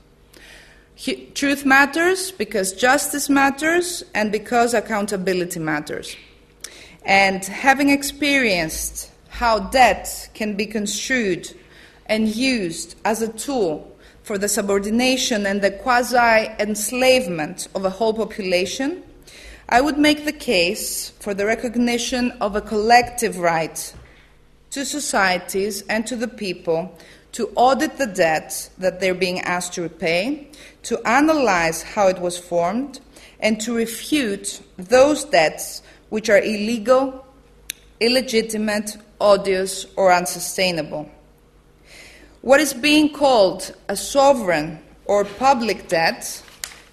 truth 1.36 1.66
matters 1.66 2.32
because 2.32 2.74
justice 2.74 3.30
matters 3.30 4.04
and 4.16 4.32
because 4.32 4.74
accountability 4.74 5.60
matters. 5.60 6.16
And 7.04 7.44
having 7.46 7.90
experienced 7.90 9.12
how 9.38 9.60
debt 9.60 10.30
can 10.34 10.56
be 10.56 10.66
construed 10.66 11.48
and 12.08 12.28
used 12.36 12.96
as 13.06 13.22
a 13.22 13.32
tool 13.34 13.96
for 14.24 14.36
the 14.40 14.48
subordination 14.48 15.46
and 15.46 15.62
the 15.62 15.70
quasi 15.70 16.52
enslavement 16.60 17.68
of 17.76 17.86
a 17.86 17.90
whole 17.92 18.16
population, 18.16 19.04
I 19.70 19.80
would 19.82 20.00
make 20.00 20.26
the 20.26 20.34
case 20.34 21.12
for 21.20 21.36
the 21.36 21.46
recognition 21.46 22.32
of 22.42 22.56
a 22.56 22.62
collective 22.62 23.38
right 23.38 23.94
to 24.72 24.84
societies 24.84 25.84
and 25.84 26.08
to 26.08 26.16
the 26.16 26.28
people 26.28 26.98
to 27.34 27.52
audit 27.54 27.98
the 28.00 28.08
debt 28.08 28.72
that 28.80 29.00
they're 29.00 29.14
being 29.14 29.42
asked 29.42 29.74
to 29.74 29.84
repay, 29.84 30.50
to 30.82 31.00
analyze 31.08 31.84
how 31.84 32.08
it 32.08 32.18
was 32.18 32.40
formed, 32.40 33.02
and 33.40 33.62
to 33.62 33.76
refute 33.76 34.62
those 34.78 35.26
debts 35.26 35.84
which 36.10 36.28
are 36.28 36.40
illegal, 36.40 37.24
illegitimate, 38.00 38.98
odious, 39.20 39.86
or 39.96 40.12
unsustainable. 40.12 41.10
What 42.42 42.60
is 42.60 42.74
being 42.74 43.12
called 43.14 43.76
a 43.90 43.96
sovereign 43.96 44.80
or 45.06 45.26
public 45.26 45.88
debt 45.88 46.42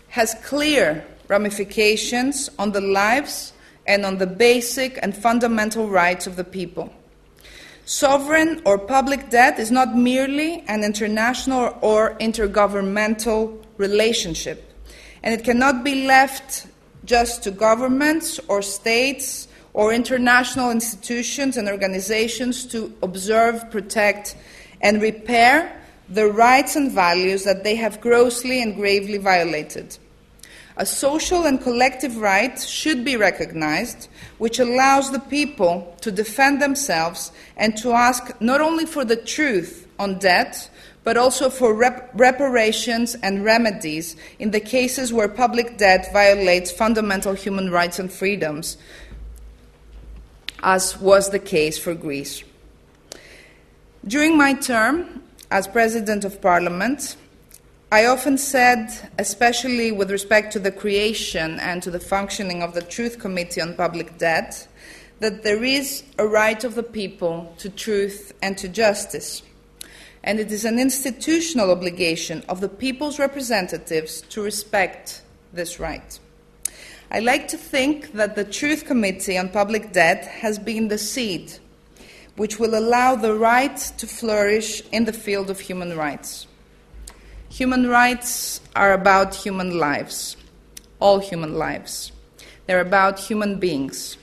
has 0.08 0.34
clear 0.44 1.04
ramifications 1.28 2.50
on 2.58 2.72
the 2.72 2.80
lives 2.80 3.52
and 3.86 4.06
on 4.06 4.18
the 4.18 4.26
basic 4.26 4.98
and 5.02 5.16
fundamental 5.16 5.88
rights 5.88 6.26
of 6.26 6.36
the 6.36 6.44
people. 6.44 6.92
Sovereign 7.84 8.62
or 8.64 8.78
public 8.78 9.28
debt 9.28 9.58
is 9.58 9.70
not 9.70 9.94
merely 9.94 10.64
an 10.68 10.84
international 10.84 11.76
or 11.82 12.14
intergovernmental 12.18 13.62
relationship, 13.76 14.72
and 15.22 15.34
it 15.34 15.44
cannot 15.44 15.84
be 15.84 16.06
left 16.06 16.66
just 17.04 17.42
to 17.42 17.50
governments 17.50 18.40
or 18.48 18.62
states 18.62 19.48
or 19.74 19.92
international 19.92 20.70
institutions 20.70 21.56
and 21.56 21.68
organizations 21.68 22.64
to 22.66 22.92
observe, 23.02 23.70
protect, 23.70 24.36
and 24.80 25.02
repair 25.02 25.80
the 26.08 26.26
rights 26.26 26.76
and 26.76 26.92
values 26.92 27.44
that 27.44 27.64
they 27.64 27.74
have 27.74 28.00
grossly 28.00 28.62
and 28.62 28.76
gravely 28.76 29.18
violated. 29.18 29.98
A 30.76 30.84
social 30.86 31.46
and 31.46 31.60
collective 31.60 32.16
right 32.16 32.58
should 32.60 33.04
be 33.04 33.16
recognized, 33.16 34.08
which 34.38 34.58
allows 34.58 35.10
the 35.10 35.20
people 35.20 35.96
to 36.00 36.10
defend 36.10 36.60
themselves 36.60 37.30
and 37.56 37.76
to 37.76 37.92
ask 37.92 38.40
not 38.40 38.60
only 38.60 38.84
for 38.84 39.04
the 39.04 39.16
truth 39.16 39.86
on 39.98 40.18
debt, 40.18 40.68
but 41.04 41.16
also 41.16 41.48
for 41.48 41.74
rep- 41.74 42.10
reparations 42.14 43.14
and 43.22 43.44
remedies 43.44 44.16
in 44.38 44.50
the 44.50 44.58
cases 44.58 45.12
where 45.12 45.28
public 45.28 45.76
debt 45.76 46.12
violates 46.12 46.72
fundamental 46.72 47.34
human 47.34 47.70
rights 47.70 47.98
and 47.98 48.10
freedoms, 48.10 48.76
as 50.64 51.00
was 51.00 51.30
the 51.30 51.38
case 51.38 51.78
for 51.78 51.94
Greece. 51.94 52.42
During 54.04 54.36
my 54.36 54.54
term 54.54 55.22
as 55.52 55.68
President 55.68 56.24
of 56.24 56.40
Parliament, 56.40 57.16
I 57.92 58.06
often 58.06 58.36
said, 58.36 58.88
especially 59.18 59.92
with 59.92 60.10
respect 60.10 60.52
to 60.54 60.58
the 60.58 60.72
creation 60.72 61.60
and 61.60 61.80
to 61.84 61.90
the 61.92 62.00
functioning 62.00 62.62
of 62.62 62.74
the 62.74 62.82
Truth 62.82 63.20
Committee 63.20 63.60
on 63.60 63.74
Public 63.74 64.18
Debt, 64.18 64.66
that 65.20 65.44
there 65.44 65.62
is 65.62 66.02
a 66.18 66.26
right 66.26 66.64
of 66.64 66.74
the 66.74 66.82
people 66.82 67.54
to 67.58 67.70
truth 67.70 68.32
and 68.42 68.58
to 68.58 68.68
justice 68.68 69.44
and 70.24 70.40
it 70.40 70.50
is 70.50 70.64
an 70.64 70.78
institutional 70.78 71.70
obligation 71.70 72.42
of 72.48 72.60
the 72.60 72.68
people's 72.68 73.18
representatives 73.18 74.22
to 74.22 74.42
respect 74.42 75.22
this 75.52 75.78
right. 75.78 76.18
I 77.14 77.20
like 77.20 77.46
to 77.48 77.56
think 77.56 78.10
that 78.14 78.34
the 78.34 78.42
Truth 78.42 78.86
Committee 78.86 79.38
on 79.38 79.48
Public 79.48 79.92
Debt 79.92 80.26
has 80.26 80.58
been 80.58 80.88
the 80.88 80.98
seed 80.98 81.52
which 82.34 82.58
will 82.58 82.76
allow 82.76 83.14
the 83.14 83.34
right 83.34 83.76
to 83.98 84.08
flourish 84.08 84.82
in 84.90 85.04
the 85.04 85.12
field 85.12 85.48
of 85.48 85.60
human 85.60 85.96
rights. 85.96 86.48
Human 87.50 87.86
rights 87.86 88.60
are 88.74 88.92
about 88.92 89.32
human 89.32 89.78
lives, 89.78 90.36
all 90.98 91.20
human 91.20 91.54
lives. 91.54 92.10
They're 92.66 92.80
about 92.80 93.20
human 93.20 93.60
beings. 93.60 94.16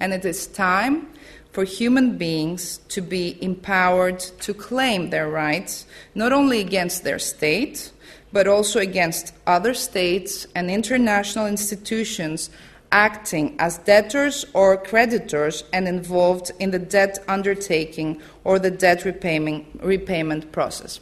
And 0.00 0.14
it 0.14 0.24
is 0.24 0.46
time 0.46 1.08
for 1.52 1.64
human 1.64 2.16
beings 2.16 2.78
to 2.88 3.02
be 3.02 3.36
empowered 3.44 4.20
to 4.20 4.54
claim 4.54 5.10
their 5.10 5.28
rights, 5.28 5.84
not 6.14 6.32
only 6.32 6.60
against 6.60 7.04
their 7.04 7.18
state, 7.18 7.92
but 8.32 8.46
also 8.46 8.78
against 8.80 9.34
other 9.46 9.74
states 9.74 10.46
and 10.54 10.70
international 10.70 11.46
institutions 11.46 12.50
acting 12.90 13.54
as 13.58 13.78
debtors 13.78 14.46
or 14.54 14.76
creditors 14.76 15.64
and 15.72 15.86
involved 15.86 16.50
in 16.58 16.70
the 16.70 16.78
debt 16.78 17.18
undertaking 17.28 18.20
or 18.44 18.58
the 18.58 18.70
debt 18.70 19.04
repayment, 19.04 19.66
repayment 19.82 20.50
process. 20.52 21.00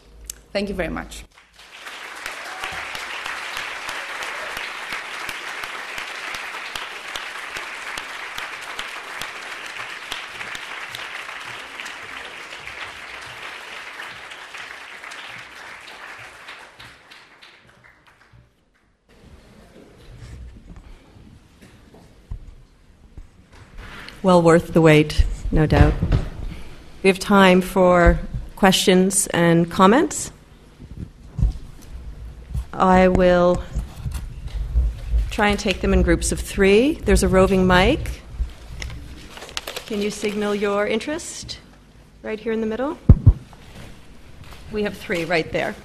Thank 0.52 0.68
you 0.68 0.74
very 0.74 0.88
much. 0.88 1.24
Well 24.26 24.42
worth 24.42 24.72
the 24.72 24.80
wait, 24.80 25.24
no 25.52 25.66
doubt. 25.66 25.94
We 27.04 27.08
have 27.08 27.20
time 27.20 27.60
for 27.60 28.18
questions 28.56 29.28
and 29.28 29.70
comments. 29.70 30.32
I 32.72 33.06
will 33.06 33.62
try 35.30 35.50
and 35.50 35.60
take 35.60 35.80
them 35.80 35.92
in 35.92 36.02
groups 36.02 36.32
of 36.32 36.40
three. 36.40 36.94
There's 36.94 37.22
a 37.22 37.28
roving 37.28 37.68
mic. 37.68 38.20
Can 39.86 40.02
you 40.02 40.10
signal 40.10 40.56
your 40.56 40.88
interest? 40.88 41.60
Right 42.24 42.40
here 42.40 42.50
in 42.50 42.60
the 42.60 42.66
middle? 42.66 42.98
We 44.72 44.82
have 44.82 44.98
three 44.98 45.24
right 45.24 45.52
there. 45.52 45.76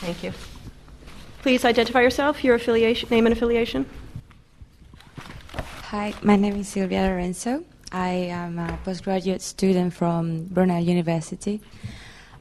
Thank 0.00 0.24
you. 0.24 0.32
Please 1.42 1.64
identify 1.64 2.00
yourself, 2.00 2.42
your 2.42 2.56
affiliation, 2.56 3.08
name 3.10 3.26
and 3.26 3.32
affiliation. 3.32 3.86
Hi, 5.90 6.14
my 6.22 6.36
name 6.36 6.54
is 6.54 6.68
Silvia 6.68 7.00
Lorenzo. 7.00 7.64
I 7.90 8.10
am 8.30 8.60
a 8.60 8.78
postgraduate 8.84 9.42
student 9.42 9.92
from 9.92 10.44
Brunel 10.44 10.78
University. 10.78 11.60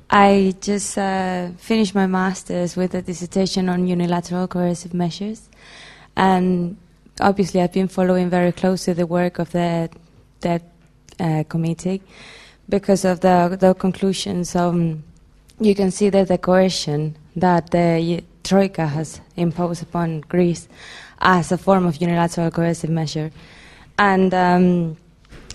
I 0.07 0.53
just 0.61 0.95
uh, 0.99 1.49
finished 1.57 1.95
my 1.95 2.05
master's 2.05 2.75
with 2.75 2.93
a 2.93 3.01
dissertation 3.01 3.67
on 3.67 3.87
unilateral 3.87 4.47
coercive 4.47 4.93
measures, 4.93 5.49
and 6.15 6.77
obviously 7.19 7.59
I've 7.59 7.73
been 7.73 7.87
following 7.87 8.29
very 8.29 8.51
closely 8.51 8.93
the 8.93 9.07
work 9.07 9.39
of 9.39 9.51
the 9.51 9.89
that 10.41 10.61
uh, 11.19 11.43
committee 11.49 12.03
because 12.69 13.03
of 13.03 13.21
the 13.21 13.57
the 13.59 13.73
conclusions. 13.73 14.55
Um, 14.55 15.03
you 15.59 15.73
can 15.73 15.89
see 15.89 16.09
that 16.11 16.27
the 16.27 16.37
coercion 16.37 17.17
that 17.35 17.71
the 17.71 18.23
troika 18.43 18.85
has 18.85 19.21
imposed 19.35 19.81
upon 19.81 20.21
Greece 20.21 20.67
as 21.19 21.51
a 21.51 21.57
form 21.57 21.85
of 21.85 22.01
unilateral 22.01 22.51
coercive 22.51 22.89
measure. 22.89 23.31
And 23.97 24.33
um, 24.33 24.97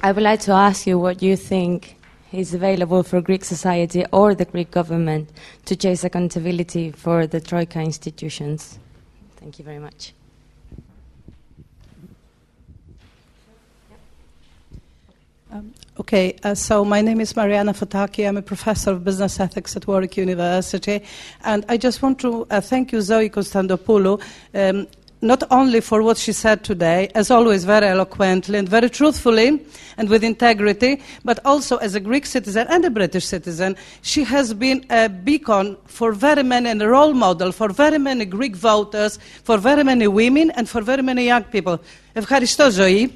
I 0.03 0.13
would 0.13 0.23
like 0.23 0.41
to 0.41 0.53
ask 0.53 0.87
you 0.87 0.99
what 0.99 1.23
you 1.23 1.37
think 1.37 1.97
is 2.33 2.53
available 2.53 3.03
for 3.03 3.21
Greek 3.21 3.45
society 3.45 4.05
or 4.13 4.35
the 4.35 4.45
Greek 4.45 4.71
government 4.71 5.31
to 5.65 5.77
chase 5.77 6.05
accountability 6.05 6.91
for 6.91 7.27
the 7.27 7.41
Troika 7.41 7.81
institutions. 7.81 8.79
Thank 9.37 9.59
you 9.59 9.65
very 9.65 9.79
much. 9.79 10.13
Um, 15.53 15.73
okay, 16.01 16.35
uh, 16.43 16.55
so 16.57 16.85
my 16.85 17.01
name 17.01 17.21
is 17.21 17.37
Marianna 17.37 17.73
Fotaki. 17.73 18.27
I'm 18.27 18.37
a 18.37 18.43
professor 18.43 18.91
of 18.91 19.05
business 19.05 19.39
ethics 19.39 19.77
at 19.77 19.87
Warwick 19.87 20.17
University. 20.17 21.01
And 21.45 21.65
I 21.69 21.77
just 21.77 22.03
want 22.03 22.19
to 22.21 22.45
uh, 22.51 22.61
thank 22.61 22.91
you, 22.91 23.01
Zoe 23.01 23.31
Konstantopoulou. 23.31 24.21
Um, 24.53 24.89
not 25.24 25.44
only 25.52 25.82
for 25.82 26.02
what 26.02 26.18
she 26.18 26.32
said 26.32 26.64
today, 26.64 27.10
as 27.14 27.30
always, 27.30 27.66
very 27.66 27.88
eloquently 27.88 28.58
and 28.58 28.70
very 28.70 28.90
truthfully 28.90 29.62
and 29.98 30.10
with 30.10 30.24
integrity, 30.24 31.02
but 31.26 31.40
also 31.44 31.78
as 31.78 31.94
a 31.96 32.00
Greek 32.00 32.26
citizen 32.26 32.66
and 32.70 32.86
a 32.86 32.90
British 32.90 33.26
citizen, 33.26 33.76
she 34.02 34.24
has 34.24 34.54
been 34.54 34.86
a 34.90 35.10
beacon 35.10 35.76
for 35.86 36.14
very 36.14 36.44
many 36.44 36.70
and 36.70 36.82
a 36.82 36.88
role 36.88 37.14
model 37.14 37.52
for 37.52 37.70
very 37.70 37.98
many 37.98 38.24
Greek 38.24 38.56
voters, 38.56 39.20
for 39.44 39.58
very 39.58 39.84
many 39.84 40.08
women, 40.08 40.52
and 40.52 40.70
for 40.70 40.82
very 40.82 41.04
many 41.04 41.26
young 41.26 41.44
people. 41.44 41.80
Ευχαριστώ, 42.14 42.70
ζωή. 42.72 43.12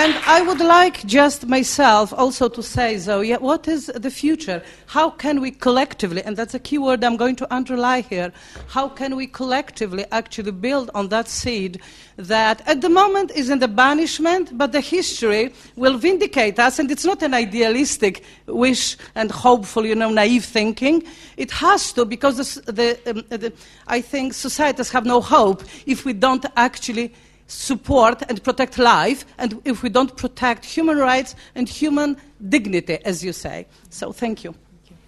And 0.00 0.14
I 0.26 0.42
would 0.42 0.60
like 0.60 1.04
just 1.06 1.48
myself 1.48 2.12
also 2.12 2.48
to 2.50 2.62
say, 2.62 2.98
Zoe, 2.98 3.32
what 3.32 3.66
is 3.66 3.86
the 3.86 4.12
future? 4.12 4.62
How 4.86 5.10
can 5.10 5.40
we 5.40 5.50
collectively, 5.50 6.22
and 6.22 6.36
that's 6.36 6.54
a 6.54 6.60
key 6.60 6.78
word 6.78 7.02
I'm 7.02 7.16
going 7.16 7.34
to 7.34 7.52
underline 7.52 8.04
here, 8.04 8.32
how 8.68 8.88
can 8.90 9.16
we 9.16 9.26
collectively 9.26 10.04
actually 10.12 10.52
build 10.52 10.92
on 10.94 11.08
that 11.08 11.26
seed 11.26 11.80
that 12.16 12.62
at 12.68 12.80
the 12.80 12.88
moment 12.88 13.32
is 13.32 13.50
in 13.50 13.58
the 13.58 13.66
banishment, 13.66 14.56
but 14.56 14.70
the 14.70 14.80
history 14.80 15.52
will 15.74 15.98
vindicate 15.98 16.60
us, 16.60 16.78
and 16.78 16.92
it's 16.92 17.04
not 17.04 17.20
an 17.24 17.34
idealistic 17.34 18.22
wish 18.46 18.96
and 19.16 19.32
hopeful, 19.32 19.84
you 19.84 19.96
know, 19.96 20.10
naive 20.10 20.44
thinking. 20.44 21.02
It 21.36 21.50
has 21.50 21.92
to, 21.94 22.04
because 22.04 22.36
the, 22.36 22.72
the, 22.72 23.10
um, 23.10 23.24
the 23.30 23.52
I 23.88 24.00
think 24.00 24.34
societies 24.34 24.90
have 24.90 25.04
no 25.04 25.20
hope 25.20 25.64
if 25.86 26.04
we 26.04 26.12
don't 26.12 26.46
actually 26.54 27.12
support 27.48 28.22
and 28.28 28.42
protect 28.44 28.78
life, 28.78 29.24
and 29.38 29.60
if 29.64 29.82
we 29.82 29.88
don't 29.88 30.16
protect 30.16 30.64
human 30.64 30.98
rights 30.98 31.34
and 31.54 31.68
human 31.68 32.16
dignity, 32.48 32.98
as 33.04 33.24
you 33.24 33.32
say. 33.32 33.66
So, 33.90 34.12
thank 34.12 34.44
you. 34.44 34.54
Thank 34.86 35.00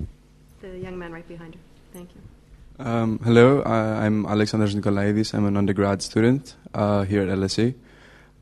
you. 0.00 0.06
The 0.60 0.78
young 0.78 0.98
man 0.98 1.12
right 1.12 1.26
behind 1.26 1.54
you. 1.54 1.60
Thank 1.94 2.10
you. 2.14 2.84
Um, 2.84 3.20
hello, 3.22 3.60
uh, 3.60 3.68
I'm 4.02 4.24
Alexandros 4.26 4.74
Nikolaidis. 4.74 5.34
I'm 5.34 5.46
an 5.46 5.56
undergrad 5.56 6.02
student 6.02 6.56
uh, 6.74 7.04
here 7.04 7.22
at 7.22 7.28
LSE. 7.28 7.74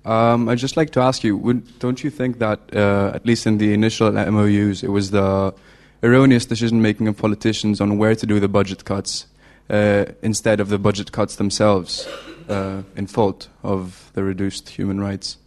Um, 0.05 0.49
I'd 0.49 0.59
just 0.59 0.79
like 0.79 0.91
to 0.91 1.01
ask 1.01 1.23
you 1.23 1.37
would, 1.37 1.79
don't 1.79 2.03
you 2.03 2.09
think 2.09 2.39
that, 2.39 2.61
uh, 2.75 3.13
at 3.15 3.27
least 3.27 3.47
in 3.47 3.59
the 3.59 3.75
initial 3.75 4.11
MOUs, 4.13 4.83
it 4.83 4.89
was 4.89 5.11
the 5.11 5.55
erroneous 6.03 6.47
decision 6.47 6.81
making 6.81 7.07
of 7.09 7.19
politicians 7.19 7.83
on 7.83 7.99
where 7.99 8.15
to 8.15 8.25
do 8.25 8.41
the 8.41 8.49
budget 8.49 8.87
cuts 8.87 9.27
uh, 9.71 10.07
instead 10.21 10.61
of 10.61 10.69
the 10.69 10.79
budget 10.79 11.13
cuts 11.13 11.37
themselves 11.37 12.07
uh, 12.49 12.83
in 12.97 13.07
fault 13.07 13.49
of 13.63 14.11
the 14.15 14.25
reduced 14.25 14.71
human 14.71 15.01
rights. 15.01 15.39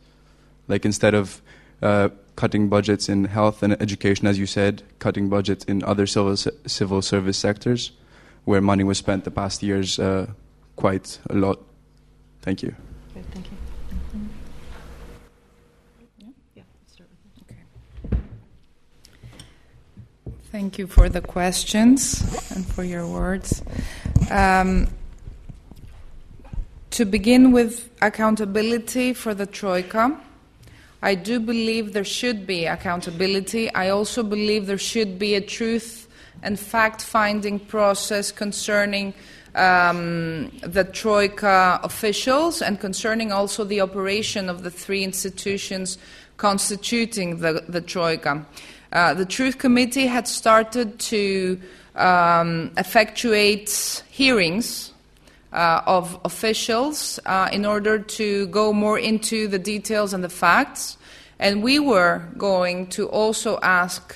Like 0.67 0.85
instead 0.85 1.13
of 1.13 1.41
uh, 1.81 2.09
cutting 2.37 2.69
budgets 2.69 3.09
in 3.09 3.25
health 3.25 3.61
and 3.61 3.79
education, 3.81 4.25
as 4.25 4.39
you 4.39 4.45
said, 4.45 4.83
cutting 4.99 5.29
budgets 5.29 5.65
in 5.65 5.83
other 5.83 6.07
civil, 6.07 6.37
civil 6.37 7.01
service 7.01 7.37
sectors 7.37 7.91
where 8.45 8.61
money 8.61 8.83
was 8.83 8.97
spent 8.97 9.25
the 9.25 9.31
past 9.31 9.61
years 9.61 9.99
uh, 9.99 10.27
quite 10.75 11.19
a 11.29 11.33
lot. 11.33 11.59
Thank 12.41 12.63
you. 12.63 12.75
Okay, 13.11 13.23
thank 13.31 13.45
you. 13.47 13.57
Thank 20.53 20.77
you 20.77 20.85
for 20.85 21.09
the 21.09 21.19
questions 21.19 22.21
and 22.51 22.63
for 22.63 22.83
your 22.83 23.07
words. 23.07 23.63
Um, 24.29 24.87
to 26.91 27.05
begin 27.05 27.51
with 27.51 27.89
accountability 28.03 29.13
for 29.13 29.33
the 29.33 29.47
Troika, 29.47 30.15
I 31.01 31.15
do 31.15 31.39
believe 31.39 31.93
there 31.93 32.03
should 32.03 32.45
be 32.45 32.67
accountability. 32.67 33.73
I 33.73 33.89
also 33.89 34.21
believe 34.21 34.67
there 34.67 34.77
should 34.77 35.17
be 35.17 35.33
a 35.33 35.41
truth 35.41 36.07
and 36.43 36.59
fact 36.59 37.01
finding 37.01 37.59
process 37.59 38.31
concerning 38.31 39.15
um, 39.55 40.51
the 40.61 40.83
Troika 40.83 41.79
officials 41.81 42.61
and 42.61 42.79
concerning 42.79 43.31
also 43.31 43.63
the 43.63 43.81
operation 43.81 44.51
of 44.51 44.61
the 44.61 44.69
three 44.69 45.03
institutions 45.03 45.97
constituting 46.37 47.39
the, 47.39 47.65
the 47.67 47.81
Troika. 47.81 48.45
Uh, 48.93 49.13
the 49.15 49.25
Truth 49.25 49.57
Committee 49.57 50.05
had 50.05 50.27
started 50.27 50.99
to 50.99 51.59
um, 51.95 52.71
effectuate 52.77 54.03
hearings 54.07 54.93
uh, 55.51 55.81
of 55.87 56.19
officials 56.23 57.19
uh, 57.25 57.49
in 57.51 57.65
order 57.65 57.97
to 57.97 58.45
go 58.47 58.71
more 58.71 58.99
into 58.99 59.47
the 59.47 59.57
details 59.57 60.13
and 60.13 60.23
the 60.23 60.29
facts. 60.29 60.97
And 61.39 61.63
we 61.63 61.79
were 61.79 62.21
going 62.37 62.87
to 62.87 63.09
also 63.09 63.59
ask 63.63 64.15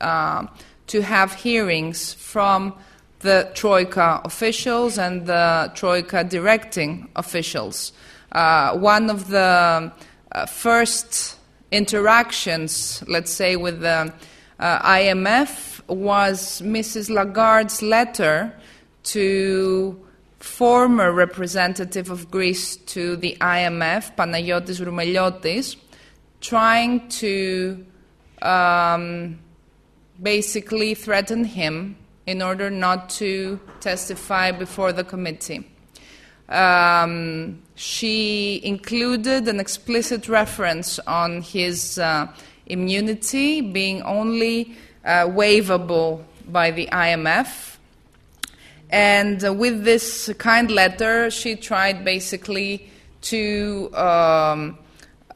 uh, 0.00 0.46
to 0.88 1.02
have 1.02 1.32
hearings 1.32 2.12
from 2.14 2.74
the 3.20 3.48
Troika 3.54 4.20
officials 4.24 4.98
and 4.98 5.26
the 5.26 5.70
Troika 5.74 6.24
directing 6.24 7.08
officials. 7.14 7.92
Uh, 8.32 8.76
one 8.76 9.08
of 9.08 9.28
the 9.28 9.92
uh, 10.32 10.46
first 10.46 11.36
interactions, 11.70 13.02
let's 13.06 13.30
say, 13.30 13.56
with 13.56 13.80
the 13.80 14.12
uh, 14.58 14.88
IMF 14.88 15.86
was 15.88 16.62
Mrs. 16.62 17.10
Lagarde's 17.10 17.82
letter 17.82 18.52
to 19.04 20.00
former 20.38 21.12
representative 21.12 22.10
of 22.10 22.30
Greece 22.30 22.76
to 22.76 23.16
the 23.16 23.36
IMF, 23.40 24.14
Panagiotis 24.16 24.80
Roumeliotis, 24.80 25.76
trying 26.40 27.08
to 27.08 27.84
um, 28.42 29.38
basically 30.22 30.94
threaten 30.94 31.44
him 31.44 31.96
in 32.26 32.42
order 32.42 32.70
not 32.70 33.08
to 33.08 33.60
testify 33.80 34.50
before 34.50 34.92
the 34.92 35.04
committee. 35.04 35.68
Um, 36.48 37.62
she 37.74 38.60
included 38.64 39.48
an 39.48 39.60
explicit 39.60 40.28
reference 40.28 40.98
on 41.00 41.42
his 41.42 41.98
uh, 41.98 42.28
immunity 42.66 43.60
being 43.60 44.02
only 44.02 44.76
uh, 45.04 45.26
waivable 45.26 46.22
by 46.48 46.70
the 46.70 46.86
IMF. 46.92 47.76
And 48.90 49.44
uh, 49.44 49.52
with 49.52 49.84
this 49.84 50.32
kind 50.38 50.70
letter, 50.70 51.30
she 51.30 51.56
tried 51.56 52.04
basically 52.04 52.88
to 53.22 53.90
um, 53.94 54.78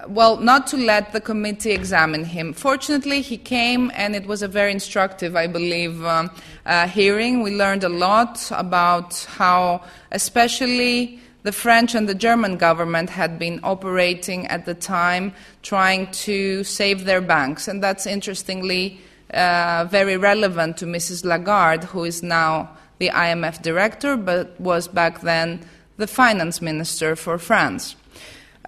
well, 0.08 0.36
not 0.38 0.66
to 0.68 0.76
let 0.76 1.12
the 1.12 1.20
committee 1.20 1.72
examine 1.72 2.24
him. 2.24 2.52
Fortunately, 2.52 3.20
he 3.20 3.36
came, 3.36 3.90
and 3.94 4.16
it 4.16 4.26
was 4.26 4.42
a 4.42 4.48
very 4.48 4.72
instructive, 4.72 5.36
I 5.36 5.46
believe, 5.46 6.04
um, 6.04 6.30
uh, 6.66 6.86
hearing. 6.86 7.42
We 7.42 7.56
learned 7.56 7.84
a 7.84 7.88
lot 7.88 8.50
about 8.50 9.14
how, 9.28 9.82
especially, 10.12 11.20
the 11.42 11.52
French 11.52 11.94
and 11.94 12.08
the 12.08 12.14
German 12.14 12.56
government 12.56 13.10
had 13.10 13.38
been 13.38 13.60
operating 13.62 14.46
at 14.48 14.66
the 14.66 14.74
time, 14.74 15.32
trying 15.62 16.10
to 16.12 16.64
save 16.64 17.04
their 17.04 17.20
banks. 17.20 17.66
And 17.68 17.82
that's 17.82 18.06
interestingly 18.06 19.00
uh, 19.32 19.86
very 19.90 20.16
relevant 20.16 20.76
to 20.78 20.86
Mrs. 20.86 21.24
Lagarde, 21.24 21.84
who 21.84 22.04
is 22.04 22.22
now 22.22 22.70
the 22.98 23.08
IMF 23.08 23.62
director, 23.62 24.16
but 24.16 24.60
was 24.60 24.86
back 24.86 25.20
then 25.22 25.60
the 25.96 26.06
finance 26.06 26.60
minister 26.60 27.16
for 27.16 27.38
France. 27.38 27.96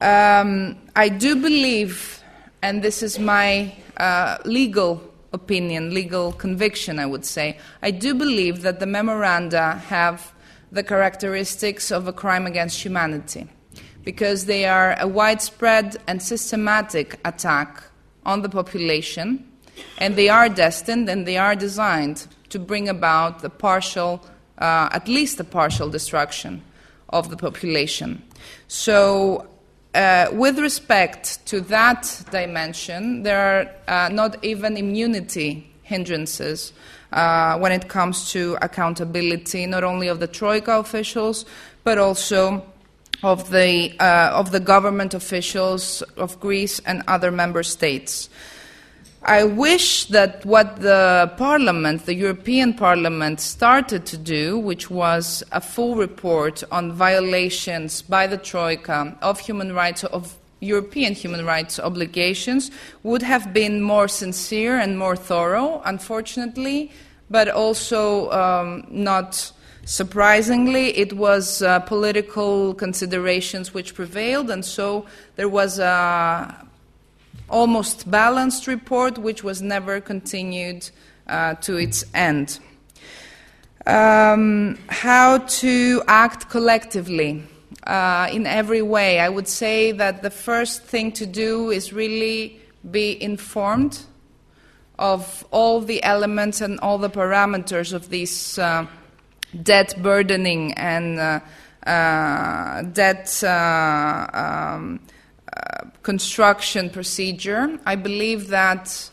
Um, 0.01 0.77
I 0.97 1.09
do 1.09 1.37
believe, 1.37 2.23
and 2.63 2.83
this 2.83 3.03
is 3.03 3.19
my 3.19 3.75
uh, 3.99 4.39
legal 4.45 5.12
opinion, 5.33 5.95
legal 5.95 6.33
conviction, 6.33 6.99
I 6.99 7.07
would 7.07 7.25
say, 7.25 7.59
I 7.83 7.91
do 7.91 8.15
believe 8.15 8.63
that 8.63 8.81
the 8.81 8.87
memoranda 8.87 9.75
have 9.89 10.35
the 10.71 10.83
characteristics 10.83 11.91
of 11.91 12.09
a 12.09 12.13
crime 12.13 12.47
against 12.47 12.83
humanity 12.83 13.49
because 14.05 14.47
they 14.47 14.65
are 14.67 14.97
a 14.99 15.07
widespread 15.07 15.97
and 16.07 16.23
systematic 16.23 17.19
attack 17.25 17.83
on 18.25 18.43
the 18.43 18.49
population, 18.49 19.47
and 19.99 20.17
they 20.17 20.29
are 20.29 20.49
destined 20.49 21.09
and 21.09 21.27
they 21.27 21.37
are 21.37 21.55
designed 21.55 22.27
to 22.49 22.59
bring 22.59 22.89
about 22.89 23.41
the 23.41 23.51
partial, 23.51 24.25
uh, 24.59 24.89
at 24.93 25.09
least 25.09 25.39
the 25.39 25.45
partial 25.45 25.89
destruction 25.89 26.63
of 27.11 27.31
the 27.31 27.37
population. 27.37 28.23
So 28.69 29.47
uh, 29.95 30.29
with 30.33 30.59
respect 30.59 31.45
to 31.47 31.61
that 31.61 32.23
dimension, 32.31 33.23
there 33.23 33.75
are 33.89 34.07
uh, 34.07 34.09
not 34.09 34.43
even 34.45 34.77
immunity 34.77 35.71
hindrances 35.83 36.73
uh, 37.13 37.59
when 37.59 37.73
it 37.73 37.89
comes 37.89 38.33
to 38.33 38.57
accountability, 38.63 39.67
not 39.67 39.85
only 39.85 40.09
of 40.09 40.19
the 40.21 40.27
Troika 40.27 40.79
officials, 40.79 41.45
but 41.85 41.99
also 41.99 42.65
of 43.23 43.51
the, 43.51 43.95
uh, 44.01 44.31
of 44.33 44.51
the 44.51 44.61
government 44.61 45.15
officials 45.15 46.03
of 46.17 46.41
Greece 46.41 46.81
and 46.87 47.03
other 47.07 47.31
member 47.31 47.63
states. 47.63 48.29
I 49.25 49.45
wish 49.45 50.07
that 50.07 50.45
what 50.45 50.81
the 50.81 51.33
Parliament, 51.37 52.07
the 52.07 52.15
European 52.15 52.75
Parliament, 52.75 53.39
started 53.39 54.05
to 54.07 54.19
do, 54.19 54.59
which 54.59 54.91
was 54.91 55.45
a 55.53 55.61
full 55.61 55.95
report 55.95 56.65
on 56.73 56.91
violations 56.91 58.03
by 58.03 58.27
the 58.27 58.37
Troika 58.37 59.17
of 59.23 59.39
human 59.39 59.75
rights, 59.75 60.03
of 60.03 60.37
European 60.59 61.13
human 61.13 61.47
rights 61.47 61.79
obligations, 61.79 62.73
would 63.05 63.23
have 63.23 63.53
been 63.53 63.81
more 63.81 64.09
sincere 64.09 64.77
and 64.77 64.99
more 64.99 65.15
thorough, 65.15 65.81
unfortunately, 65.85 66.91
but 67.31 67.49
also 67.49 68.29
um, 68.33 68.85
not 68.91 69.53
surprisingly, 69.85 70.99
it 70.99 71.13
was 71.13 71.63
uh, 71.63 71.79
political 71.81 72.75
considerations 72.75 73.73
which 73.73 73.95
prevailed, 73.95 74.51
and 74.51 74.65
so 74.65 75.07
there 75.37 75.49
was 75.49 75.79
a 75.79 76.67
almost 77.53 78.11
balanced 78.11 78.67
report, 78.67 79.19
which 79.19 79.45
was 79.45 79.63
never 79.63 80.01
continued 80.01 80.91
uh, 81.29 81.55
to 81.55 81.77
its 81.77 82.05
end. 82.15 82.59
Um, 83.87 84.79
how 84.89 85.39
to 85.39 86.03
act 86.09 86.49
collectively 86.49 87.43
uh, 87.87 88.29
in 88.33 88.47
every 88.47 88.83
way. 88.83 89.21
I 89.21 89.29
would 89.29 89.49
say 89.49 89.93
that 89.93 90.23
the 90.23 90.31
first 90.31 90.83
thing 90.83 91.13
to 91.13 91.27
do 91.27 91.71
is 91.71 91.93
really 91.93 92.61
be 92.91 93.23
informed 93.23 94.01
of 94.99 95.45
all 95.51 95.81
the 95.81 96.03
elements 96.05 96.61
and 96.61 96.79
all 96.81 96.99
the 96.99 97.11
parameters 97.11 97.93
of 97.93 98.09
this 98.09 98.59
uh, 98.59 98.87
debt 99.63 99.95
burdening 100.03 100.73
and 100.75 101.19
uh, 101.19 101.41
uh 101.87 102.83
debt 102.83 103.43
uh, 103.43 104.27
um, 104.33 105.01
construction 106.03 106.91
procedure. 106.91 107.79
I 107.87 107.97
believe 107.97 108.49
that 108.49 109.11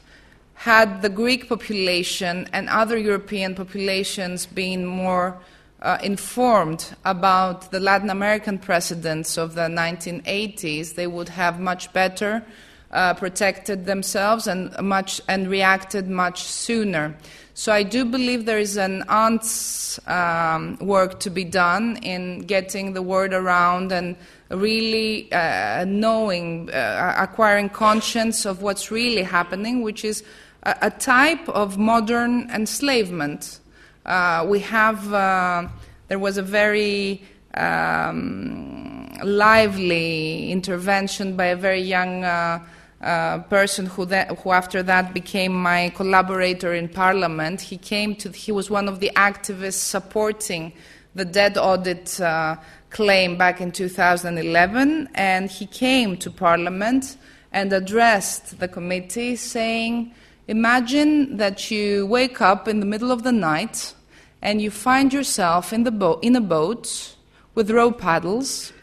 had 0.55 1.01
the 1.01 1.09
Greek 1.09 1.47
population 1.47 2.49
and 2.51 2.67
other 2.69 2.97
European 2.97 3.55
populations 3.55 4.45
been 4.45 4.85
more 4.85 5.39
uh, 5.81 5.97
informed 6.03 6.93
about 7.05 7.71
the 7.71 7.79
Latin 7.79 8.09
American 8.09 8.57
precedents 8.57 9.37
of 9.37 9.55
the 9.55 9.67
1980s, 9.67 10.95
they 10.95 11.07
would 11.07 11.29
have 11.29 11.59
much 11.59 11.93
better 11.93 12.43
uh, 12.91 13.13
protected 13.13 13.85
themselves 13.85 14.47
and 14.47 14.77
much 14.81 15.21
and 15.27 15.47
reacted 15.47 16.09
much 16.09 16.43
sooner. 16.43 17.15
So 17.53 17.71
I 17.71 17.83
do 17.83 18.05
believe 18.05 18.45
there 18.45 18.59
is 18.59 18.77
an 18.77 19.03
ant's 19.09 19.99
um, 20.07 20.77
work 20.79 21.19
to 21.21 21.29
be 21.29 21.43
done 21.43 21.97
in 21.97 22.39
getting 22.41 22.93
the 22.93 23.01
word 23.01 23.33
around 23.33 23.91
and 23.91 24.15
really 24.49 25.31
uh, 25.31 25.85
knowing, 25.85 26.69
uh, 26.71 27.15
acquiring 27.17 27.69
conscience 27.69 28.45
of 28.45 28.61
what's 28.61 28.89
really 28.91 29.23
happening, 29.23 29.81
which 29.81 30.03
is 30.03 30.23
a, 30.63 30.75
a 30.83 30.89
type 30.89 31.47
of 31.49 31.77
modern 31.77 32.49
enslavement. 32.49 33.59
Uh, 34.05 34.45
we 34.47 34.59
have, 34.59 35.13
uh, 35.13 35.67
there 36.07 36.19
was 36.19 36.37
a 36.37 36.41
very 36.41 37.21
um, 37.53 39.07
lively 39.23 40.51
intervention 40.51 41.35
by 41.35 41.45
a 41.45 41.55
very 41.55 41.81
young 41.81 42.23
uh, 42.23 42.59
uh, 43.01 43.39
person 43.43 43.85
who, 43.85 44.05
that, 44.05 44.37
who 44.39 44.51
after 44.51 44.83
that 44.83 45.13
became 45.13 45.53
my 45.53 45.89
collaborator 45.95 46.73
in 46.73 46.89
parliament. 46.89 47.61
He 47.61 47.77
came 47.77 48.15
to, 48.15 48.31
he 48.31 48.51
was 48.51 48.69
one 48.69 48.87
of 48.89 48.99
the 48.99 49.11
activists 49.15 49.73
supporting 49.73 50.73
the 51.15 51.25
debt 51.25 51.57
audit 51.57 52.19
uh, 52.19 52.55
claim 52.89 53.37
back 53.37 53.61
in 53.61 53.71
2011, 53.71 55.09
and 55.15 55.49
he 55.49 55.65
came 55.65 56.17
to 56.17 56.31
Parliament 56.31 57.17
and 57.51 57.71
addressed 57.73 58.59
the 58.59 58.67
committee 58.67 59.35
saying 59.35 60.13
Imagine 60.49 61.37
that 61.37 61.69
you 61.69 62.07
wake 62.07 62.41
up 62.41 62.67
in 62.67 62.79
the 62.79 62.85
middle 62.87 63.11
of 63.11 63.21
the 63.21 63.31
night 63.31 63.93
and 64.41 64.59
you 64.59 64.71
find 64.71 65.13
yourself 65.13 65.71
in, 65.71 65.83
bo- 65.83 66.17
in 66.23 66.35
a 66.35 66.41
boat 66.41 67.15
with 67.53 67.69
row 67.69 67.91
paddles. 67.91 68.73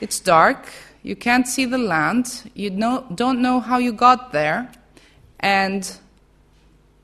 It's 0.00 0.18
dark, 0.18 0.66
you 1.04 1.14
can't 1.14 1.46
see 1.46 1.66
the 1.66 1.78
land, 1.78 2.50
you 2.54 2.70
don't 2.70 3.40
know 3.40 3.60
how 3.60 3.78
you 3.78 3.92
got 3.92 4.32
there, 4.32 4.72
and 5.38 5.88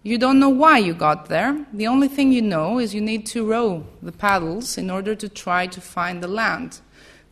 you 0.08 0.16
don't 0.16 0.40
know 0.40 0.48
why 0.48 0.78
you 0.78 0.94
got 0.94 1.28
there. 1.28 1.66
The 1.74 1.86
only 1.86 2.08
thing 2.08 2.32
you 2.32 2.40
know 2.40 2.78
is 2.78 2.94
you 2.94 3.00
need 3.02 3.26
to 3.26 3.44
row 3.44 3.84
the 4.02 4.10
paddles 4.10 4.78
in 4.78 4.90
order 4.90 5.14
to 5.14 5.28
try 5.28 5.66
to 5.66 5.80
find 5.82 6.22
the 6.22 6.28
land. 6.28 6.80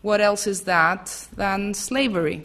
What 0.03 0.21
else 0.21 0.47
is 0.47 0.63
that 0.63 1.27
than 1.37 1.73
slavery? 1.73 2.43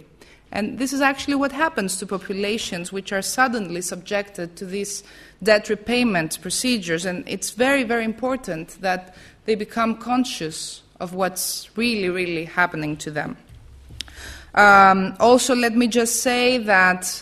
And 0.54 0.80
this 0.80 0.94
is 0.94 1.02
actually 1.02 1.36
what 1.36 1.52
happens 1.52 1.98
to 1.98 2.06
populations 2.06 2.94
which 2.94 3.12
are 3.12 3.22
suddenly 3.22 3.82
subjected 3.82 4.56
to 4.56 4.66
these 4.66 5.04
debt 5.44 5.68
repayment 5.68 6.42
procedures. 6.42 7.06
And 7.06 7.28
it's 7.28 7.52
very, 7.52 7.84
very 7.84 8.06
important 8.06 8.82
that 8.82 9.16
they 9.46 9.56
become 9.56 9.98
conscious 9.98 10.82
of 11.02 11.14
what's 11.14 11.70
really, 11.76 12.08
really 12.08 12.46
happening 12.46 12.96
to 12.98 13.12
them. 13.12 13.36
Um, 14.56 15.14
also, 15.20 15.56
let 15.56 15.76
me 15.76 15.88
just 15.88 16.22
say 16.22 16.58
that 16.58 17.22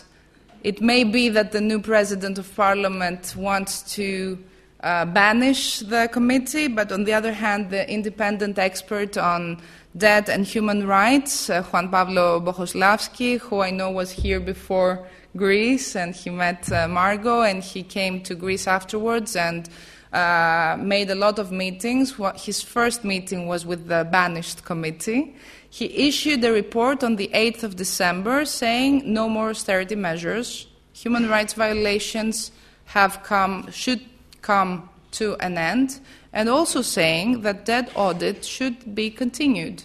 it 0.62 0.80
may 0.80 1.04
be 1.04 1.28
that 1.30 1.52
the 1.52 1.60
new 1.60 1.80
president 1.80 2.38
of 2.38 2.54
parliament 2.54 3.34
wants 3.36 3.94
to 3.94 4.38
uh, 4.82 5.04
banish 5.04 5.80
the 5.80 6.08
committee, 6.12 6.68
but 6.68 6.92
on 6.92 7.04
the 7.04 7.12
other 7.12 7.32
hand, 7.32 7.70
the 7.70 7.88
independent 7.90 8.58
expert 8.58 9.18
on 9.18 9.60
debt 9.96 10.28
and 10.28 10.46
human 10.46 10.86
rights, 10.86 11.50
uh, 11.50 11.62
Juan 11.64 11.88
Pablo 11.90 12.40
Bohoslavsky, 12.40 13.38
who 13.38 13.60
I 13.60 13.70
know 13.70 13.90
was 13.90 14.10
here 14.10 14.40
before 14.40 15.06
Greece, 15.36 15.96
and 15.96 16.14
he 16.14 16.30
met 16.30 16.70
uh, 16.72 16.88
Margot, 16.88 17.42
and 17.42 17.62
he 17.62 17.82
came 17.82 18.22
to 18.22 18.34
Greece 18.34 18.66
afterwards 18.66 19.36
and 19.36 19.68
uh, 20.12 20.76
made 20.80 21.10
a 21.10 21.14
lot 21.14 21.38
of 21.38 21.52
meetings. 21.52 22.14
His 22.36 22.62
first 22.62 23.04
meeting 23.04 23.46
was 23.46 23.64
with 23.64 23.86
the 23.86 24.08
banished 24.10 24.64
committee. 24.64 25.34
He 25.70 26.08
issued 26.08 26.44
a 26.44 26.52
report 26.52 27.04
on 27.04 27.14
the 27.14 27.30
8th 27.32 27.62
of 27.62 27.76
December 27.76 28.44
saying 28.44 29.02
no 29.10 29.28
more 29.28 29.50
austerity 29.50 29.94
measures. 29.94 30.66
Human 30.92 31.28
rights 31.28 31.54
violations 31.54 32.50
have 32.86 33.22
come, 33.22 33.70
should 33.70 34.00
come 34.42 34.88
to 35.12 35.36
an 35.36 35.56
end, 35.56 36.00
and 36.32 36.48
also 36.48 36.82
saying 36.82 37.42
that 37.42 37.64
debt 37.64 37.90
audit 37.94 38.44
should 38.44 38.94
be 38.96 39.10
continued, 39.10 39.84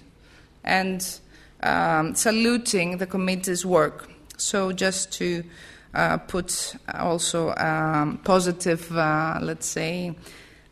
and 0.63 1.19
um, 1.61 2.15
saluting 2.15 2.97
the 2.97 3.05
committee's 3.05 3.63
work. 3.63 4.09
So, 4.37 4.71
just 4.71 5.11
to 5.13 5.43
uh, 5.93 6.17
put 6.17 6.75
also 6.93 7.53
um, 7.55 8.19
positive, 8.23 8.91
uh, 8.95 9.39
let's 9.41 9.67
say, 9.67 10.15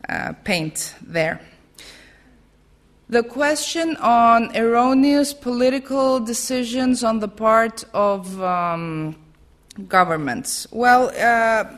uh, 0.09 0.33
paint 0.43 0.95
there. 1.01 1.39
The 3.13 3.21
question 3.21 3.95
on 3.97 4.57
erroneous 4.57 5.35
political 5.35 6.19
decisions 6.19 7.03
on 7.03 7.19
the 7.19 7.27
part 7.27 7.85
of 7.93 8.41
um, 8.41 9.15
governments. 9.87 10.65
Well, 10.71 11.11
uh, 11.15 11.77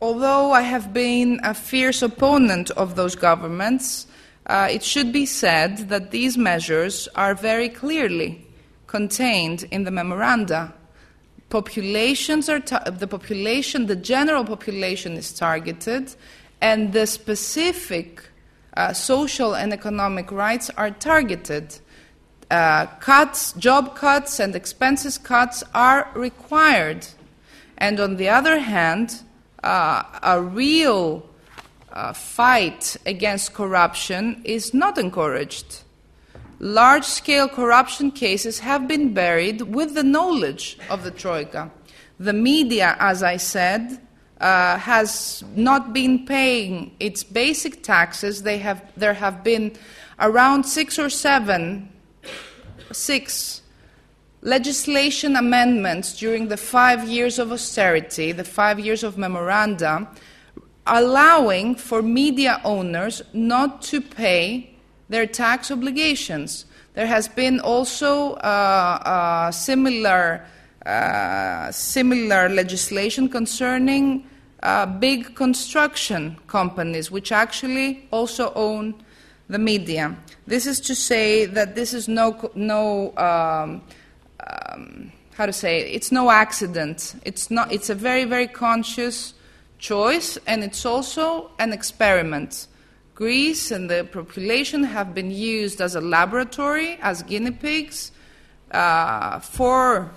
although 0.00 0.50
I 0.50 0.62
have 0.62 0.92
been 0.92 1.38
a 1.44 1.54
fierce 1.54 2.02
opponent 2.02 2.72
of 2.72 2.96
those 2.96 3.14
governments, 3.14 4.08
uh, 4.46 4.66
it 4.68 4.82
should 4.82 5.12
be 5.12 5.26
said 5.26 5.88
that 5.90 6.10
these 6.10 6.36
measures 6.36 7.06
are 7.14 7.36
very 7.36 7.68
clearly 7.68 8.44
contained 8.88 9.62
in 9.70 9.84
the 9.84 9.92
memoranda. 9.92 10.74
Populations 11.50 12.48
are 12.48 12.58
ta- 12.58 12.82
the 12.90 13.06
population, 13.06 13.86
the 13.86 13.94
general 13.94 14.44
population 14.44 15.12
is 15.12 15.32
targeted, 15.32 16.16
and 16.60 16.92
the 16.92 17.06
specific 17.06 18.24
uh, 18.76 18.92
social 18.92 19.54
and 19.54 19.72
economic 19.72 20.30
rights 20.30 20.70
are 20.76 20.90
targeted. 20.90 21.78
Uh, 22.50 22.86
cuts, 23.00 23.52
job 23.54 23.96
cuts, 23.96 24.38
and 24.38 24.54
expenses 24.54 25.18
cuts 25.18 25.62
are 25.74 26.10
required. 26.14 27.06
And 27.78 27.98
on 27.98 28.16
the 28.16 28.28
other 28.28 28.58
hand, 28.58 29.22
uh, 29.62 30.02
a 30.22 30.40
real 30.40 31.28
uh, 31.92 32.12
fight 32.12 32.96
against 33.06 33.54
corruption 33.54 34.40
is 34.44 34.72
not 34.74 34.98
encouraged. 34.98 35.82
Large 36.58 37.04
scale 37.04 37.48
corruption 37.48 38.10
cases 38.12 38.60
have 38.60 38.86
been 38.86 39.12
buried 39.12 39.62
with 39.62 39.94
the 39.94 40.02
knowledge 40.04 40.78
of 40.88 41.02
the 41.02 41.10
Troika. 41.10 41.70
The 42.20 42.32
media, 42.32 42.96
as 43.00 43.22
I 43.22 43.36
said, 43.36 44.00
uh, 44.42 44.76
has 44.76 45.44
not 45.54 45.92
been 45.92 46.26
paying 46.26 46.90
its 46.98 47.22
basic 47.22 47.82
taxes. 47.82 48.42
They 48.42 48.58
have, 48.58 48.82
there 48.96 49.14
have 49.14 49.44
been 49.44 49.72
around 50.18 50.64
six 50.64 50.98
or 50.98 51.08
seven, 51.08 51.88
six 52.90 53.62
legislation 54.42 55.36
amendments 55.36 56.18
during 56.18 56.48
the 56.48 56.56
five 56.56 57.08
years 57.08 57.38
of 57.38 57.52
austerity, 57.52 58.32
the 58.32 58.44
five 58.44 58.80
years 58.80 59.04
of 59.04 59.16
memoranda, 59.16 60.08
allowing 60.86 61.76
for 61.76 62.02
media 62.02 62.60
owners 62.64 63.22
not 63.32 63.80
to 63.82 64.00
pay 64.00 64.74
their 65.08 65.26
tax 65.26 65.70
obligations. 65.70 66.66
There 66.94 67.06
has 67.06 67.28
been 67.28 67.60
also 67.60 68.32
uh, 68.32 68.98
uh, 69.06 69.50
similar, 69.52 70.44
uh, 70.84 71.70
similar 71.70 72.48
legislation 72.48 73.28
concerning 73.28 74.26
uh, 74.62 74.86
big 74.86 75.34
construction 75.34 76.38
companies, 76.46 77.10
which 77.10 77.32
actually 77.32 78.06
also 78.10 78.52
own 78.54 78.94
the 79.48 79.58
media. 79.58 80.16
This 80.46 80.66
is 80.66 80.80
to 80.80 80.94
say 80.94 81.46
that 81.46 81.74
this 81.74 81.92
is 81.92 82.08
no, 82.08 82.50
no 82.54 83.16
um, 83.16 83.82
um, 84.48 85.12
how 85.34 85.46
to 85.46 85.52
say, 85.52 85.80
it? 85.80 85.94
it's 85.94 86.12
no 86.12 86.30
accident. 86.30 87.14
It's, 87.24 87.50
not, 87.50 87.72
it's 87.72 87.90
a 87.90 87.94
very, 87.94 88.24
very 88.24 88.46
conscious 88.46 89.34
choice, 89.78 90.38
and 90.46 90.62
it's 90.62 90.84
also 90.86 91.50
an 91.58 91.72
experiment. 91.72 92.68
Greece 93.14 93.70
and 93.70 93.90
the 93.90 94.08
population 94.10 94.84
have 94.84 95.14
been 95.14 95.30
used 95.30 95.80
as 95.80 95.94
a 95.94 96.00
laboratory, 96.00 96.98
as 97.02 97.22
guinea 97.22 97.50
pigs, 97.50 98.12
uh, 98.70 99.38
for 99.40 100.10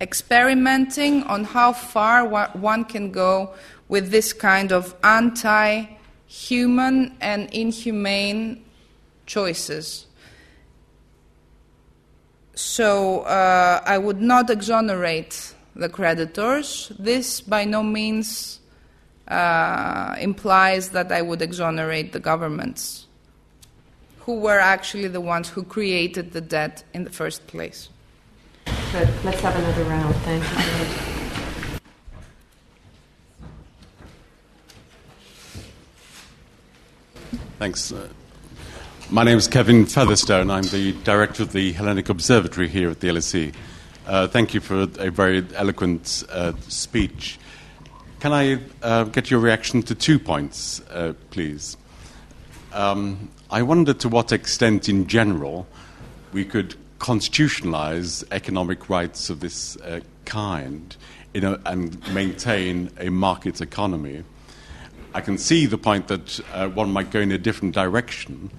experimenting 0.00 1.22
on 1.24 1.44
how 1.44 1.72
far 1.72 2.24
one 2.26 2.84
can 2.84 3.10
go 3.10 3.54
with 3.88 4.10
this 4.10 4.32
kind 4.32 4.72
of 4.72 4.94
anti 5.02 5.86
human 6.26 7.16
and 7.20 7.48
inhumane 7.52 8.62
choices. 9.26 10.06
So 12.54 13.20
uh, 13.20 13.80
I 13.84 13.98
would 13.98 14.20
not 14.20 14.50
exonerate 14.50 15.54
the 15.74 15.88
creditors. 15.88 16.92
This 16.98 17.40
by 17.40 17.64
no 17.64 17.82
means 17.82 18.60
uh, 19.28 20.16
implies 20.18 20.90
that 20.90 21.12
I 21.12 21.22
would 21.22 21.40
exonerate 21.40 22.12
the 22.12 22.20
governments, 22.20 23.06
who 24.20 24.40
were 24.40 24.58
actually 24.58 25.08
the 25.08 25.20
ones 25.20 25.48
who 25.48 25.62
created 25.62 26.32
the 26.32 26.40
debt 26.40 26.84
in 26.94 27.04
the 27.04 27.10
first 27.10 27.46
place. 27.46 27.88
Good. 28.92 29.10
Let's 29.22 29.40
have 29.40 29.54
another 29.54 29.84
round. 29.84 30.14
Thank 30.16 30.42
you. 30.42 30.48
Thanks. 37.58 37.92
Uh, 37.92 38.08
my 39.10 39.24
name 39.24 39.36
is 39.36 39.46
Kevin 39.46 39.84
Featherstone. 39.84 40.50
I'm 40.50 40.62
the 40.62 40.92
director 41.04 41.42
of 41.42 41.52
the 41.52 41.72
Hellenic 41.72 42.08
Observatory 42.08 42.66
here 42.66 42.88
at 42.88 43.00
the 43.00 43.08
LSE. 43.08 43.52
Uh, 44.06 44.26
thank 44.26 44.54
you 44.54 44.60
for 44.60 44.88
a 44.98 45.10
very 45.10 45.44
eloquent 45.54 46.24
uh, 46.30 46.54
speech. 46.68 47.38
Can 48.20 48.32
I 48.32 48.58
uh, 48.82 49.04
get 49.04 49.30
your 49.30 49.40
reaction 49.40 49.82
to 49.82 49.94
two 49.94 50.18
points, 50.18 50.80
uh, 50.88 51.12
please? 51.28 51.76
Um, 52.72 53.28
I 53.50 53.60
wonder 53.60 53.92
to 53.92 54.08
what 54.08 54.32
extent, 54.32 54.88
in 54.88 55.06
general, 55.06 55.66
we 56.32 56.46
could 56.46 56.74
constitutionalize 56.98 58.24
economic 58.30 58.88
rights 58.88 59.30
of 59.30 59.40
this 59.40 59.76
uh, 59.78 60.00
kind 60.24 60.96
a, 61.34 61.60
and 61.66 62.14
maintain 62.14 62.90
a 62.98 63.08
market 63.10 63.60
economy. 63.60 64.24
I 65.14 65.20
can 65.20 65.38
see 65.38 65.66
the 65.66 65.78
point 65.78 66.08
that 66.08 66.40
uh, 66.52 66.68
one 66.68 66.92
might 66.92 67.10
go 67.10 67.20
in 67.20 67.32
a 67.32 67.38
different 67.38 67.74
direction, 67.74 68.50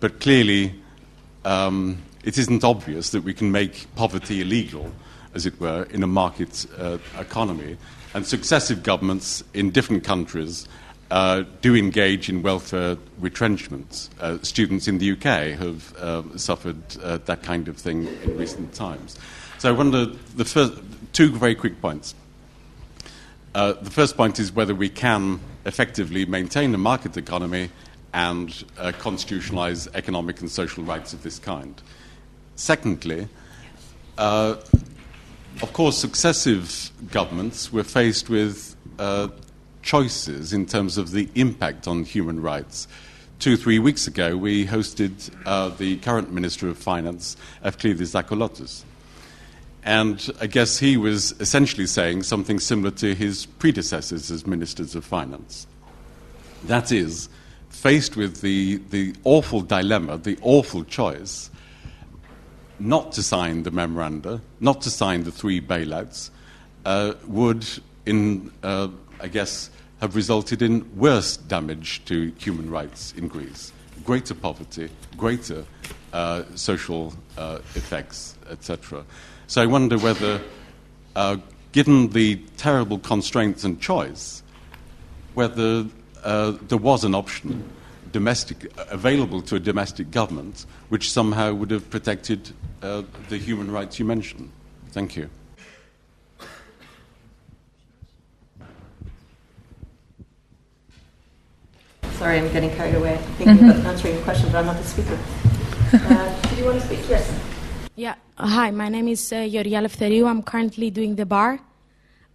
but 0.00 0.20
clearly 0.20 0.74
um, 1.44 2.02
it 2.24 2.38
isn't 2.38 2.64
obvious 2.64 3.10
that 3.10 3.22
we 3.22 3.34
can 3.34 3.50
make 3.50 3.86
poverty 3.96 4.40
illegal, 4.40 4.92
as 5.34 5.46
it 5.46 5.58
were, 5.60 5.84
in 5.90 6.02
a 6.02 6.06
market 6.06 6.66
uh, 6.78 6.98
economy. 7.18 7.76
And 8.14 8.26
successive 8.26 8.82
governments 8.82 9.44
in 9.52 9.70
different 9.70 10.04
countries 10.04 10.68
uh, 11.10 11.44
do 11.60 11.76
engage 11.76 12.28
in 12.28 12.42
welfare 12.42 12.96
retrenchments. 13.18 14.10
Uh, 14.20 14.38
students 14.42 14.88
in 14.88 14.98
the 14.98 15.12
UK 15.12 15.58
have 15.58 15.96
uh, 15.96 16.22
suffered 16.36 16.88
that 16.90 17.42
kind 17.42 17.68
of 17.68 17.76
thing 17.76 18.06
in 18.24 18.36
recent 18.36 18.74
times. 18.74 19.18
So 19.58 19.68
I 19.68 19.72
wonder 19.72 20.06
the 20.06 20.44
first 20.44 20.74
two 21.12 21.30
very 21.30 21.54
quick 21.54 21.80
points. 21.80 22.14
Uh, 23.54 23.72
the 23.72 23.90
first 23.90 24.16
point 24.16 24.38
is 24.38 24.52
whether 24.52 24.74
we 24.74 24.88
can 24.88 25.40
effectively 25.64 26.26
maintain 26.26 26.74
a 26.74 26.78
market 26.78 27.16
economy 27.16 27.70
and 28.12 28.64
uh, 28.78 28.92
constitutionalize 28.98 29.88
economic 29.94 30.40
and 30.40 30.50
social 30.50 30.84
rights 30.84 31.12
of 31.12 31.22
this 31.22 31.38
kind. 31.38 31.80
Secondly, 32.56 33.28
of 34.18 35.72
course, 35.72 35.96
successive 35.96 36.90
governments 37.10 37.72
were 37.72 37.84
faced 37.84 38.28
with 38.28 38.76
choices 39.86 40.52
in 40.52 40.66
terms 40.66 40.98
of 40.98 41.12
the 41.12 41.30
impact 41.36 41.86
on 41.86 42.04
human 42.04 42.42
rights. 42.42 42.88
Two, 43.38 43.56
three 43.56 43.78
weeks 43.78 44.06
ago, 44.06 44.36
we 44.36 44.66
hosted 44.66 45.30
uh, 45.46 45.68
the 45.68 45.96
current 45.98 46.32
Minister 46.32 46.68
of 46.68 46.76
Finance, 46.76 47.36
Evklidis 47.64 48.12
Tsakalotos. 48.12 48.82
And 49.84 50.28
I 50.40 50.48
guess 50.48 50.78
he 50.78 50.96
was 50.96 51.32
essentially 51.38 51.86
saying 51.86 52.24
something 52.24 52.58
similar 52.58 52.90
to 52.92 53.14
his 53.14 53.46
predecessors 53.46 54.32
as 54.32 54.44
ministers 54.44 54.96
of 54.96 55.04
finance. 55.04 55.68
That 56.64 56.90
is, 56.90 57.28
faced 57.68 58.16
with 58.16 58.40
the, 58.40 58.76
the 58.90 59.14
awful 59.22 59.60
dilemma, 59.60 60.18
the 60.18 60.36
awful 60.42 60.82
choice, 60.82 61.50
not 62.80 63.12
to 63.12 63.22
sign 63.22 63.62
the 63.62 63.70
memoranda, 63.70 64.40
not 64.58 64.80
to 64.82 64.90
sign 64.90 65.22
the 65.22 65.30
three 65.30 65.60
bailouts, 65.60 66.30
uh, 66.84 67.14
would, 67.26 67.64
in, 68.04 68.50
uh, 68.64 68.88
I 69.20 69.28
guess, 69.28 69.70
have 70.00 70.14
resulted 70.14 70.62
in 70.62 70.84
worse 70.96 71.36
damage 71.36 72.04
to 72.06 72.32
human 72.38 72.70
rights 72.70 73.14
in 73.16 73.28
Greece, 73.28 73.72
greater 74.04 74.34
poverty, 74.34 74.90
greater 75.16 75.64
uh, 76.12 76.44
social 76.54 77.14
uh, 77.38 77.58
effects, 77.74 78.36
etc. 78.50 79.04
So 79.46 79.62
I 79.62 79.66
wonder 79.66 79.98
whether, 79.98 80.40
uh, 81.14 81.38
given 81.72 82.10
the 82.10 82.36
terrible 82.56 82.98
constraints 82.98 83.64
and 83.64 83.80
choice, 83.80 84.42
whether 85.34 85.86
uh, 86.22 86.52
there 86.68 86.78
was 86.78 87.04
an 87.04 87.14
option 87.14 87.64
domestic, 88.12 88.72
available 88.90 89.42
to 89.42 89.56
a 89.56 89.60
domestic 89.60 90.10
government 90.10 90.64
which 90.88 91.12
somehow 91.12 91.52
would 91.52 91.70
have 91.70 91.88
protected 91.90 92.50
uh, 92.82 93.02
the 93.28 93.36
human 93.36 93.70
rights 93.70 93.98
you 93.98 94.04
mentioned. 94.04 94.50
Thank 94.92 95.16
you. 95.16 95.28
Sorry, 102.18 102.38
I'm 102.38 102.50
getting 102.50 102.70
carried 102.70 102.94
away 102.94 103.18
thinking 103.36 103.56
mm-hmm. 103.56 103.70
about 103.70 103.86
answering 103.92 104.14
your 104.14 104.24
question, 104.24 104.50
but 104.50 104.58
I'm 104.58 104.66
not 104.66 104.76
the 104.76 104.84
speaker. 104.84 105.18
Uh, 105.92 106.48
do 106.48 106.56
you 106.56 106.64
want 106.64 106.80
to 106.80 106.84
speak? 106.84 106.98
Yes. 107.08 107.32
Yeah. 107.94 108.16
Hi, 108.38 108.72
my 108.72 108.88
name 108.88 109.06
is 109.06 109.32
uh, 109.32 109.36
Yoria 109.36 109.80
Lefteriou. 109.80 110.26
I'm 110.26 110.42
currently 110.42 110.90
doing 110.90 111.14
the 111.14 111.24
bar. 111.24 111.60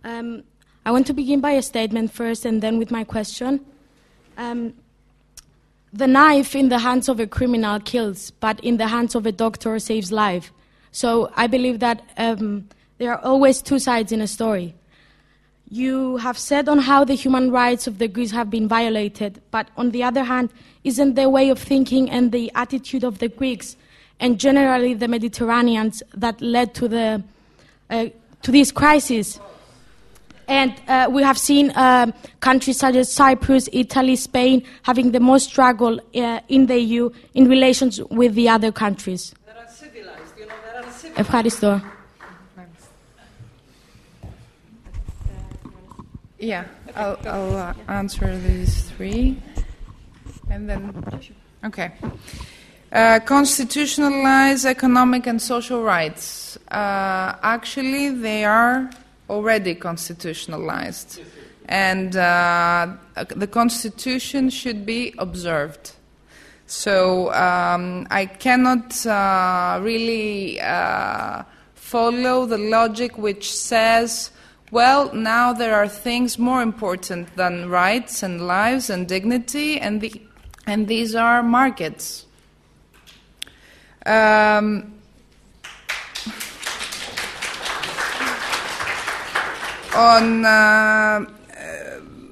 Um, 0.06 0.44
I 0.86 0.92
want 0.92 1.06
to 1.08 1.14
begin 1.14 1.42
by 1.42 1.52
a 1.52 1.62
statement 1.62 2.14
first 2.14 2.46
and 2.46 2.62
then 2.62 2.78
with 2.78 2.92
my 2.92 3.04
question. 3.04 3.60
Um, 4.38 4.74
the 5.92 6.08
knife 6.08 6.56
in 6.56 6.70
the 6.70 6.80
hands 6.80 7.10
of 7.10 7.20
a 7.20 7.28
criminal 7.28 7.80
kills, 7.82 8.32
but 8.32 8.60
in 8.62 8.78
the 8.78 8.88
hands 8.88 9.16
of 9.16 9.26
a 9.26 9.34
doctor 9.34 9.78
saves 9.80 10.12
life. 10.14 10.54
So 10.92 11.32
I 11.36 11.48
believe 11.48 11.80
that 11.80 12.02
um, 12.18 12.70
there 13.00 13.12
are 13.12 13.20
always 13.20 13.62
two 13.62 13.80
sides 13.80 14.14
in 14.14 14.22
a 14.22 14.28
story. 14.28 14.76
You 15.71 16.19
have 16.19 16.39
said 16.39 16.69
on 16.69 16.79
how 16.79 17.05
the 17.05 17.15
human 17.15 17.51
rights 17.51 17.87
of 17.87 17.99
the 17.99 18.07
Greeks 18.07 18.31
have 18.31 18.51
been 18.51 18.69
violated, 18.69 19.43
but 19.51 19.69
on 19.77 19.91
the 19.91 20.05
other 20.05 20.23
hand, 20.23 20.51
isn't 20.85 21.15
the 21.15 21.29
way 21.29 21.51
of 21.51 21.59
thinking 21.59 22.09
and 22.09 22.31
the 22.31 22.53
attitude 22.55 23.03
of 23.03 23.19
the 23.19 23.29
Greeks 23.29 23.77
and 24.21 24.39
generally 24.39 24.95
the 24.95 25.09
Mediterraneans 25.09 26.03
that 26.15 26.41
led 26.41 26.75
to, 26.75 26.89
the, 26.89 27.23
uh, 27.91 28.07
to 28.43 28.53
this 28.53 28.71
crisis. 28.71 29.41
And 30.49 30.73
uh, 30.87 31.09
we 31.11 31.25
have 31.25 31.37
seen 31.37 31.71
uh, 31.71 32.13
countries 32.39 32.79
such 32.79 32.95
as 32.95 33.13
Cyprus, 33.13 33.69
Italy, 33.73 34.15
Spain 34.15 34.63
having 34.83 35.11
the 35.11 35.19
most 35.19 35.49
struggle 35.49 36.01
uh, 36.15 36.41
in 36.49 36.67
the 36.67 36.79
EU 36.79 37.11
in 37.35 37.49
relations 37.49 38.01
with 38.05 38.35
the 38.35 38.49
other 38.49 38.71
countries. 38.71 39.35
Ευχαριστώ. 41.19 41.81
Yeah, 46.42 46.66
I'll, 46.96 47.20
I'll 47.26 47.56
uh, 47.56 47.74
answer 47.88 48.36
these 48.36 48.90
three. 48.90 49.38
And 50.50 50.68
then, 50.68 50.92
okay. 51.64 51.92
Uh, 52.92 53.20
constitutionalize 53.20 54.66
economic 54.66 55.28
and 55.28 55.40
social 55.40 55.84
rights. 55.84 56.58
Uh, 56.72 57.36
actually, 57.44 58.10
they 58.10 58.44
are 58.44 58.90
already 59.30 59.76
constitutionalized. 59.76 61.22
And 61.66 62.16
uh, 62.16 62.96
the 63.36 63.46
Constitution 63.48 64.50
should 64.50 64.84
be 64.84 65.14
observed. 65.20 65.92
So 66.66 67.32
um, 67.34 68.08
I 68.10 68.26
cannot 68.26 69.06
uh, 69.06 69.80
really 69.84 70.60
uh, 70.60 71.44
follow 71.76 72.48
the 72.48 72.58
logic 72.58 73.16
which 73.20 73.54
says, 73.54 74.32
well, 74.72 75.14
now 75.14 75.52
there 75.52 75.76
are 75.76 75.88
things 75.88 76.40
more 76.40 76.62
important 76.62 77.36
than 77.36 77.70
rights 77.70 78.24
and 78.24 78.48
lives 78.48 78.90
and 78.90 79.06
dignity, 79.06 79.78
and, 79.78 80.00
the, 80.00 80.22
and 80.66 80.88
these 80.88 81.14
are 81.14 81.44
markets. 81.44 82.26
Um, 84.06 84.94
on 89.94 90.46
uh, 90.46 91.26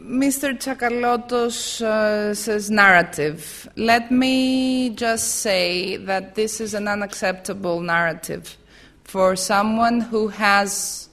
Mr. 0.05 0.57
Tsakalotos' 0.57 1.81
uh, 1.81 2.73
narrative, 2.73 3.69
let 3.75 4.09
me 4.11 4.91
just 4.91 5.35
say 5.41 5.97
that 5.97 6.35
this 6.35 6.61
is 6.61 6.73
an 6.73 6.87
unacceptable 6.87 7.81
narrative 7.81 8.57
for 9.03 9.35
someone 9.35 9.99
who 9.99 10.29
has 10.29 11.08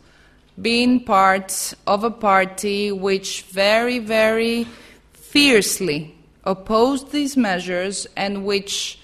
been 0.61 1.01
part 1.01 1.75
of 1.87 2.05
a 2.05 2.11
party 2.11 2.93
which 2.93 3.43
very, 3.43 3.99
very 3.99 4.67
fiercely 5.13 6.15
opposed 6.45 7.13
these 7.13 7.37
measures 7.37 8.07
and 8.17 8.45
which 8.45 8.99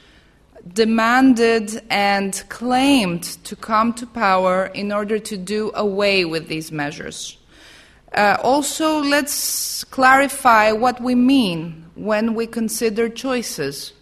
demanded 0.73 1.83
and 1.91 2.43
claimed 2.49 3.23
to 3.45 3.57
come 3.57 3.93
to 3.95 4.07
power 4.07 4.67
in 4.67 4.93
order 4.93 5.19
to 5.19 5.37
do 5.37 5.73
away 5.75 6.25
with 6.25 6.49
these 6.49 6.71
measures. 6.71 7.37
Uh, 8.15 8.37
also, 8.43 9.03
let's 9.03 9.85
clarify 9.85 10.71
what 10.71 11.01
we 11.01 11.15
mean 11.15 11.85
when 11.95 12.35
we 12.35 12.47
consider 12.47 13.09
choices. 13.09 13.93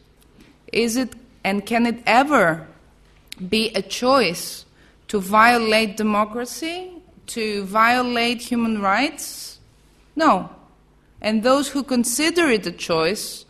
Is 0.73 0.97
it 0.97 1.15
and 1.45 1.65
can 1.65 1.87
it 1.87 2.03
ever 2.07 2.67
be 3.49 3.71
a 3.71 3.83
choice 3.83 4.67
to 5.09 5.21
violate 5.21 5.97
democracy, 5.97 6.91
to 7.35 7.65
violate 7.65 8.41
human 8.41 8.81
rights? 8.81 9.59
No. 10.17 10.51
And 11.21 11.43
those 11.43 11.69
who 11.69 11.83
consider 11.83 12.49
it 12.49 12.67
a 12.67 12.73
choice 12.73 13.45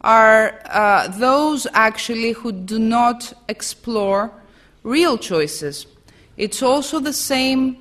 are 0.00 0.60
uh, 0.66 1.08
those 1.08 1.66
actually 1.72 2.32
who 2.32 2.52
do 2.52 2.78
not 2.78 3.32
explore 3.48 4.30
real 4.82 5.18
choices. 5.18 5.86
It's 6.36 6.62
also 6.62 7.00
the 7.00 7.12
same 7.12 7.76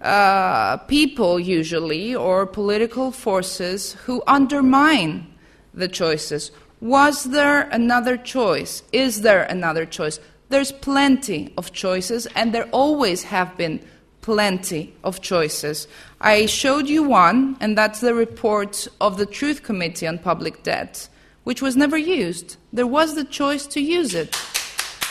uh, 0.00 0.78
people, 0.78 1.38
usually, 1.38 2.14
or 2.14 2.46
political 2.46 3.10
forces 3.10 3.92
who 4.04 4.22
undermine 4.26 5.26
the 5.72 5.88
choices. 5.88 6.50
Was 6.80 7.24
there 7.24 7.68
another 7.70 8.16
choice? 8.16 8.82
Is 8.92 9.22
there 9.22 9.44
another 9.44 9.86
choice? 9.86 10.18
There's 10.48 10.72
plenty 10.72 11.52
of 11.56 11.72
choices, 11.72 12.26
and 12.34 12.52
there 12.52 12.68
always 12.70 13.22
have 13.24 13.56
been 13.56 13.80
plenty 14.24 14.94
of 15.04 15.20
choices. 15.20 15.86
I 16.20 16.46
showed 16.46 16.88
you 16.88 17.02
one, 17.02 17.56
and 17.60 17.76
that's 17.76 18.00
the 18.00 18.14
report 18.14 18.88
of 19.00 19.18
the 19.18 19.26
Truth 19.26 19.62
Committee 19.62 20.06
on 20.06 20.18
Public 20.18 20.62
Debt 20.62 21.08
which 21.44 21.60
was 21.62 21.76
never 21.76 21.96
used. 21.96 22.56
There 22.72 22.86
was 22.86 23.14
the 23.14 23.24
choice 23.24 23.66
to 23.68 23.80
use 23.80 24.14
it. 24.14 24.36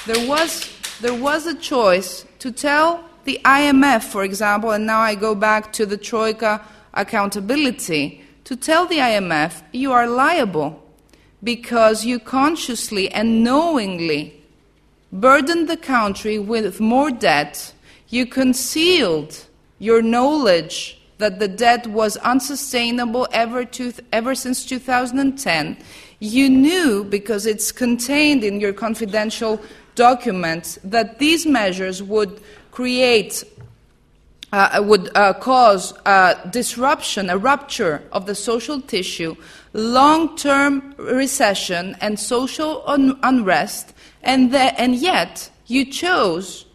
There 0.06 0.28
was, 0.28 0.70
there 1.00 1.14
was 1.14 1.46
a 1.46 1.56
choice 1.56 2.26
to 2.40 2.52
tell 2.52 3.04
the 3.24 3.40
IMF, 3.46 4.04
for 4.04 4.24
example, 4.24 4.72
and 4.72 4.86
now 4.86 5.00
I 5.00 5.16
go 5.16 5.34
back 5.34 5.72
to 5.74 5.86
the 5.86 5.98
Troika 5.98 6.62
accountability, 6.94 8.22
to 8.44 8.56
tell 8.58 8.86
the 8.86 8.98
IMF 8.98 9.62
you 9.72 9.94
are 9.94 10.08
liable 10.08 10.84
because 11.42 12.04
you 12.04 12.20
consciously 12.20 13.10
and 13.10 13.44
knowingly 13.44 14.42
burdened 15.12 15.70
the 15.70 15.78
country 15.78 16.40
with 16.40 16.82
more 16.82 17.10
debt, 17.10 17.74
you 18.14 18.26
concealed 18.26 19.46
your 19.80 20.02
knowledge 20.02 21.00
that 21.18 21.40
the 21.40 21.48
debt 21.48 21.88
was 21.88 22.16
unsustainable 22.18 23.28
ever, 23.32 23.66
to, 23.66 23.92
ever 24.12 24.36
since 24.36 24.66
2010, 24.66 25.78
you 26.20 26.50
knew, 26.50 27.04
because 27.04 27.46
it's 27.46 27.72
contained 27.72 28.44
in 28.44 28.60
your 28.60 28.74
confidential 28.74 29.60
documents, 29.96 30.78
that 30.84 31.20
these 31.20 31.46
measures 31.46 32.04
would 32.04 32.40
create 32.72 33.44
uh, 34.52 34.80
would 34.84 35.10
uh, 35.18 35.34
cause 35.34 35.94
a 36.06 36.38
disruption, 36.52 37.28
a 37.32 37.38
rupture 37.38 38.04
of 38.12 38.28
the 38.28 38.36
social 38.36 38.80
tissue, 38.80 39.36
long 39.74 40.38
term 40.38 40.94
recession, 41.00 41.96
and 42.02 42.20
social 42.20 42.84
un- 42.86 43.18
unrest, 43.24 43.96
and, 44.22 44.54
the, 44.54 44.80
and 44.80 44.96
yet 44.96 45.50
you 45.66 45.84
chose 45.84 46.66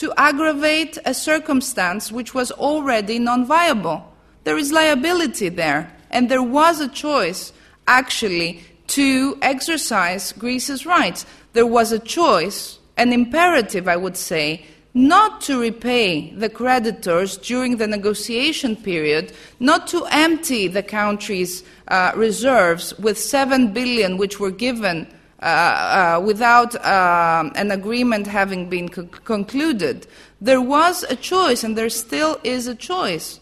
to 0.00 0.10
aggravate 0.16 0.96
a 1.04 1.12
circumstance 1.12 2.10
which 2.10 2.32
was 2.32 2.50
already 2.52 3.18
non 3.18 3.44
viable. 3.44 4.02
There 4.44 4.56
is 4.56 4.72
liability 4.72 5.50
there, 5.50 5.92
and 6.10 6.30
there 6.30 6.42
was 6.42 6.80
a 6.80 6.88
choice, 6.88 7.52
actually, 7.86 8.62
to 8.86 9.36
exercise 9.42 10.32
Greece's 10.32 10.86
rights. 10.86 11.26
There 11.52 11.66
was 11.66 11.92
a 11.92 11.98
choice, 11.98 12.78
an 12.96 13.12
imperative, 13.12 13.88
I 13.88 13.98
would 13.98 14.16
say, 14.16 14.64
not 14.94 15.42
to 15.42 15.60
repay 15.60 16.30
the 16.30 16.48
creditors 16.48 17.36
during 17.36 17.76
the 17.76 17.86
negotiation 17.86 18.76
period, 18.76 19.34
not 19.60 19.86
to 19.88 20.06
empty 20.10 20.66
the 20.66 20.82
country's 20.82 21.62
uh, 21.88 22.12
reserves 22.16 22.98
with 22.98 23.18
7 23.18 23.74
billion 23.74 24.16
which 24.16 24.40
were 24.40 24.50
given 24.50 25.06
without 25.40 26.74
uh, 26.76 27.50
an 27.54 27.70
agreement 27.70 28.26
having 28.26 28.68
been 28.68 28.88
co- 28.88 29.04
concluded. 29.24 30.06
There 30.40 30.60
was 30.60 31.02
a 31.04 31.16
choice, 31.16 31.64
and 31.64 31.76
there 31.76 31.90
still 31.90 32.38
is 32.44 32.66
a 32.66 32.74
choice, 32.74 33.40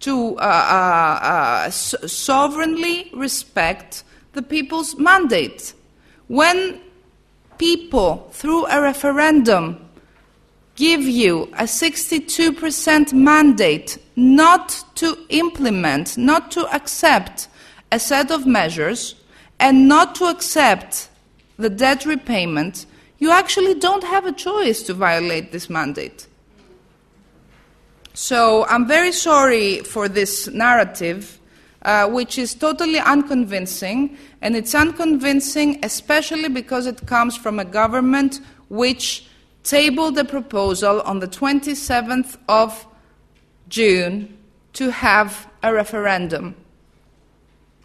to 0.00 0.36
uh, 0.38 0.40
uh, 0.40 1.70
so- 1.70 2.06
sovereignly 2.06 3.10
respect 3.14 4.04
the 4.32 4.42
people's 4.42 4.96
mandate. 4.98 5.74
When 6.28 6.80
people, 7.56 8.28
through 8.32 8.66
a 8.66 8.80
referendum, 8.80 9.88
give 10.76 11.02
you 11.02 11.44
a 11.54 11.64
62% 11.64 13.12
mandate 13.12 13.98
not 14.16 14.84
to 14.96 15.18
implement, 15.30 16.16
not 16.16 16.50
to 16.52 16.66
accept 16.74 17.48
a 17.90 17.98
set 17.98 18.30
of 18.30 18.46
measures, 18.46 19.14
and 19.58 19.88
not 19.88 20.14
to 20.14 20.26
accept 20.26 21.08
the 21.58 21.68
debt 21.68 22.06
repayment, 22.06 22.86
you 23.18 23.30
actually 23.30 23.74
don't 23.74 24.04
have 24.04 24.24
a 24.24 24.32
choice 24.32 24.82
to 24.84 24.94
violate 24.94 25.52
this 25.52 25.68
mandate. 25.68 26.26
So 28.14 28.64
I'm 28.66 28.86
very 28.86 29.12
sorry 29.12 29.80
for 29.80 30.08
this 30.08 30.48
narrative, 30.48 31.38
uh, 31.82 32.08
which 32.08 32.38
is 32.38 32.54
totally 32.54 32.98
unconvincing, 32.98 34.16
and 34.40 34.56
it's 34.56 34.74
unconvincing 34.74 35.80
especially 35.82 36.48
because 36.48 36.86
it 36.86 37.06
comes 37.06 37.36
from 37.36 37.58
a 37.58 37.64
government 37.64 38.40
which 38.68 39.26
tabled 39.64 40.16
a 40.18 40.24
proposal 40.24 41.00
on 41.02 41.18
the 41.18 41.28
27th 41.28 42.38
of 42.48 42.86
June 43.68 44.36
to 44.72 44.90
have 44.90 45.48
a 45.62 45.72
referendum. 45.72 46.54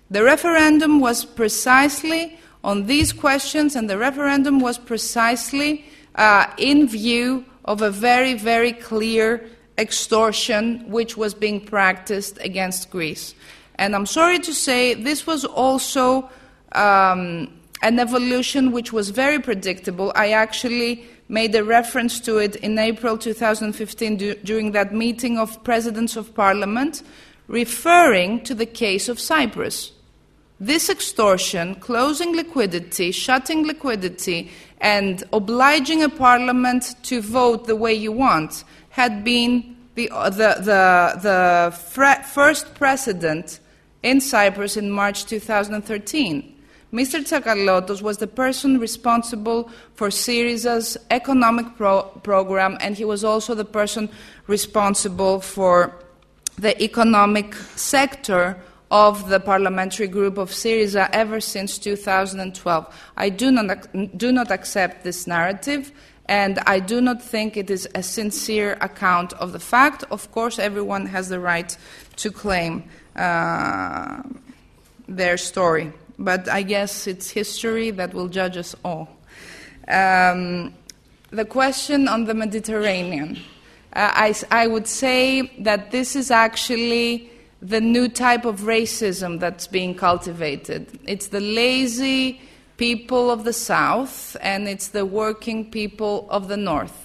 The 0.09 0.23
referendum 0.23 0.99
was 0.99 1.25
precisely 1.25 2.39
on 2.63 2.85
these 2.85 3.11
questions, 3.11 3.75
and 3.75 3.89
the 3.89 3.97
referendum 3.97 4.59
was 4.59 4.77
precisely 4.77 5.85
uh, 6.15 6.47
in 6.57 6.87
view 6.87 7.45
of 7.65 7.81
a 7.81 7.89
very, 7.89 8.33
very 8.33 8.73
clear 8.73 9.49
extortion 9.77 10.89
which 10.89 11.17
was 11.17 11.33
being 11.33 11.59
practiced 11.59 12.37
against 12.41 12.89
Greece. 12.91 13.33
And 13.75 13.95
I'm 13.95 14.05
sorry 14.05 14.39
to 14.39 14.53
say, 14.53 14.93
this 14.93 15.25
was 15.25 15.45
also 15.45 16.29
um, 16.73 17.49
an 17.81 17.99
evolution 17.99 18.71
which 18.71 18.93
was 18.93 19.09
very 19.09 19.39
predictable. 19.39 20.11
I 20.15 20.31
actually 20.31 21.05
made 21.27 21.55
a 21.55 21.63
reference 21.63 22.19
to 22.19 22.37
it 22.37 22.55
in 22.57 22.77
April 22.77 23.17
2015 23.17 24.17
du- 24.17 24.35
during 24.43 24.71
that 24.73 24.93
meeting 24.93 25.39
of 25.39 25.63
presidents 25.63 26.15
of 26.15 26.35
parliament, 26.35 27.01
referring 27.47 28.43
to 28.43 28.53
the 28.53 28.65
case 28.65 29.09
of 29.09 29.19
Cyprus. 29.19 29.92
This 30.59 30.89
extortion, 30.89 31.75
closing 31.75 32.35
liquidity, 32.35 33.11
shutting 33.11 33.65
liquidity, 33.65 34.51
and 34.79 35.23
obliging 35.33 36.03
a 36.03 36.09
parliament 36.09 36.95
to 37.03 37.21
vote 37.21 37.65
the 37.65 37.75
way 37.75 37.93
you 37.93 38.11
want, 38.11 38.63
had 38.89 39.23
been 39.23 39.75
the, 39.95 40.09
uh, 40.09 40.29
the, 40.29 40.55
the, 40.59 41.19
the 41.21 42.21
first 42.25 42.75
precedent 42.75 43.59
in 44.03 44.21
Cyprus 44.21 44.77
in 44.77 44.91
March 44.91 45.25
2013. 45.25 46.49
Mr. 46.91 47.23
Tsakalotos 47.23 48.03
was 48.03 48.17
the 48.17 48.27
person 48.27 48.79
responsible 48.79 49.71
for 49.95 50.09
Syriza's 50.09 50.95
economic 51.09 51.65
pro- 51.75 52.03
program, 52.21 52.77
and 52.81 52.95
he 52.95 53.03
was 53.03 53.23
also 53.23 53.55
the 53.55 53.65
person 53.65 54.09
responsible 54.45 55.39
for 55.39 55.97
the 56.57 56.81
economic 56.83 57.55
sector 57.75 58.61
of 58.93 59.27
the 59.27 59.39
parliamentary 59.39 60.07
group 60.07 60.37
of 60.37 60.51
Syriza 60.51 61.09
ever 61.11 61.41
since 61.41 61.79
2012. 61.79 63.11
I 63.17 63.29
do 63.29 63.51
not, 63.51 64.17
do 64.17 64.31
not 64.31 64.51
accept 64.51 65.03
this 65.03 65.27
narrative, 65.27 65.91
and 66.27 66.59
I 66.67 66.79
do 66.79 67.01
not 67.01 67.21
think 67.21 67.57
it 67.57 67.69
is 67.69 67.89
a 67.95 68.03
sincere 68.03 68.77
account 68.79 69.33
of 69.33 69.51
the 69.51 69.59
fact. 69.59 70.05
Of 70.11 70.31
course, 70.31 70.59
everyone 70.59 71.07
has 71.07 71.27
the 71.29 71.39
right 71.39 71.75
to 72.17 72.31
claim 72.31 72.83
uh, 73.15 74.21
their 75.07 75.37
story 75.37 75.91
but 76.19 76.47
I 76.49 76.61
guess 76.61 77.07
it's 77.07 77.29
history 77.29 77.91
that 77.91 78.13
will 78.13 78.27
judge 78.27 78.57
us 78.57 78.75
all. 78.83 79.09
Um, 79.87 80.73
the 81.31 81.45
question 81.45 82.07
on 82.07 82.25
the 82.25 82.33
Mediterranean. 82.33 83.37
Uh, 83.93 84.09
I, 84.13 84.35
I 84.51 84.67
would 84.67 84.87
say 84.87 85.51
that 85.59 85.91
this 85.91 86.15
is 86.15 86.31
actually 86.31 87.29
the 87.63 87.79
new 87.79 88.09
type 88.09 88.43
of 88.43 88.61
racism 88.61 89.39
that's 89.39 89.67
being 89.67 89.95
cultivated. 89.95 90.99
It's 91.05 91.27
the 91.27 91.39
lazy 91.39 92.41
people 92.75 93.31
of 93.31 93.45
the 93.45 93.53
South 93.53 94.35
and 94.41 94.67
it's 94.67 94.89
the 94.89 95.05
working 95.05 95.71
people 95.71 96.27
of 96.29 96.49
the 96.49 96.57
North. 96.57 96.99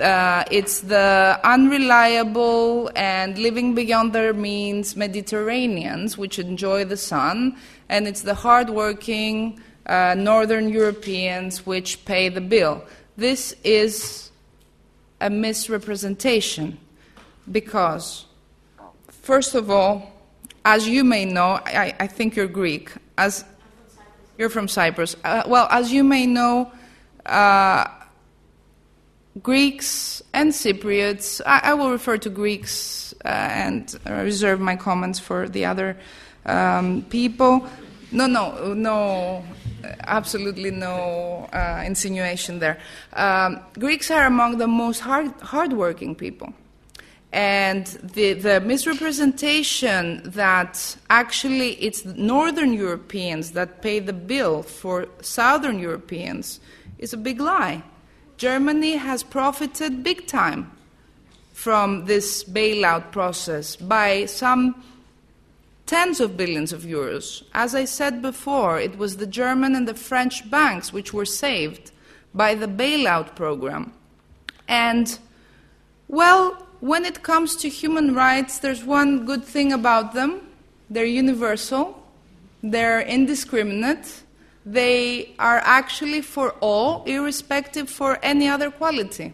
Uh, 0.00 0.44
it's 0.50 0.80
the 0.80 1.38
unreliable 1.44 2.90
and 2.96 3.36
living 3.38 3.74
beyond 3.74 4.12
their 4.12 4.32
means 4.32 4.94
Mediterraneans, 4.96 6.18
which 6.18 6.38
enjoy 6.38 6.84
the 6.84 6.96
sun, 6.96 7.56
and 7.88 8.06
it's 8.06 8.22
the 8.22 8.34
hardworking 8.34 9.60
uh, 9.86 10.14
Northern 10.16 10.68
Europeans 10.68 11.64
which 11.64 12.04
pay 12.04 12.28
the 12.28 12.40
bill. 12.40 12.84
This 13.16 13.54
is 13.64 14.30
a 15.20 15.30
misrepresentation 15.30 16.78
because, 17.50 18.25
first 19.26 19.56
of 19.56 19.70
all, 19.70 20.12
as 20.64 20.88
you 20.88 21.02
may 21.02 21.24
know, 21.24 21.60
I, 21.66 21.94
I 21.98 22.06
think 22.06 22.36
you're 22.36 22.46
Greek. 22.46 22.92
As 23.18 23.44
you're 24.38 24.50
from 24.50 24.68
Cyprus. 24.68 25.16
Uh, 25.24 25.42
well, 25.46 25.66
as 25.70 25.92
you 25.92 26.04
may 26.04 26.26
know, 26.26 26.70
uh, 27.24 27.86
Greeks 29.42 30.22
and 30.32 30.52
Cypriots, 30.52 31.40
I, 31.44 31.70
I, 31.70 31.74
will 31.74 31.90
refer 31.90 32.18
to 32.18 32.30
Greeks 32.30 33.14
uh, 33.24 33.28
and 33.28 33.98
reserve 34.06 34.60
my 34.60 34.76
comments 34.76 35.18
for 35.18 35.48
the 35.48 35.64
other 35.64 35.96
um, 36.44 37.02
people. 37.10 37.66
No, 38.12 38.26
no, 38.26 38.74
no, 38.74 39.44
absolutely 40.04 40.70
no 40.70 41.48
uh, 41.52 41.82
insinuation 41.84 42.58
there. 42.58 42.78
Um, 43.14 43.60
Greeks 43.78 44.10
are 44.10 44.26
among 44.26 44.58
the 44.58 44.68
most 44.68 45.00
hard, 45.00 45.32
hardworking 45.40 46.14
people. 46.14 46.52
And 47.32 47.86
the, 47.86 48.32
the 48.34 48.60
misrepresentation 48.60 50.22
that 50.24 50.96
actually 51.10 51.72
it's 51.82 52.04
Northern 52.04 52.72
Europeans 52.72 53.52
that 53.52 53.82
pay 53.82 53.98
the 53.98 54.12
bill 54.12 54.62
for 54.62 55.06
Southern 55.20 55.78
Europeans 55.78 56.60
is 56.98 57.12
a 57.12 57.16
big 57.18 57.40
lie. 57.40 57.82
Germany 58.36 58.96
has 58.96 59.22
profited 59.22 60.02
big 60.02 60.26
time 60.26 60.70
from 61.52 62.04
this 62.04 62.44
bailout 62.44 63.10
process 63.12 63.76
by 63.76 64.26
some 64.26 64.82
tens 65.86 66.20
of 66.20 66.36
billions 66.36 66.72
of 66.72 66.82
euros. 66.82 67.42
As 67.54 67.74
I 67.74 67.84
said 67.84 68.20
before, 68.20 68.78
it 68.78 68.98
was 68.98 69.16
the 69.16 69.26
German 69.26 69.74
and 69.74 69.88
the 69.88 69.94
French 69.94 70.48
banks 70.50 70.92
which 70.92 71.12
were 71.14 71.24
saved 71.24 71.92
by 72.34 72.54
the 72.54 72.66
bailout 72.66 73.34
program. 73.36 73.92
And, 74.68 75.18
well, 76.08 76.65
when 76.80 77.04
it 77.04 77.22
comes 77.22 77.56
to 77.56 77.68
human 77.68 78.14
rights, 78.14 78.58
there's 78.58 78.84
one 78.84 79.26
good 79.26 79.44
thing 79.44 79.72
about 79.72 80.14
them 80.14 80.42
they're 80.88 81.04
universal, 81.04 82.00
they're 82.62 83.00
indiscriminate 83.00 84.22
they 84.66 85.32
are 85.38 85.58
actually 85.58 86.20
for 86.20 86.50
all, 86.60 87.04
irrespective 87.04 87.88
for 87.88 88.18
any 88.20 88.48
other 88.48 88.68
quality. 88.68 89.32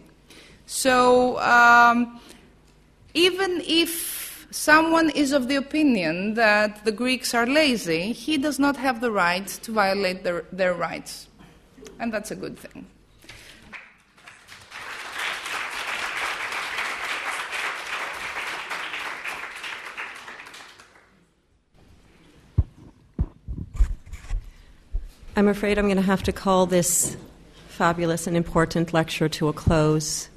So 0.67 1.39
um, 1.39 2.21
even 3.15 3.61
if 3.65 4.47
someone 4.51 5.09
is 5.09 5.31
of 5.31 5.47
the 5.47 5.55
opinion 5.55 6.35
that 6.35 6.85
the 6.85 6.91
Greeks 6.91 7.33
are 7.33 7.47
lazy, 7.47 8.13
he 8.13 8.37
does 8.37 8.59
not 8.59 8.77
have 8.77 9.01
the 9.01 9.11
right 9.11 9.47
to 9.47 9.71
violate 9.71 10.23
their, 10.23 10.45
their 10.51 10.75
rights. 10.75 11.27
And 11.99 12.13
that's 12.13 12.29
a 12.29 12.35
good 12.35 12.57
thing. 12.59 12.85
I'm 25.35 25.47
afraid 25.47 25.79
I'm 25.79 25.85
going 25.85 25.95
to 25.95 26.03
have 26.03 26.21
to 26.23 26.31
call 26.31 26.67
this 26.67 27.17
fabulous 27.67 28.27
and 28.27 28.37
important 28.37 28.93
lecture 28.93 29.27
to 29.29 29.47
a 29.47 29.53
close. 29.53 30.29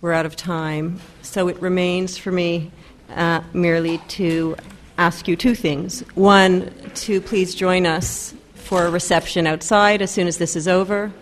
We're 0.00 0.12
out 0.12 0.26
of 0.26 0.34
time, 0.34 1.00
so 1.22 1.46
it 1.46 1.62
remains 1.62 2.18
for 2.18 2.32
me 2.32 2.72
uh, 3.10 3.42
merely 3.52 3.98
to 3.98 4.56
ask 4.98 5.28
you 5.28 5.36
two 5.36 5.54
things. 5.54 6.00
One, 6.16 6.72
to 6.94 7.20
please 7.20 7.54
join 7.54 7.86
us 7.86 8.34
for 8.54 8.86
a 8.86 8.90
reception 8.90 9.46
outside 9.46 10.02
as 10.02 10.10
soon 10.10 10.26
as 10.26 10.36
this 10.36 10.56
is 10.56 10.66
over, 10.66 11.12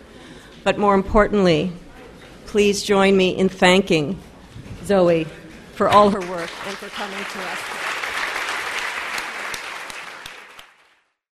but 0.65 0.79
more 0.79 0.95
importantly, 0.95 1.73
please 2.47 2.83
join 2.83 3.15
me 3.15 3.37
in 3.37 3.51
thanking 3.51 4.19
Zoe 4.85 5.27
for 5.75 5.91
all 5.91 6.09
her 6.09 6.21
work 6.21 6.51
and 6.67 6.77
for 6.79 6.89
coming 6.89 7.25
to 7.25 7.41
us. 7.41 7.80